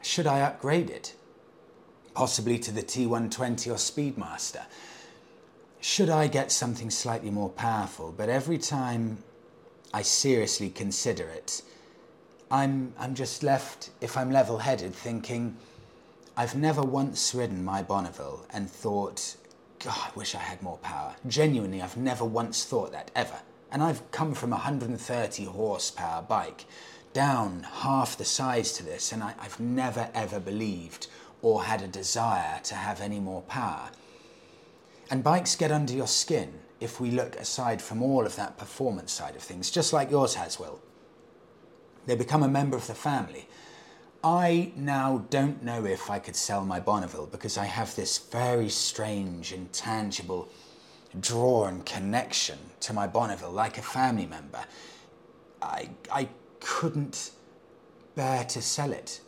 Should 0.00 0.26
I 0.26 0.40
upgrade 0.40 0.90
it? 0.90 1.14
Possibly 2.14 2.58
to 2.60 2.72
the 2.72 2.82
T120 2.82 3.66
or 3.66 3.74
Speedmaster. 3.74 4.64
Should 5.80 6.08
I 6.08 6.28
get 6.28 6.50
something 6.50 6.90
slightly 6.90 7.30
more 7.30 7.50
powerful? 7.50 8.12
But 8.16 8.28
every 8.28 8.58
time 8.58 9.18
I 9.92 10.02
seriously 10.02 10.70
consider 10.70 11.28
it, 11.28 11.62
I'm, 12.50 12.94
I'm 12.98 13.14
just 13.14 13.42
left, 13.42 13.90
if 14.00 14.16
I'm 14.16 14.32
level 14.32 14.58
headed, 14.58 14.94
thinking 14.94 15.56
I've 16.38 16.54
never 16.54 16.82
once 16.82 17.34
ridden 17.34 17.64
my 17.64 17.82
Bonneville 17.82 18.46
and 18.50 18.70
thought, 18.70 19.34
God, 19.80 19.96
I 19.98 20.10
wish 20.14 20.36
I 20.36 20.38
had 20.38 20.62
more 20.62 20.78
power. 20.78 21.16
Genuinely, 21.26 21.82
I've 21.82 21.96
never 21.96 22.24
once 22.24 22.64
thought 22.64 22.92
that, 22.92 23.10
ever. 23.16 23.40
And 23.72 23.82
I've 23.82 24.08
come 24.12 24.34
from 24.34 24.52
a 24.52 24.62
130 24.62 25.44
horsepower 25.46 26.22
bike 26.22 26.64
down 27.12 27.66
half 27.68 28.16
the 28.16 28.24
size 28.24 28.70
to 28.74 28.84
this, 28.84 29.10
and 29.10 29.20
I, 29.20 29.34
have 29.40 29.58
never 29.58 30.10
ever 30.14 30.38
believed 30.38 31.08
or 31.42 31.64
had 31.64 31.82
a 31.82 31.88
desire 31.88 32.60
to 32.62 32.76
have 32.76 33.00
any 33.00 33.18
more 33.18 33.42
power. 33.42 33.90
And 35.10 35.24
bikes 35.24 35.56
get 35.56 35.72
under 35.72 35.92
your 35.92 36.06
skin 36.06 36.52
if 36.78 37.00
we 37.00 37.10
look 37.10 37.34
aside 37.34 37.82
from 37.82 38.00
all 38.00 38.24
of 38.24 38.36
that 38.36 38.56
performance 38.56 39.10
side 39.10 39.34
of 39.34 39.42
things, 39.42 39.72
just 39.72 39.92
like 39.92 40.12
yours 40.12 40.36
has, 40.36 40.60
Will. 40.60 40.78
They 42.06 42.14
become 42.14 42.44
a 42.44 42.48
member 42.48 42.76
of 42.76 42.86
the 42.86 42.94
family. 42.94 43.48
I 44.22 44.72
now 44.74 45.24
don't 45.30 45.62
know 45.62 45.84
if 45.84 46.10
I 46.10 46.18
could 46.18 46.34
sell 46.34 46.64
my 46.64 46.80
Bonneville 46.80 47.26
because 47.26 47.56
I 47.56 47.66
have 47.66 47.94
this 47.94 48.18
very 48.18 48.68
strange, 48.68 49.52
intangible 49.52 50.48
draw 51.20 51.66
and 51.66 51.86
connection 51.86 52.58
to 52.80 52.92
my 52.92 53.06
Bonneville, 53.06 53.52
like 53.52 53.78
a 53.78 53.82
family 53.82 54.26
member. 54.26 54.64
I, 55.62 55.90
I 56.10 56.28
couldn't 56.60 57.30
bear 58.16 58.44
to 58.44 58.60
sell 58.60 58.92
it 58.92 59.20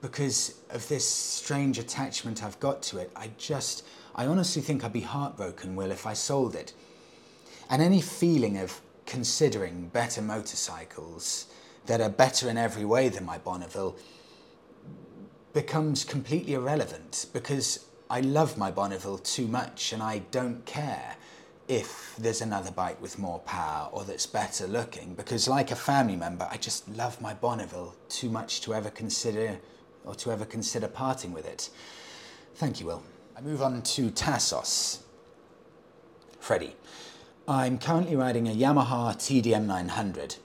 because 0.00 0.60
of 0.70 0.86
this 0.88 1.08
strange 1.08 1.78
attachment 1.78 2.44
I've 2.44 2.60
got 2.60 2.82
to 2.84 2.98
it. 2.98 3.10
I 3.16 3.30
just, 3.36 3.84
I 4.14 4.26
honestly 4.26 4.62
think 4.62 4.84
I'd 4.84 4.92
be 4.92 5.00
heartbroken, 5.00 5.74
Will, 5.74 5.90
if 5.90 6.06
I 6.06 6.12
sold 6.12 6.54
it. 6.54 6.72
And 7.68 7.82
any 7.82 8.00
feeling 8.00 8.58
of 8.58 8.80
considering 9.06 9.88
better 9.88 10.22
motorcycles 10.22 11.46
that 11.86 12.00
are 12.00 12.10
better 12.10 12.48
in 12.48 12.56
every 12.56 12.84
way 12.84 13.08
than 13.08 13.24
my 13.24 13.38
Bonneville 13.38 13.96
becomes 15.52 16.04
completely 16.04 16.54
irrelevant 16.54 17.26
because 17.32 17.86
I 18.10 18.20
love 18.20 18.58
my 18.58 18.70
Bonneville 18.70 19.18
too 19.18 19.46
much 19.46 19.92
and 19.92 20.02
I 20.02 20.18
don't 20.30 20.64
care 20.66 21.16
if 21.68 22.14
there's 22.18 22.42
another 22.42 22.70
bike 22.70 23.00
with 23.00 23.18
more 23.18 23.38
power 23.40 23.88
or 23.92 24.04
that's 24.04 24.26
better 24.26 24.66
looking 24.66 25.14
because 25.14 25.48
like 25.48 25.70
a 25.70 25.76
family 25.76 26.16
member 26.16 26.46
I 26.50 26.56
just 26.56 26.88
love 26.88 27.20
my 27.20 27.34
Bonneville 27.34 27.94
too 28.08 28.28
much 28.28 28.60
to 28.62 28.74
ever 28.74 28.90
consider 28.90 29.58
or 30.04 30.14
to 30.16 30.30
ever 30.30 30.44
consider 30.44 30.88
parting 30.88 31.32
with 31.32 31.46
it. 31.46 31.70
Thank 32.56 32.80
you, 32.80 32.86
Will. 32.86 33.02
I 33.36 33.40
move 33.40 33.62
on 33.62 33.82
to 33.82 34.10
Tassos. 34.10 34.98
Freddie. 36.38 36.76
I'm 37.48 37.78
currently 37.78 38.16
riding 38.16 38.48
a 38.48 38.52
Yamaha 38.52 39.14
TDM 39.16 39.66
900. 39.66 40.36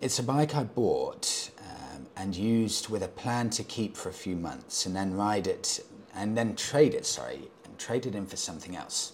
It's 0.00 0.18
a 0.18 0.22
bike 0.22 0.54
I 0.54 0.64
bought 0.64 1.50
um, 1.58 2.06
and 2.16 2.34
used 2.34 2.88
with 2.88 3.02
a 3.02 3.08
plan 3.08 3.50
to 3.50 3.62
keep 3.62 3.98
for 3.98 4.08
a 4.08 4.14
few 4.14 4.34
months 4.34 4.86
and 4.86 4.96
then 4.96 5.14
ride 5.14 5.46
it 5.46 5.84
and 6.14 6.34
then 6.34 6.56
trade 6.56 6.94
it, 6.94 7.04
sorry, 7.04 7.50
and 7.66 7.78
trade 7.78 8.06
it 8.06 8.14
in 8.14 8.24
for 8.24 8.36
something 8.36 8.74
else. 8.74 9.12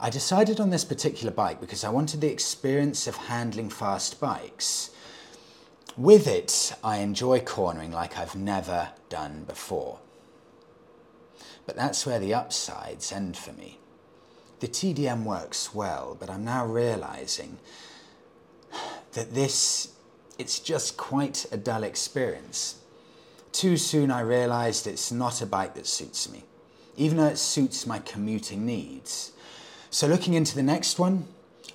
I 0.00 0.10
decided 0.10 0.58
on 0.58 0.70
this 0.70 0.84
particular 0.84 1.30
bike 1.30 1.60
because 1.60 1.84
I 1.84 1.90
wanted 1.90 2.20
the 2.20 2.32
experience 2.32 3.06
of 3.06 3.14
handling 3.14 3.70
fast 3.70 4.18
bikes. 4.18 4.90
With 5.96 6.26
it, 6.26 6.74
I 6.82 6.96
enjoy 6.98 7.40
cornering 7.40 7.92
like 7.92 8.18
I've 8.18 8.34
never 8.34 8.88
done 9.10 9.44
before. 9.46 10.00
But 11.66 11.76
that's 11.76 12.04
where 12.04 12.18
the 12.18 12.34
upsides 12.34 13.12
end 13.12 13.36
for 13.36 13.52
me. 13.52 13.78
The 14.58 14.66
TDM 14.66 15.22
works 15.22 15.72
well, 15.72 16.16
but 16.18 16.28
I'm 16.28 16.44
now 16.44 16.66
realizing 16.66 17.58
that 19.12 19.34
this, 19.34 19.88
it's 20.40 20.58
just 20.58 20.96
quite 20.96 21.44
a 21.52 21.58
dull 21.58 21.84
experience. 21.84 22.76
Too 23.52 23.76
soon 23.76 24.10
I 24.10 24.22
realized 24.22 24.86
it's 24.86 25.12
not 25.12 25.42
a 25.42 25.46
bike 25.46 25.74
that 25.74 25.86
suits 25.86 26.32
me, 26.32 26.44
even 26.96 27.18
though 27.18 27.26
it 27.26 27.36
suits 27.36 27.86
my 27.86 27.98
commuting 27.98 28.64
needs. 28.64 29.32
So 29.90 30.06
looking 30.06 30.32
into 30.32 30.54
the 30.54 30.62
next 30.62 30.98
one, 30.98 31.26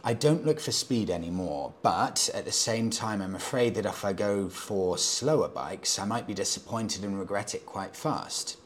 I 0.03 0.13
don't 0.13 0.45
look 0.45 0.59
for 0.59 0.71
speed 0.71 1.11
anymore, 1.11 1.73
but 1.83 2.27
at 2.33 2.45
the 2.45 2.51
same 2.51 2.89
time, 2.89 3.21
I'm 3.21 3.35
afraid 3.35 3.75
that 3.75 3.85
if 3.85 4.03
I 4.03 4.13
go 4.13 4.49
for 4.49 4.97
slower 4.97 5.47
bikes, 5.47 5.99
I 5.99 6.05
might 6.05 6.25
be 6.25 6.33
disappointed 6.33 7.03
and 7.03 7.19
regret 7.19 7.53
it 7.53 7.67
quite 7.67 7.95
fast. 7.95 8.57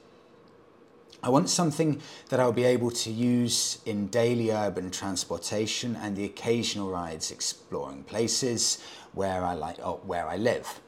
I 1.22 1.28
want 1.28 1.50
something 1.50 2.02
that 2.30 2.40
I'll 2.40 2.54
be 2.54 2.64
able 2.64 2.92
to 2.92 3.12
use 3.12 3.80
in 3.86 4.08
daily 4.08 4.52
urban 4.52 4.90
transportation 4.90 5.98
and 5.98 6.16
the 6.16 6.24
occasional 6.24 6.90
rides 6.90 7.30
exploring 7.30 8.04
places 8.04 8.82
where 9.20 9.44
I 9.44 9.54
like 9.54 9.86
or 9.86 10.00
where 10.06 10.28
I 10.30 10.38
live. 10.38 10.80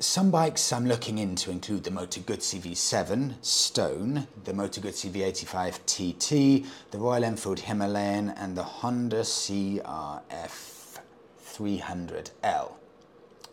Some 0.00 0.32
bikes 0.32 0.72
I'm 0.72 0.84
looking 0.84 1.18
into 1.18 1.52
include 1.52 1.84
the 1.84 1.92
Moto 1.92 2.20
Guzzi 2.22 2.58
V7 2.58 3.34
Stone, 3.40 4.26
the 4.42 4.52
Moto 4.52 4.80
Guzzi 4.80 5.08
V85 5.10 5.78
TT, 5.86 6.66
the 6.90 6.98
Royal 6.98 7.22
Enfield 7.22 7.60
Himalayan, 7.60 8.30
and 8.30 8.56
the 8.56 8.64
Honda 8.64 9.20
CRF 9.20 10.98
300L. 11.46 12.72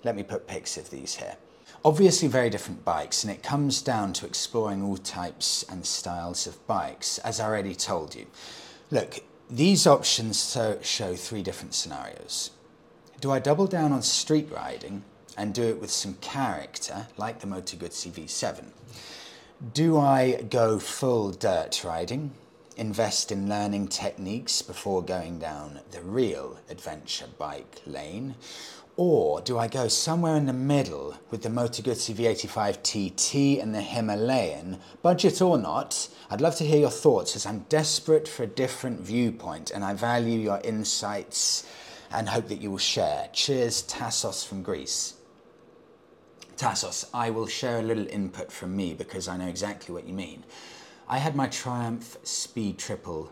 Let 0.03 0.15
me 0.15 0.23
put 0.23 0.47
pics 0.47 0.75
of 0.77 0.89
these 0.89 1.15
here. 1.15 1.35
Obviously, 1.85 2.27
very 2.27 2.49
different 2.49 2.83
bikes, 2.83 3.23
and 3.23 3.31
it 3.31 3.43
comes 3.43 3.83
down 3.83 4.11
to 4.13 4.25
exploring 4.25 4.81
all 4.81 4.97
types 4.97 5.63
and 5.69 5.85
styles 5.85 6.47
of 6.47 6.65
bikes, 6.65 7.19
as 7.19 7.39
I 7.39 7.45
already 7.45 7.75
told 7.75 8.15
you. 8.15 8.25
Look, 8.89 9.19
these 9.51 9.85
options 9.85 10.57
show 10.81 11.15
three 11.15 11.43
different 11.43 11.75
scenarios. 11.75 12.49
Do 13.19 13.31
I 13.31 13.39
double 13.39 13.65
down 13.65 13.93
on 13.93 14.03
street 14.03 14.47
riding 14.51 15.03
and 15.35 15.51
do 15.51 15.63
it 15.63 15.81
with 15.81 15.89
some 15.89 16.13
character, 16.21 17.07
like 17.17 17.39
the 17.39 17.47
Moto 17.47 17.75
Guzzi 17.75 18.11
V7? 18.11 18.65
Do 19.73 19.97
I 19.97 20.43
go 20.43 20.77
full 20.77 21.31
dirt 21.31 21.83
riding, 21.83 22.33
invest 22.75 23.31
in 23.31 23.49
learning 23.49 23.87
techniques 23.87 24.61
before 24.61 25.01
going 25.01 25.39
down 25.39 25.79
the 25.89 26.01
real 26.01 26.59
adventure 26.69 27.25
bike 27.39 27.81
lane? 27.87 28.35
Or 28.97 29.41
do 29.41 29.57
I 29.57 29.67
go 29.67 29.87
somewhere 29.87 30.35
in 30.35 30.45
the 30.45 30.53
middle 30.53 31.15
with 31.31 31.41
the 31.41 31.49
Moto 31.49 31.81
Guzzi 31.81 32.13
V85 32.13 32.83
TT 32.83 33.59
and 33.59 33.73
the 33.73 33.81
Himalayan, 33.81 34.77
budget 35.01 35.41
or 35.41 35.57
not? 35.57 36.07
I'd 36.29 36.41
love 36.41 36.55
to 36.57 36.65
hear 36.67 36.81
your 36.81 36.91
thoughts 36.91 37.35
as 37.35 37.47
I'm 37.47 37.65
desperate 37.67 38.27
for 38.27 38.43
a 38.43 38.47
different 38.47 38.99
viewpoint 38.99 39.71
and 39.71 39.83
I 39.83 39.95
value 39.95 40.37
your 40.37 40.61
insights 40.63 41.65
and 42.11 42.29
hope 42.29 42.47
that 42.47 42.61
you 42.61 42.71
will 42.71 42.77
share. 42.77 43.29
Cheers, 43.33 43.83
Tassos 43.83 44.45
from 44.45 44.63
Greece. 44.63 45.15
Tassos, 46.55 47.07
I 47.13 47.29
will 47.29 47.47
share 47.47 47.79
a 47.79 47.83
little 47.83 48.07
input 48.07 48.51
from 48.51 48.75
me 48.75 48.93
because 48.93 49.27
I 49.27 49.37
know 49.37 49.47
exactly 49.47 49.93
what 49.93 50.07
you 50.07 50.13
mean. 50.13 50.43
I 51.07 51.19
had 51.19 51.35
my 51.35 51.47
Triumph 51.47 52.17
Speed 52.23 52.79
Triple 52.79 53.31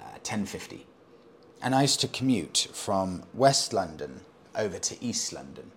uh, 0.00 0.04
1050 0.22 0.86
and 1.62 1.74
I 1.74 1.82
used 1.82 2.00
to 2.00 2.08
commute 2.08 2.68
from 2.72 3.22
West 3.32 3.72
London 3.72 4.20
over 4.56 4.78
to 4.78 5.02
East 5.02 5.32
London. 5.32 5.70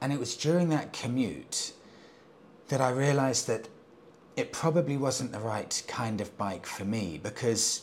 And 0.00 0.12
it 0.12 0.18
was 0.18 0.36
during 0.36 0.70
that 0.70 0.92
commute 0.92 1.72
that 2.68 2.80
I 2.80 2.90
realised 2.90 3.46
that 3.46 3.68
it 4.36 4.52
probably 4.52 4.96
wasn't 4.96 5.32
the 5.32 5.38
right 5.38 5.82
kind 5.86 6.20
of 6.20 6.36
bike 6.38 6.66
for 6.66 6.84
me 6.84 7.20
because 7.22 7.82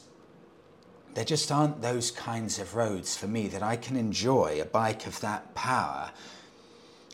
there 1.14 1.26
just 1.26 1.52
aren't 1.52 1.82
those 1.82 2.12
kinds 2.12 2.60
of 2.60 2.76
roads 2.76 3.16
for 3.16 3.28
me 3.28 3.48
that 3.48 3.64
I 3.64 3.76
can 3.76 3.96
enjoy 3.96 4.60
a 4.62 4.66
bike 4.66 5.06
of 5.06 5.20
that 5.22 5.54
power 5.56 6.12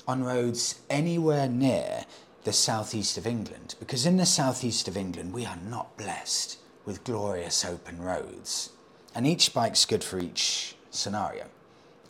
on 0.07 0.23
roads 0.23 0.79
anywhere 0.89 1.49
near 1.49 2.05
the 2.43 2.53
southeast 2.53 3.17
of 3.17 3.27
England. 3.27 3.75
Because 3.79 4.05
in 4.05 4.17
the 4.17 4.25
southeast 4.25 4.87
of 4.87 4.95
England, 4.95 5.33
we 5.33 5.45
are 5.45 5.57
not 5.67 5.97
blessed 5.97 6.57
with 6.85 7.03
glorious 7.03 7.65
open 7.65 8.01
roads. 8.01 8.69
And 9.13 9.27
each 9.27 9.53
bike's 9.53 9.85
good 9.85 10.03
for 10.03 10.19
each 10.19 10.75
scenario. 10.91 11.45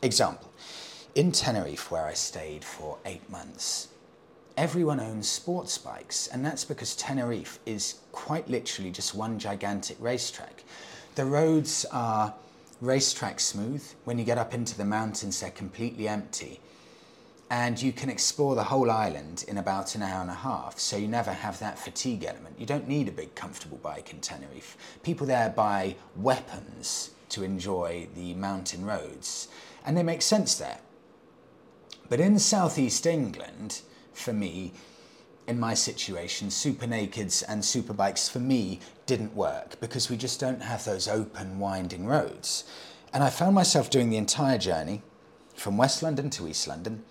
Example, 0.01 0.51
in 1.15 1.31
Tenerife, 1.31 1.89
where 1.89 2.05
I 2.05 2.13
stayed 2.13 2.63
for 2.63 2.99
eight 3.05 3.27
months, 3.29 3.87
everyone 4.55 4.99
owns 4.99 5.27
sports 5.27 5.77
bikes, 5.77 6.27
and 6.27 6.45
that's 6.45 6.63
because 6.63 6.95
Tenerife 6.95 7.59
is 7.65 7.95
quite 8.11 8.47
literally 8.47 8.91
just 8.91 9.15
one 9.15 9.39
gigantic 9.39 9.97
racetrack. 9.99 10.63
The 11.17 11.25
roads 11.25 11.83
are 11.91 12.35
racetrack 12.79 13.39
smooth. 13.39 13.83
When 14.03 14.19
you 14.19 14.23
get 14.23 14.37
up 14.37 14.53
into 14.53 14.77
the 14.77 14.85
mountains, 14.85 15.39
they're 15.39 15.49
completely 15.49 16.07
empty. 16.07 16.59
And 17.49 17.81
you 17.81 17.91
can 17.91 18.11
explore 18.11 18.53
the 18.53 18.65
whole 18.65 18.91
island 18.91 19.43
in 19.47 19.57
about 19.57 19.95
an 19.95 20.03
hour 20.03 20.21
and 20.21 20.29
a 20.29 20.35
half, 20.35 20.77
so 20.77 20.95
you 20.95 21.07
never 21.07 21.31
have 21.31 21.57
that 21.57 21.79
fatigue 21.79 22.23
element. 22.23 22.59
You 22.59 22.67
don't 22.67 22.87
need 22.87 23.07
a 23.07 23.11
big, 23.11 23.33
comfortable 23.33 23.79
bike 23.79 24.13
in 24.13 24.19
Tenerife. 24.19 24.77
People 25.01 25.25
there 25.25 25.49
buy 25.49 25.95
weapons 26.15 27.09
to 27.29 27.43
enjoy 27.43 28.07
the 28.13 28.35
mountain 28.35 28.85
roads 28.85 29.47
and 29.87 29.97
they 29.97 30.03
make 30.03 30.21
sense 30.21 30.53
there. 30.53 30.81
But 32.09 32.19
in 32.19 32.37
southeast 32.37 33.07
England, 33.07 33.81
for 34.13 34.33
me, 34.33 34.71
in 35.47 35.59
my 35.59 35.73
situation, 35.73 36.51
super 36.51 36.85
nakeds 36.85 37.43
and 37.47 37.63
super 37.63 37.93
bikes 37.93 38.27
for 38.27 38.39
me 38.39 38.81
didn't 39.05 39.33
work 39.33 39.79
because 39.79 40.09
we 40.09 40.17
just 40.17 40.39
don't 40.39 40.61
have 40.61 40.83
those 40.83 41.07
open, 41.07 41.57
winding 41.57 42.05
roads. 42.05 42.65
And 43.13 43.23
I 43.23 43.29
found 43.29 43.55
myself 43.55 43.89
doing 43.89 44.09
the 44.09 44.17
entire 44.17 44.57
journey 44.57 45.01
from 45.55 45.77
West 45.77 46.03
London 46.03 46.29
to 46.31 46.47
East 46.47 46.67
London, 46.67 47.03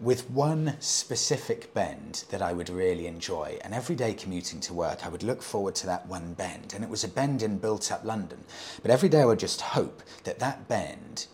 with 0.00 0.30
one 0.30 0.76
specific 0.80 1.74
bend 1.74 2.24
that 2.30 2.40
I 2.40 2.54
would 2.54 2.70
really 2.70 3.06
enjoy. 3.06 3.58
And 3.62 3.74
every 3.74 3.94
day 3.94 4.14
commuting 4.14 4.60
to 4.60 4.72
work, 4.72 5.04
I 5.04 5.10
would 5.10 5.22
look 5.22 5.42
forward 5.42 5.74
to 5.76 5.86
that 5.86 6.06
one 6.06 6.32
bend. 6.32 6.72
And 6.74 6.82
it 6.82 6.88
was 6.88 7.04
a 7.04 7.08
bend 7.08 7.42
in 7.42 7.58
built 7.58 7.92
up 7.92 8.04
London. 8.04 8.44
But 8.80 8.90
every 8.90 9.10
day 9.10 9.20
I 9.20 9.26
would 9.26 9.38
just 9.38 9.60
hope 9.60 10.02
that 10.24 10.38
that 10.38 10.68
bend 10.68 11.26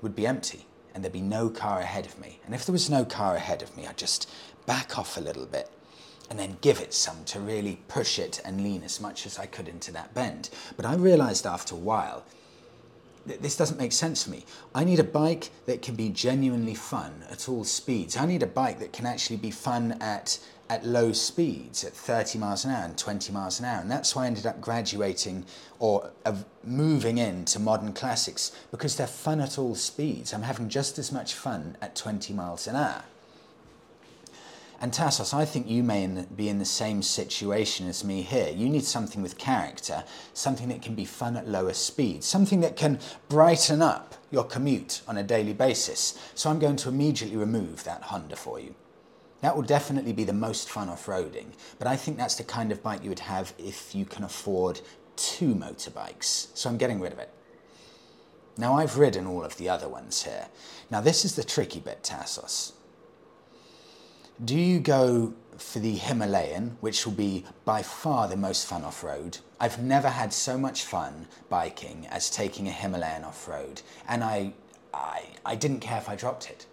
would 0.00 0.14
be 0.14 0.26
empty 0.26 0.66
and 0.94 1.02
there'd 1.02 1.12
be 1.12 1.20
no 1.20 1.48
car 1.50 1.80
ahead 1.80 2.06
of 2.06 2.16
me. 2.20 2.38
And 2.46 2.54
if 2.54 2.64
there 2.64 2.72
was 2.72 2.88
no 2.88 3.04
car 3.04 3.34
ahead 3.34 3.62
of 3.62 3.76
me, 3.76 3.84
I'd 3.86 3.98
just 3.98 4.30
back 4.64 4.96
off 4.96 5.16
a 5.16 5.20
little 5.20 5.46
bit 5.46 5.68
and 6.30 6.38
then 6.38 6.56
give 6.60 6.80
it 6.80 6.94
some 6.94 7.24
to 7.26 7.40
really 7.40 7.80
push 7.88 8.18
it 8.18 8.40
and 8.44 8.62
lean 8.62 8.82
as 8.82 9.00
much 9.00 9.26
as 9.26 9.38
I 9.38 9.46
could 9.46 9.68
into 9.68 9.92
that 9.92 10.14
bend. 10.14 10.50
But 10.76 10.86
I 10.86 10.94
realized 10.94 11.46
after 11.46 11.74
a 11.74 11.78
while 11.78 12.24
that 13.26 13.42
this 13.42 13.56
doesn't 13.56 13.78
make 13.78 13.92
sense 13.92 14.24
for 14.24 14.30
me. 14.30 14.44
I 14.74 14.84
need 14.84 14.98
a 15.00 15.04
bike 15.04 15.50
that 15.66 15.82
can 15.82 15.94
be 15.94 16.10
genuinely 16.10 16.74
fun 16.74 17.24
at 17.30 17.48
all 17.48 17.64
speeds. 17.64 18.16
I 18.16 18.26
need 18.26 18.42
a 18.42 18.46
bike 18.46 18.78
that 18.80 18.92
can 18.92 19.06
actually 19.06 19.36
be 19.36 19.50
fun 19.50 19.92
at 20.00 20.38
at 20.70 20.84
low 20.84 21.12
speeds, 21.12 21.84
at 21.84 21.92
30 21.92 22.38
miles 22.38 22.64
an 22.64 22.70
hour 22.70 22.84
and 22.84 22.96
20 22.96 23.32
miles 23.32 23.60
an 23.60 23.66
hour. 23.66 23.82
And 23.82 23.90
that's 23.90 24.16
why 24.16 24.24
I 24.24 24.26
ended 24.28 24.46
up 24.46 24.62
graduating 24.62 25.44
or 25.78 26.10
uh, 26.24 26.34
moving 26.64 27.18
into 27.18 27.58
modern 27.58 27.92
classics 27.92 28.50
because 28.70 28.96
they're 28.96 29.06
fun 29.06 29.40
at 29.42 29.58
all 29.58 29.74
speeds. 29.74 30.32
I'm 30.32 30.42
having 30.42 30.70
just 30.70 30.98
as 30.98 31.12
much 31.12 31.34
fun 31.34 31.76
at 31.82 31.94
20 31.94 32.32
miles 32.32 32.66
an 32.66 32.76
hour. 32.76 33.04
And 34.80 34.92
Tassos, 34.92 35.32
I 35.32 35.44
think 35.44 35.68
you 35.68 35.82
may 35.82 36.26
be 36.34 36.48
in 36.48 36.58
the 36.58 36.64
same 36.64 37.00
situation 37.02 37.88
as 37.88 38.04
me 38.04 38.22
here. 38.22 38.50
You 38.50 38.68
need 38.68 38.84
something 38.84 39.22
with 39.22 39.38
character, 39.38 40.04
something 40.34 40.68
that 40.68 40.82
can 40.82 40.94
be 40.94 41.04
fun 41.04 41.36
at 41.36 41.48
lower 41.48 41.72
speeds, 41.72 42.26
something 42.26 42.60
that 42.60 42.76
can 42.76 42.98
brighten 43.28 43.80
up 43.80 44.14
your 44.30 44.44
commute 44.44 45.02
on 45.06 45.16
a 45.16 45.22
daily 45.22 45.52
basis. 45.52 46.18
So 46.34 46.50
I'm 46.50 46.58
going 46.58 46.76
to 46.76 46.88
immediately 46.88 47.36
remove 47.36 47.84
that 47.84 48.02
Honda 48.02 48.36
for 48.36 48.58
you. 48.58 48.74
That 49.40 49.54
will 49.54 49.62
definitely 49.62 50.12
be 50.12 50.24
the 50.24 50.32
most 50.32 50.68
fun 50.70 50.88
off-roading, 50.88 51.52
but 51.78 51.86
I 51.86 51.96
think 51.96 52.16
that's 52.16 52.34
the 52.34 52.44
kind 52.44 52.72
of 52.72 52.82
bike 52.82 53.02
you 53.02 53.10
would 53.10 53.18
have 53.20 53.52
if 53.58 53.94
you 53.94 54.06
can 54.06 54.24
afford 54.24 54.80
two 55.16 55.54
motorbikes. 55.54 56.48
So 56.54 56.68
I'm 56.68 56.78
getting 56.78 56.98
rid 56.98 57.12
of 57.12 57.18
it. 57.18 57.30
Now 58.56 58.74
I've 58.74 58.96
ridden 58.96 59.26
all 59.26 59.44
of 59.44 59.56
the 59.58 59.68
other 59.68 59.88
ones 59.88 60.22
here. 60.22 60.46
Now 60.90 61.00
this 61.00 61.24
is 61.24 61.36
the 61.36 61.44
tricky 61.44 61.80
bit, 61.80 62.02
Tassos 62.02 62.72
do 64.42 64.58
you 64.58 64.80
go 64.80 65.32
for 65.58 65.78
the 65.78 65.94
Himalayan, 65.94 66.76
which 66.80 67.06
will 67.06 67.12
be 67.12 67.44
by 67.64 67.82
far 67.82 68.26
the 68.26 68.36
most 68.36 68.66
fun 68.66 68.82
off 68.82 69.04
road? 69.04 69.38
I've 69.60 69.80
never 69.80 70.08
had 70.08 70.32
so 70.32 70.58
much 70.58 70.82
fun 70.82 71.28
biking 71.48 72.06
as 72.08 72.30
taking 72.30 72.66
a 72.66 72.72
Himalayan 72.72 73.24
off 73.24 73.46
road, 73.46 73.82
and 74.08 74.24
I, 74.24 74.52
I, 74.92 75.26
I 75.44 75.54
didn't 75.54 75.80
care 75.80 75.98
if 75.98 76.08
I 76.08 76.16
dropped 76.16 76.50
it. 76.50 76.66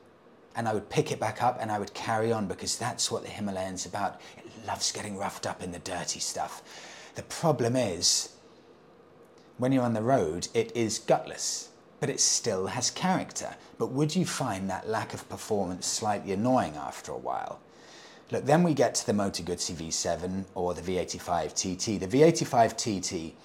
And 0.55 0.67
I 0.67 0.73
would 0.73 0.89
pick 0.89 1.11
it 1.13 1.19
back 1.19 1.41
up 1.41 1.59
and 1.61 1.71
I 1.71 1.79
would 1.79 1.93
carry 1.93 2.33
on 2.33 2.47
because 2.47 2.77
that's 2.77 3.09
what 3.09 3.23
the 3.23 3.29
Himalayan's 3.29 3.85
about. 3.85 4.19
It 4.37 4.51
loves 4.67 4.91
getting 4.91 5.17
roughed 5.17 5.45
up 5.45 5.63
in 5.63 5.71
the 5.71 5.79
dirty 5.79 6.19
stuff. 6.19 6.61
The 7.15 7.23
problem 7.23 7.77
is, 7.77 8.35
when 9.57 9.71
you're 9.71 9.83
on 9.83 9.93
the 9.93 10.01
road, 10.01 10.49
it 10.53 10.75
is 10.75 10.99
gutless 10.99 11.70
but 12.01 12.09
it 12.09 12.19
still 12.19 12.67
has 12.67 12.89
character. 12.89 13.55
But 13.77 13.91
would 13.91 14.13
you 14.15 14.25
find 14.25 14.69
that 14.69 14.89
lack 14.89 15.13
of 15.13 15.29
performance 15.29 15.87
slightly 15.87 16.33
annoying 16.33 16.75
after 16.75 17.13
a 17.13 17.17
while? 17.17 17.61
Look, 18.31 18.45
then 18.45 18.63
we 18.63 18.73
get 18.73 18.95
to 18.95 19.05
the 19.05 19.13
Moto 19.13 19.43
Guzzi 19.43 19.75
V7 19.75 20.45
or 20.55 20.73
the 20.73 20.81
V85 20.81 21.53
TT. 21.53 21.99
The 21.99 22.07
V85 22.07 22.75
TT 22.75 23.35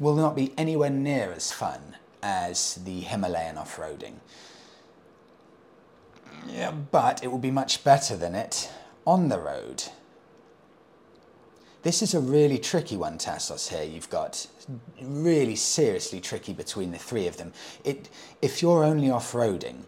will 0.00 0.16
not 0.16 0.34
be 0.34 0.52
anywhere 0.56 0.90
near 0.90 1.32
as 1.32 1.52
fun 1.52 1.96
as 2.22 2.76
the 2.76 3.00
Himalayan 3.00 3.58
off-roading. 3.58 4.14
Yeah, 6.48 6.70
but 6.70 7.22
it 7.22 7.28
will 7.28 7.38
be 7.38 7.50
much 7.50 7.84
better 7.84 8.16
than 8.16 8.34
it 8.34 8.70
on 9.04 9.28
the 9.28 9.38
road. 9.38 9.84
This 11.86 12.02
is 12.02 12.14
a 12.14 12.20
really 12.20 12.58
tricky 12.58 12.96
one, 12.96 13.16
Tassos, 13.16 13.68
here. 13.68 13.84
You've 13.84 14.10
got 14.10 14.48
really 15.00 15.54
seriously 15.54 16.20
tricky 16.20 16.52
between 16.52 16.90
the 16.90 16.98
three 16.98 17.28
of 17.28 17.36
them. 17.36 17.52
It, 17.84 18.08
if 18.42 18.60
you're 18.60 18.82
only 18.82 19.08
off-roading, 19.08 19.84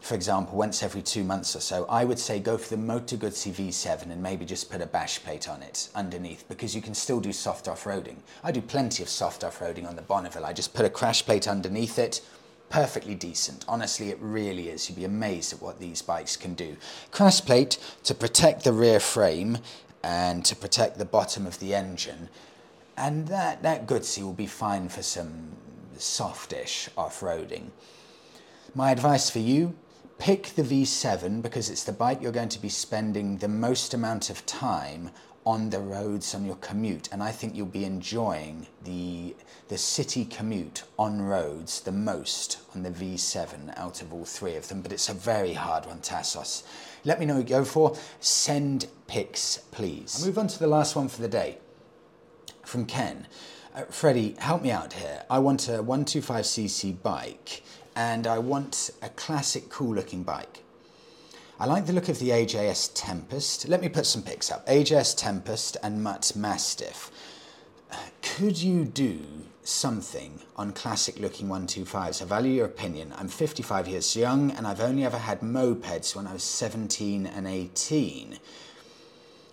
for 0.00 0.16
example, 0.16 0.58
once 0.58 0.82
every 0.82 1.02
two 1.02 1.22
months 1.22 1.54
or 1.54 1.60
so, 1.60 1.86
I 1.88 2.04
would 2.04 2.18
say 2.18 2.40
go 2.40 2.58
for 2.58 2.70
the 2.70 2.82
Moto 2.82 3.14
Guzzi 3.14 3.52
V7 3.52 4.10
and 4.10 4.20
maybe 4.20 4.44
just 4.44 4.72
put 4.72 4.80
a 4.80 4.86
bash 4.86 5.22
plate 5.22 5.48
on 5.48 5.62
it 5.62 5.88
underneath 5.94 6.48
because 6.48 6.74
you 6.74 6.82
can 6.82 6.94
still 6.94 7.20
do 7.20 7.32
soft 7.32 7.68
off-roading. 7.68 8.16
I 8.42 8.50
do 8.50 8.60
plenty 8.60 9.04
of 9.04 9.08
soft 9.08 9.44
off-roading 9.44 9.86
on 9.86 9.94
the 9.94 10.02
Bonneville. 10.02 10.46
I 10.46 10.52
just 10.52 10.74
put 10.74 10.84
a 10.84 10.90
crash 10.90 11.24
plate 11.24 11.46
underneath 11.46 11.96
it, 12.00 12.22
perfectly 12.70 13.14
decent. 13.14 13.64
Honestly, 13.68 14.10
it 14.10 14.18
really 14.20 14.70
is. 14.70 14.88
You'd 14.88 14.96
be 14.96 15.04
amazed 15.04 15.52
at 15.52 15.62
what 15.62 15.78
these 15.78 16.02
bikes 16.02 16.36
can 16.36 16.54
do. 16.54 16.76
Crash 17.12 17.40
plate 17.40 17.78
to 18.02 18.16
protect 18.16 18.64
the 18.64 18.72
rear 18.72 18.98
frame 18.98 19.58
and 20.06 20.44
to 20.44 20.54
protect 20.54 20.98
the 20.98 21.04
bottom 21.04 21.48
of 21.48 21.58
the 21.58 21.74
engine. 21.74 22.28
And 22.96 23.26
that, 23.26 23.64
that 23.64 23.88
Guzzi 23.88 24.22
will 24.22 24.32
be 24.32 24.46
fine 24.46 24.88
for 24.88 25.02
some 25.02 25.50
softish 25.98 26.88
off-roading. 26.96 27.70
My 28.72 28.92
advice 28.92 29.28
for 29.28 29.40
you, 29.40 29.74
pick 30.18 30.44
the 30.54 30.62
V7 30.62 31.42
because 31.42 31.68
it's 31.68 31.82
the 31.82 31.92
bike 31.92 32.22
you're 32.22 32.30
going 32.30 32.50
to 32.50 32.62
be 32.62 32.68
spending 32.68 33.38
the 33.38 33.48
most 33.48 33.94
amount 33.94 34.30
of 34.30 34.46
time 34.46 35.10
on 35.44 35.70
the 35.70 35.80
roads 35.80 36.34
on 36.34 36.44
your 36.44 36.56
commute 36.56 37.08
and 37.12 37.22
I 37.22 37.30
think 37.30 37.54
you'll 37.54 37.66
be 37.66 37.84
enjoying 37.84 38.66
the 38.82 39.36
the 39.68 39.78
city 39.78 40.24
commute 40.24 40.82
on 40.98 41.22
roads 41.22 41.80
the 41.80 41.92
most 41.92 42.58
on 42.74 42.82
the 42.82 42.90
V7 42.90 43.78
out 43.78 44.02
of 44.02 44.12
all 44.12 44.24
three 44.24 44.56
of 44.56 44.66
them 44.68 44.80
but 44.80 44.92
it's 44.92 45.08
a 45.08 45.14
very 45.14 45.52
hard 45.52 45.86
one 45.86 46.00
Tassos 46.00 46.64
let 47.06 47.18
me 47.18 47.24
know 47.24 47.36
what 47.36 47.48
you 47.48 47.56
go 47.56 47.64
for 47.64 47.96
send 48.20 48.86
pics 49.06 49.58
please 49.70 50.18
I'll 50.20 50.26
move 50.26 50.38
on 50.38 50.48
to 50.48 50.58
the 50.58 50.66
last 50.66 50.94
one 50.94 51.08
for 51.08 51.22
the 51.22 51.28
day 51.28 51.58
from 52.64 52.84
Ken 52.84 53.26
uh, 53.74 53.84
Freddie 53.84 54.36
help 54.38 54.62
me 54.62 54.70
out 54.70 54.92
here 54.92 55.24
I 55.30 55.38
want 55.38 55.68
a 55.68 55.82
125cc 55.82 57.02
bike 57.02 57.62
and 57.94 58.26
I 58.26 58.38
want 58.38 58.90
a 59.00 59.08
classic 59.08 59.70
cool 59.70 59.94
looking 59.94 60.22
bike 60.22 60.62
I 61.58 61.64
like 61.64 61.86
the 61.86 61.94
look 61.94 62.10
of 62.10 62.18
the 62.18 62.28
AJS 62.28 62.90
Tempest. 62.94 63.66
Let 63.66 63.80
me 63.80 63.88
put 63.88 64.04
some 64.04 64.22
pics 64.22 64.52
up. 64.52 64.66
AJS 64.66 65.16
Tempest 65.16 65.78
and 65.82 66.04
Mutt 66.04 66.34
Mastiff. 66.36 67.10
Could 68.20 68.60
you 68.60 68.84
do 68.84 69.20
something 69.66 70.40
on 70.56 70.72
classic 70.72 71.18
looking 71.18 71.48
125s? 71.48 72.22
I 72.22 72.24
value 72.24 72.52
your 72.52 72.66
opinion. 72.66 73.12
I'm 73.16 73.28
55 73.28 73.88
years 73.88 74.16
young 74.16 74.50
and 74.50 74.66
I've 74.66 74.80
only 74.80 75.04
ever 75.04 75.18
had 75.18 75.40
mopeds 75.40 76.14
when 76.14 76.26
I 76.26 76.32
was 76.32 76.42
17 76.42 77.26
and 77.26 77.46
18. 77.46 78.38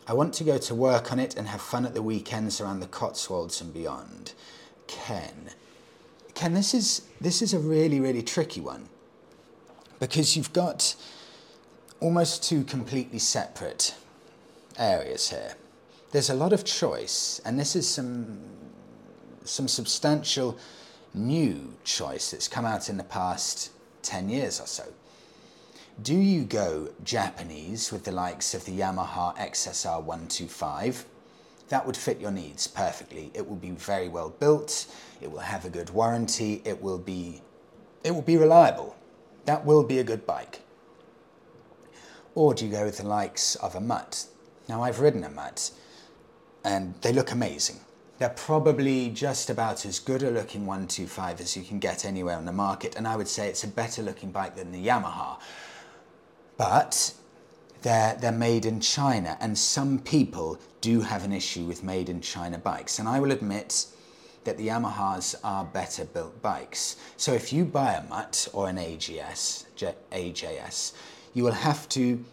I 0.06 0.14
want 0.14 0.34
to 0.36 0.44
go 0.44 0.58
to 0.58 0.76
work 0.76 1.12
on 1.12 1.20
it 1.20 1.36
and 1.36 1.48
have 1.48 1.62
fun 1.62 1.86
at 1.86 1.94
the 1.94 2.02
weekends 2.02 2.60
around 2.60 2.80
the 2.80 2.88
Cotswolds 2.88 3.62
and 3.62 3.74
beyond. 3.74 4.34
Ken. 4.88 5.50
Ken, 6.34 6.54
this 6.54 6.74
is, 6.74 7.08
this 7.22 7.42
is 7.42 7.54
a 7.54 7.60
really, 7.60 8.00
really 8.00 8.22
tricky 8.22 8.62
one 8.62 8.90
because 10.00 10.36
you've 10.36 10.54
got 10.54 10.96
almost 12.02 12.44
two 12.44 12.64
completely 12.66 13.20
separate 13.20 13.96
areas 14.78 15.30
here. 15.30 15.56
There's 16.12 16.30
a 16.30 16.36
lot 16.36 16.54
of 16.54 16.66
choice, 16.66 17.42
and 17.46 17.60
this 17.60 17.76
is 17.76 17.88
some, 17.88 18.40
some 19.46 19.68
substantial 19.68 20.58
new 21.14 21.74
choice 21.84 22.32
that's 22.32 22.48
come 22.48 22.66
out 22.66 22.90
in 22.90 22.98
the 22.98 23.04
past 23.04 23.72
10 24.04 24.30
years 24.30 24.60
or 24.60 24.68
so. 24.68 24.86
Do 26.02 26.16
you 26.16 26.44
go 26.44 26.90
Japanese 27.04 27.92
with 27.92 28.04
the 28.04 28.12
likes 28.12 28.54
of 28.54 28.66
the 28.66 28.80
Yamaha 28.80 29.38
XSR 29.38 30.02
125? 30.02 31.06
That 31.70 31.86
would 31.86 31.96
fit 31.96 32.20
your 32.20 32.32
needs 32.32 32.68
perfectly. 32.68 33.32
It 33.34 33.48
will 33.48 33.56
be 33.56 33.72
very 33.72 34.10
well 34.10 34.30
built, 34.30 34.88
it 35.22 35.32
will 35.32 35.40
have 35.40 35.66
a 35.66 35.70
good 35.70 35.92
warranty, 35.92 36.62
it 36.66 36.82
will 36.82 36.98
be, 36.98 37.42
it 38.04 38.12
will 38.12 38.24
be 38.24 38.38
reliable. 38.38 38.96
That 39.46 39.66
will 39.66 39.84
be 39.84 40.00
a 40.00 40.04
good 40.04 40.26
bike. 40.26 40.62
Or 42.36 42.54
do 42.54 42.66
you 42.66 42.72
go 42.72 42.86
with 42.86 42.98
the 42.98 43.08
likes 43.08 43.56
of 43.56 43.76
a 43.76 43.82
mutt? 43.82 44.26
Now 44.68 44.82
I've 44.82 45.00
ridden 45.00 45.24
a 45.24 45.30
mutt 45.30 45.72
and 46.64 46.96
they 47.02 47.14
look 47.14 47.32
amazing. 47.32 47.80
They're 48.20 48.30
probably 48.30 49.10
just 49.10 49.50
about 49.50 49.86
as 49.86 50.00
good 50.00 50.22
a 50.22 50.30
looking 50.30 50.66
125 50.66 51.42
as 51.42 51.58
you 51.58 51.64
can 51.64 51.80
get 51.80 52.06
anywhere 52.06 52.38
on 52.38 52.46
the 52.46 52.52
market 52.52 52.96
and 52.96 53.08
I 53.08 53.16
would 53.16 53.28
say 53.28 53.48
it's 53.50 53.64
a 53.64 53.68
better 53.68 54.04
looking 54.04 54.32
bike 54.32 54.56
than 54.56 54.72
the 54.72 54.86
Yamaha. 54.86 55.40
But 56.56 57.14
they're, 57.82 58.16
they're 58.16 58.32
made 58.32 58.66
in 58.66 58.80
China 58.80 59.36
and 59.42 59.58
some 59.58 59.98
people 60.00 60.60
do 60.80 61.02
have 61.02 61.26
an 61.26 61.34
issue 61.34 61.66
with 61.66 61.84
made 61.84 62.08
in 62.08 62.22
China 62.22 62.60
bikes 62.60 63.00
and 63.00 63.10
I 63.10 63.20
will 63.20 63.32
admit 63.32 63.88
that 64.44 64.58
the 64.58 64.68
Yamahas 64.68 65.36
are 65.44 65.66
better 65.66 66.06
built 66.06 66.42
bikes. 66.42 66.98
So 67.18 67.34
if 67.34 67.52
you 67.52 67.66
buy 67.66 67.94
a 67.94 68.04
Mutt 68.04 68.48
or 68.54 68.70
an 68.70 68.78
AGS, 68.78 69.66
AJS, 70.12 70.94
you 71.34 71.44
will 71.44 71.52
have 71.52 71.90
to 71.90 72.24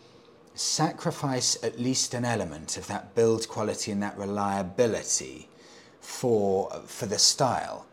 sacrifice 0.54 1.56
at 1.64 1.80
least 1.80 2.12
an 2.12 2.24
element 2.24 2.76
of 2.76 2.86
that 2.88 3.14
build 3.14 3.48
quality 3.48 3.92
and 3.92 4.02
that 4.02 4.18
reliability 4.18 5.48
for, 6.00 6.70
for 6.86 7.06
the 7.06 7.18
style. 7.18 7.86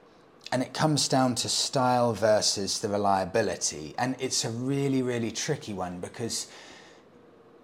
And 0.51 0.61
it 0.61 0.73
comes 0.73 1.07
down 1.07 1.35
to 1.35 1.49
style 1.49 2.13
versus 2.13 2.79
the 2.79 2.87
reliability. 2.87 3.93
And 3.97 4.15
it's 4.19 4.45
a 4.45 4.49
really, 4.49 5.01
really 5.01 5.31
tricky 5.31 5.73
one 5.73 5.99
because 5.99 6.47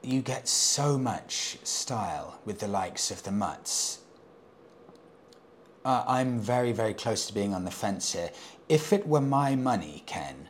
you 0.02 0.22
get 0.22 0.48
so 0.48 0.98
much 0.98 1.58
style 1.64 2.40
with 2.44 2.60
the 2.60 2.68
likes 2.68 3.10
of 3.10 3.24
the 3.24 3.32
Mutts. 3.32 4.00
Uh, 5.86 6.04
I'm 6.08 6.40
very, 6.40 6.72
very 6.74 6.94
close 6.94 7.26
to 7.28 7.34
being 7.34 7.54
on 7.54 7.66
the 7.66 7.72
fence 7.72 8.14
here. 8.14 8.32
If 8.70 8.94
it 8.94 9.08
were 9.08 9.22
my 9.22 9.56
money, 9.56 10.04
Ken, 10.06 10.50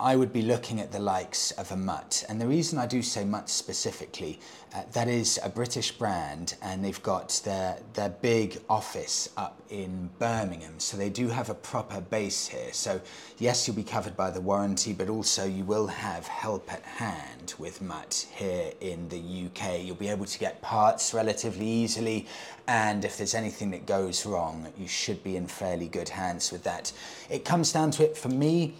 I 0.00 0.14
would 0.14 0.32
be 0.32 0.42
looking 0.42 0.80
at 0.80 0.92
the 0.92 1.00
likes 1.00 1.50
of 1.52 1.72
a 1.72 1.76
Mutt. 1.76 2.24
And 2.28 2.40
the 2.40 2.46
reason 2.46 2.78
I 2.78 2.86
do 2.86 3.02
say 3.02 3.24
Mutt 3.24 3.50
specifically, 3.50 4.38
uh, 4.72 4.82
that 4.92 5.08
is 5.08 5.40
a 5.42 5.48
British 5.48 5.90
brand 5.90 6.54
and 6.62 6.84
they've 6.84 7.02
got 7.02 7.40
their, 7.44 7.78
their 7.94 8.10
big 8.10 8.60
office 8.70 9.28
up 9.36 9.60
in 9.70 10.08
Birmingham. 10.20 10.78
So 10.78 10.96
they 10.96 11.10
do 11.10 11.28
have 11.28 11.50
a 11.50 11.54
proper 11.54 12.00
base 12.00 12.46
here. 12.46 12.72
So 12.72 13.00
yes, 13.38 13.66
you'll 13.66 13.76
be 13.76 13.82
covered 13.82 14.16
by 14.16 14.30
the 14.30 14.40
warranty, 14.40 14.92
but 14.92 15.08
also 15.08 15.44
you 15.44 15.64
will 15.64 15.88
have 15.88 16.28
help 16.28 16.72
at 16.72 16.82
hand 16.84 17.54
with 17.58 17.82
Mutt 17.82 18.28
here 18.36 18.70
in 18.80 19.08
the 19.08 19.46
UK. 19.46 19.82
You'll 19.82 19.96
be 19.96 20.10
able 20.10 20.26
to 20.26 20.38
get 20.38 20.62
parts 20.62 21.12
relatively 21.12 21.66
easily. 21.66 22.28
And 22.68 23.04
if 23.04 23.16
there's 23.16 23.34
anything 23.34 23.72
that 23.72 23.84
goes 23.84 24.24
wrong, 24.24 24.72
you 24.78 24.86
should 24.86 25.24
be 25.24 25.34
in 25.34 25.48
fairly 25.48 25.88
good 25.88 26.08
hands 26.08 26.52
with 26.52 26.62
that. 26.62 26.92
It 27.28 27.44
comes 27.44 27.72
down 27.72 27.90
to 27.92 28.04
it 28.04 28.16
for 28.16 28.28
me, 28.28 28.74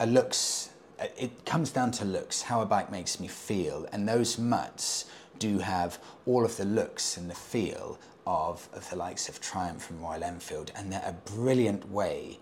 a 0.00 0.06
looks, 0.06 0.70
it 0.98 1.44
comes 1.44 1.70
down 1.70 1.90
to 1.92 2.04
looks, 2.04 2.42
how 2.42 2.60
a 2.60 2.66
bike 2.66 2.90
makes 2.90 3.20
me 3.20 3.28
feel. 3.28 3.86
And 3.92 4.08
those 4.08 4.38
mutts 4.38 5.06
do 5.38 5.58
have 5.58 5.98
all 6.26 6.44
of 6.44 6.56
the 6.56 6.64
looks 6.64 7.16
and 7.16 7.30
the 7.30 7.34
feel 7.34 7.98
of, 8.26 8.68
of 8.72 8.88
the 8.90 8.96
likes 8.96 9.28
of 9.28 9.40
Triumph 9.40 9.90
and 9.90 10.00
Royal 10.00 10.24
Enfield. 10.24 10.72
And 10.74 10.92
they're 10.92 11.02
a 11.04 11.30
brilliant 11.30 11.90
way 11.90 12.38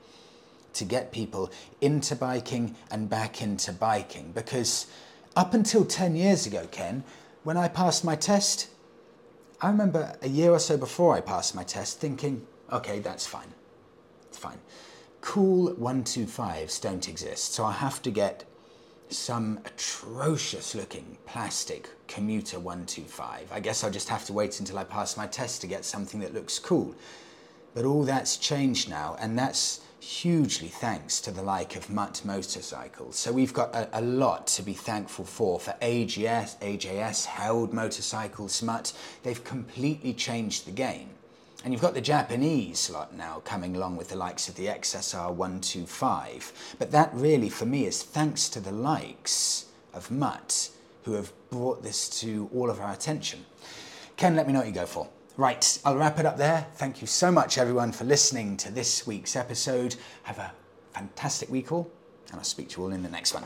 to 0.74 0.84
get 0.84 1.12
people 1.12 1.50
into 1.80 2.16
biking 2.16 2.76
and 2.90 3.09
back 3.09 3.42
into 3.42 3.72
biking. 3.72 4.32
Because 4.32 4.86
up 5.36 5.55
until 5.55 5.84
10 5.84 6.16
years 6.16 6.46
ago, 6.46 6.66
Ken, 6.70 7.05
when 7.44 7.57
I 7.57 7.68
passed 7.68 8.05
my 8.05 8.16
test, 8.16 8.68
I 9.61 9.68
remember 9.68 10.16
a 10.22 10.28
year 10.28 10.50
or 10.50 10.59
so 10.59 10.76
before 10.76 11.14
I 11.14 11.20
passed 11.20 11.55
my 11.55 11.64
test 11.64 12.00
thinking, 12.00 12.46
okay, 12.72 13.00
that's 13.00 13.26
fine. 13.26 13.53
It's 14.28 14.38
fine 14.38 14.59
cool 15.22 15.70
125s 15.76 16.80
don't 16.80 17.08
exist, 17.08 17.54
so 17.54 17.64
I 17.64 17.72
have 17.72 18.02
to 18.02 18.10
get 18.10 18.44
some 19.08 19.60
atrocious 19.64 20.74
looking 20.74 21.16
plastic 21.26 21.88
commuter 22.08 22.58
125. 22.58 23.50
I 23.52 23.60
guess 23.60 23.84
I'll 23.84 23.90
just 23.90 24.08
have 24.08 24.24
to 24.26 24.32
wait 24.32 24.58
until 24.58 24.78
I 24.78 24.84
pass 24.84 25.16
my 25.16 25.26
test 25.26 25.60
to 25.62 25.66
get 25.66 25.84
something 25.84 26.20
that 26.20 26.34
looks 26.34 26.58
cool. 26.58 26.94
But 27.72 27.84
all 27.84 28.02
that's 28.02 28.36
changed 28.36 28.90
now, 28.90 29.16
and 29.18 29.38
that's 29.38 29.80
hugely 30.00 30.68
thanks 30.68 31.20
to 31.20 31.30
the 31.30 31.42
like 31.42 31.76
of 31.76 31.88
Mutt 31.88 32.22
Motorcycles. 32.24 33.16
So 33.16 33.32
we've 33.32 33.54
got 33.54 33.74
a, 33.74 33.88
a, 34.00 34.02
lot 34.02 34.48
to 34.48 34.62
be 34.62 34.74
thankful 34.74 35.24
for. 35.24 35.60
For 35.60 35.74
AGS, 35.80 36.58
AJS, 36.58 37.26
Herald 37.26 37.72
Motorcycles, 37.72 38.60
Mutt, 38.60 38.92
they've 39.22 39.42
completely 39.44 40.12
changed 40.12 40.66
the 40.66 40.72
game. 40.72 41.10
And 41.64 41.72
you've 41.72 41.82
got 41.82 41.94
the 41.94 42.00
Japanese 42.00 42.90
lot 42.90 43.14
now 43.14 43.40
coming 43.44 43.76
along 43.76 43.96
with 43.96 44.08
the 44.08 44.16
likes 44.16 44.48
of 44.48 44.56
the 44.56 44.66
XSR 44.66 45.32
125. 45.32 46.74
But 46.78 46.90
that 46.90 47.10
really, 47.14 47.48
for 47.48 47.66
me, 47.66 47.86
is 47.86 48.02
thanks 48.02 48.48
to 48.50 48.60
the 48.60 48.72
likes 48.72 49.66
of 49.94 50.10
Mutt, 50.10 50.70
who 51.04 51.12
have 51.12 51.32
brought 51.50 51.82
this 51.82 52.08
to 52.20 52.50
all 52.54 52.68
of 52.68 52.80
our 52.80 52.92
attention. 52.92 53.44
Ken, 54.16 54.34
let 54.34 54.46
me 54.46 54.52
know 54.52 54.60
what 54.60 54.68
you 54.68 54.74
go 54.74 54.86
for. 54.86 55.08
Right, 55.36 55.80
I'll 55.84 55.96
wrap 55.96 56.18
it 56.18 56.26
up 56.26 56.36
there. 56.36 56.66
Thank 56.74 57.00
you 57.00 57.06
so 57.06 57.30
much, 57.32 57.58
everyone, 57.58 57.92
for 57.92 58.04
listening 58.04 58.56
to 58.58 58.70
this 58.70 59.06
week's 59.06 59.36
episode. 59.36 59.96
Have 60.24 60.38
a 60.38 60.52
fantastic 60.92 61.48
week 61.48 61.72
all, 61.72 61.90
and 62.28 62.38
I'll 62.38 62.44
speak 62.44 62.70
to 62.70 62.80
you 62.80 62.86
all 62.86 62.92
in 62.92 63.02
the 63.02 63.08
next 63.08 63.34
one. 63.34 63.44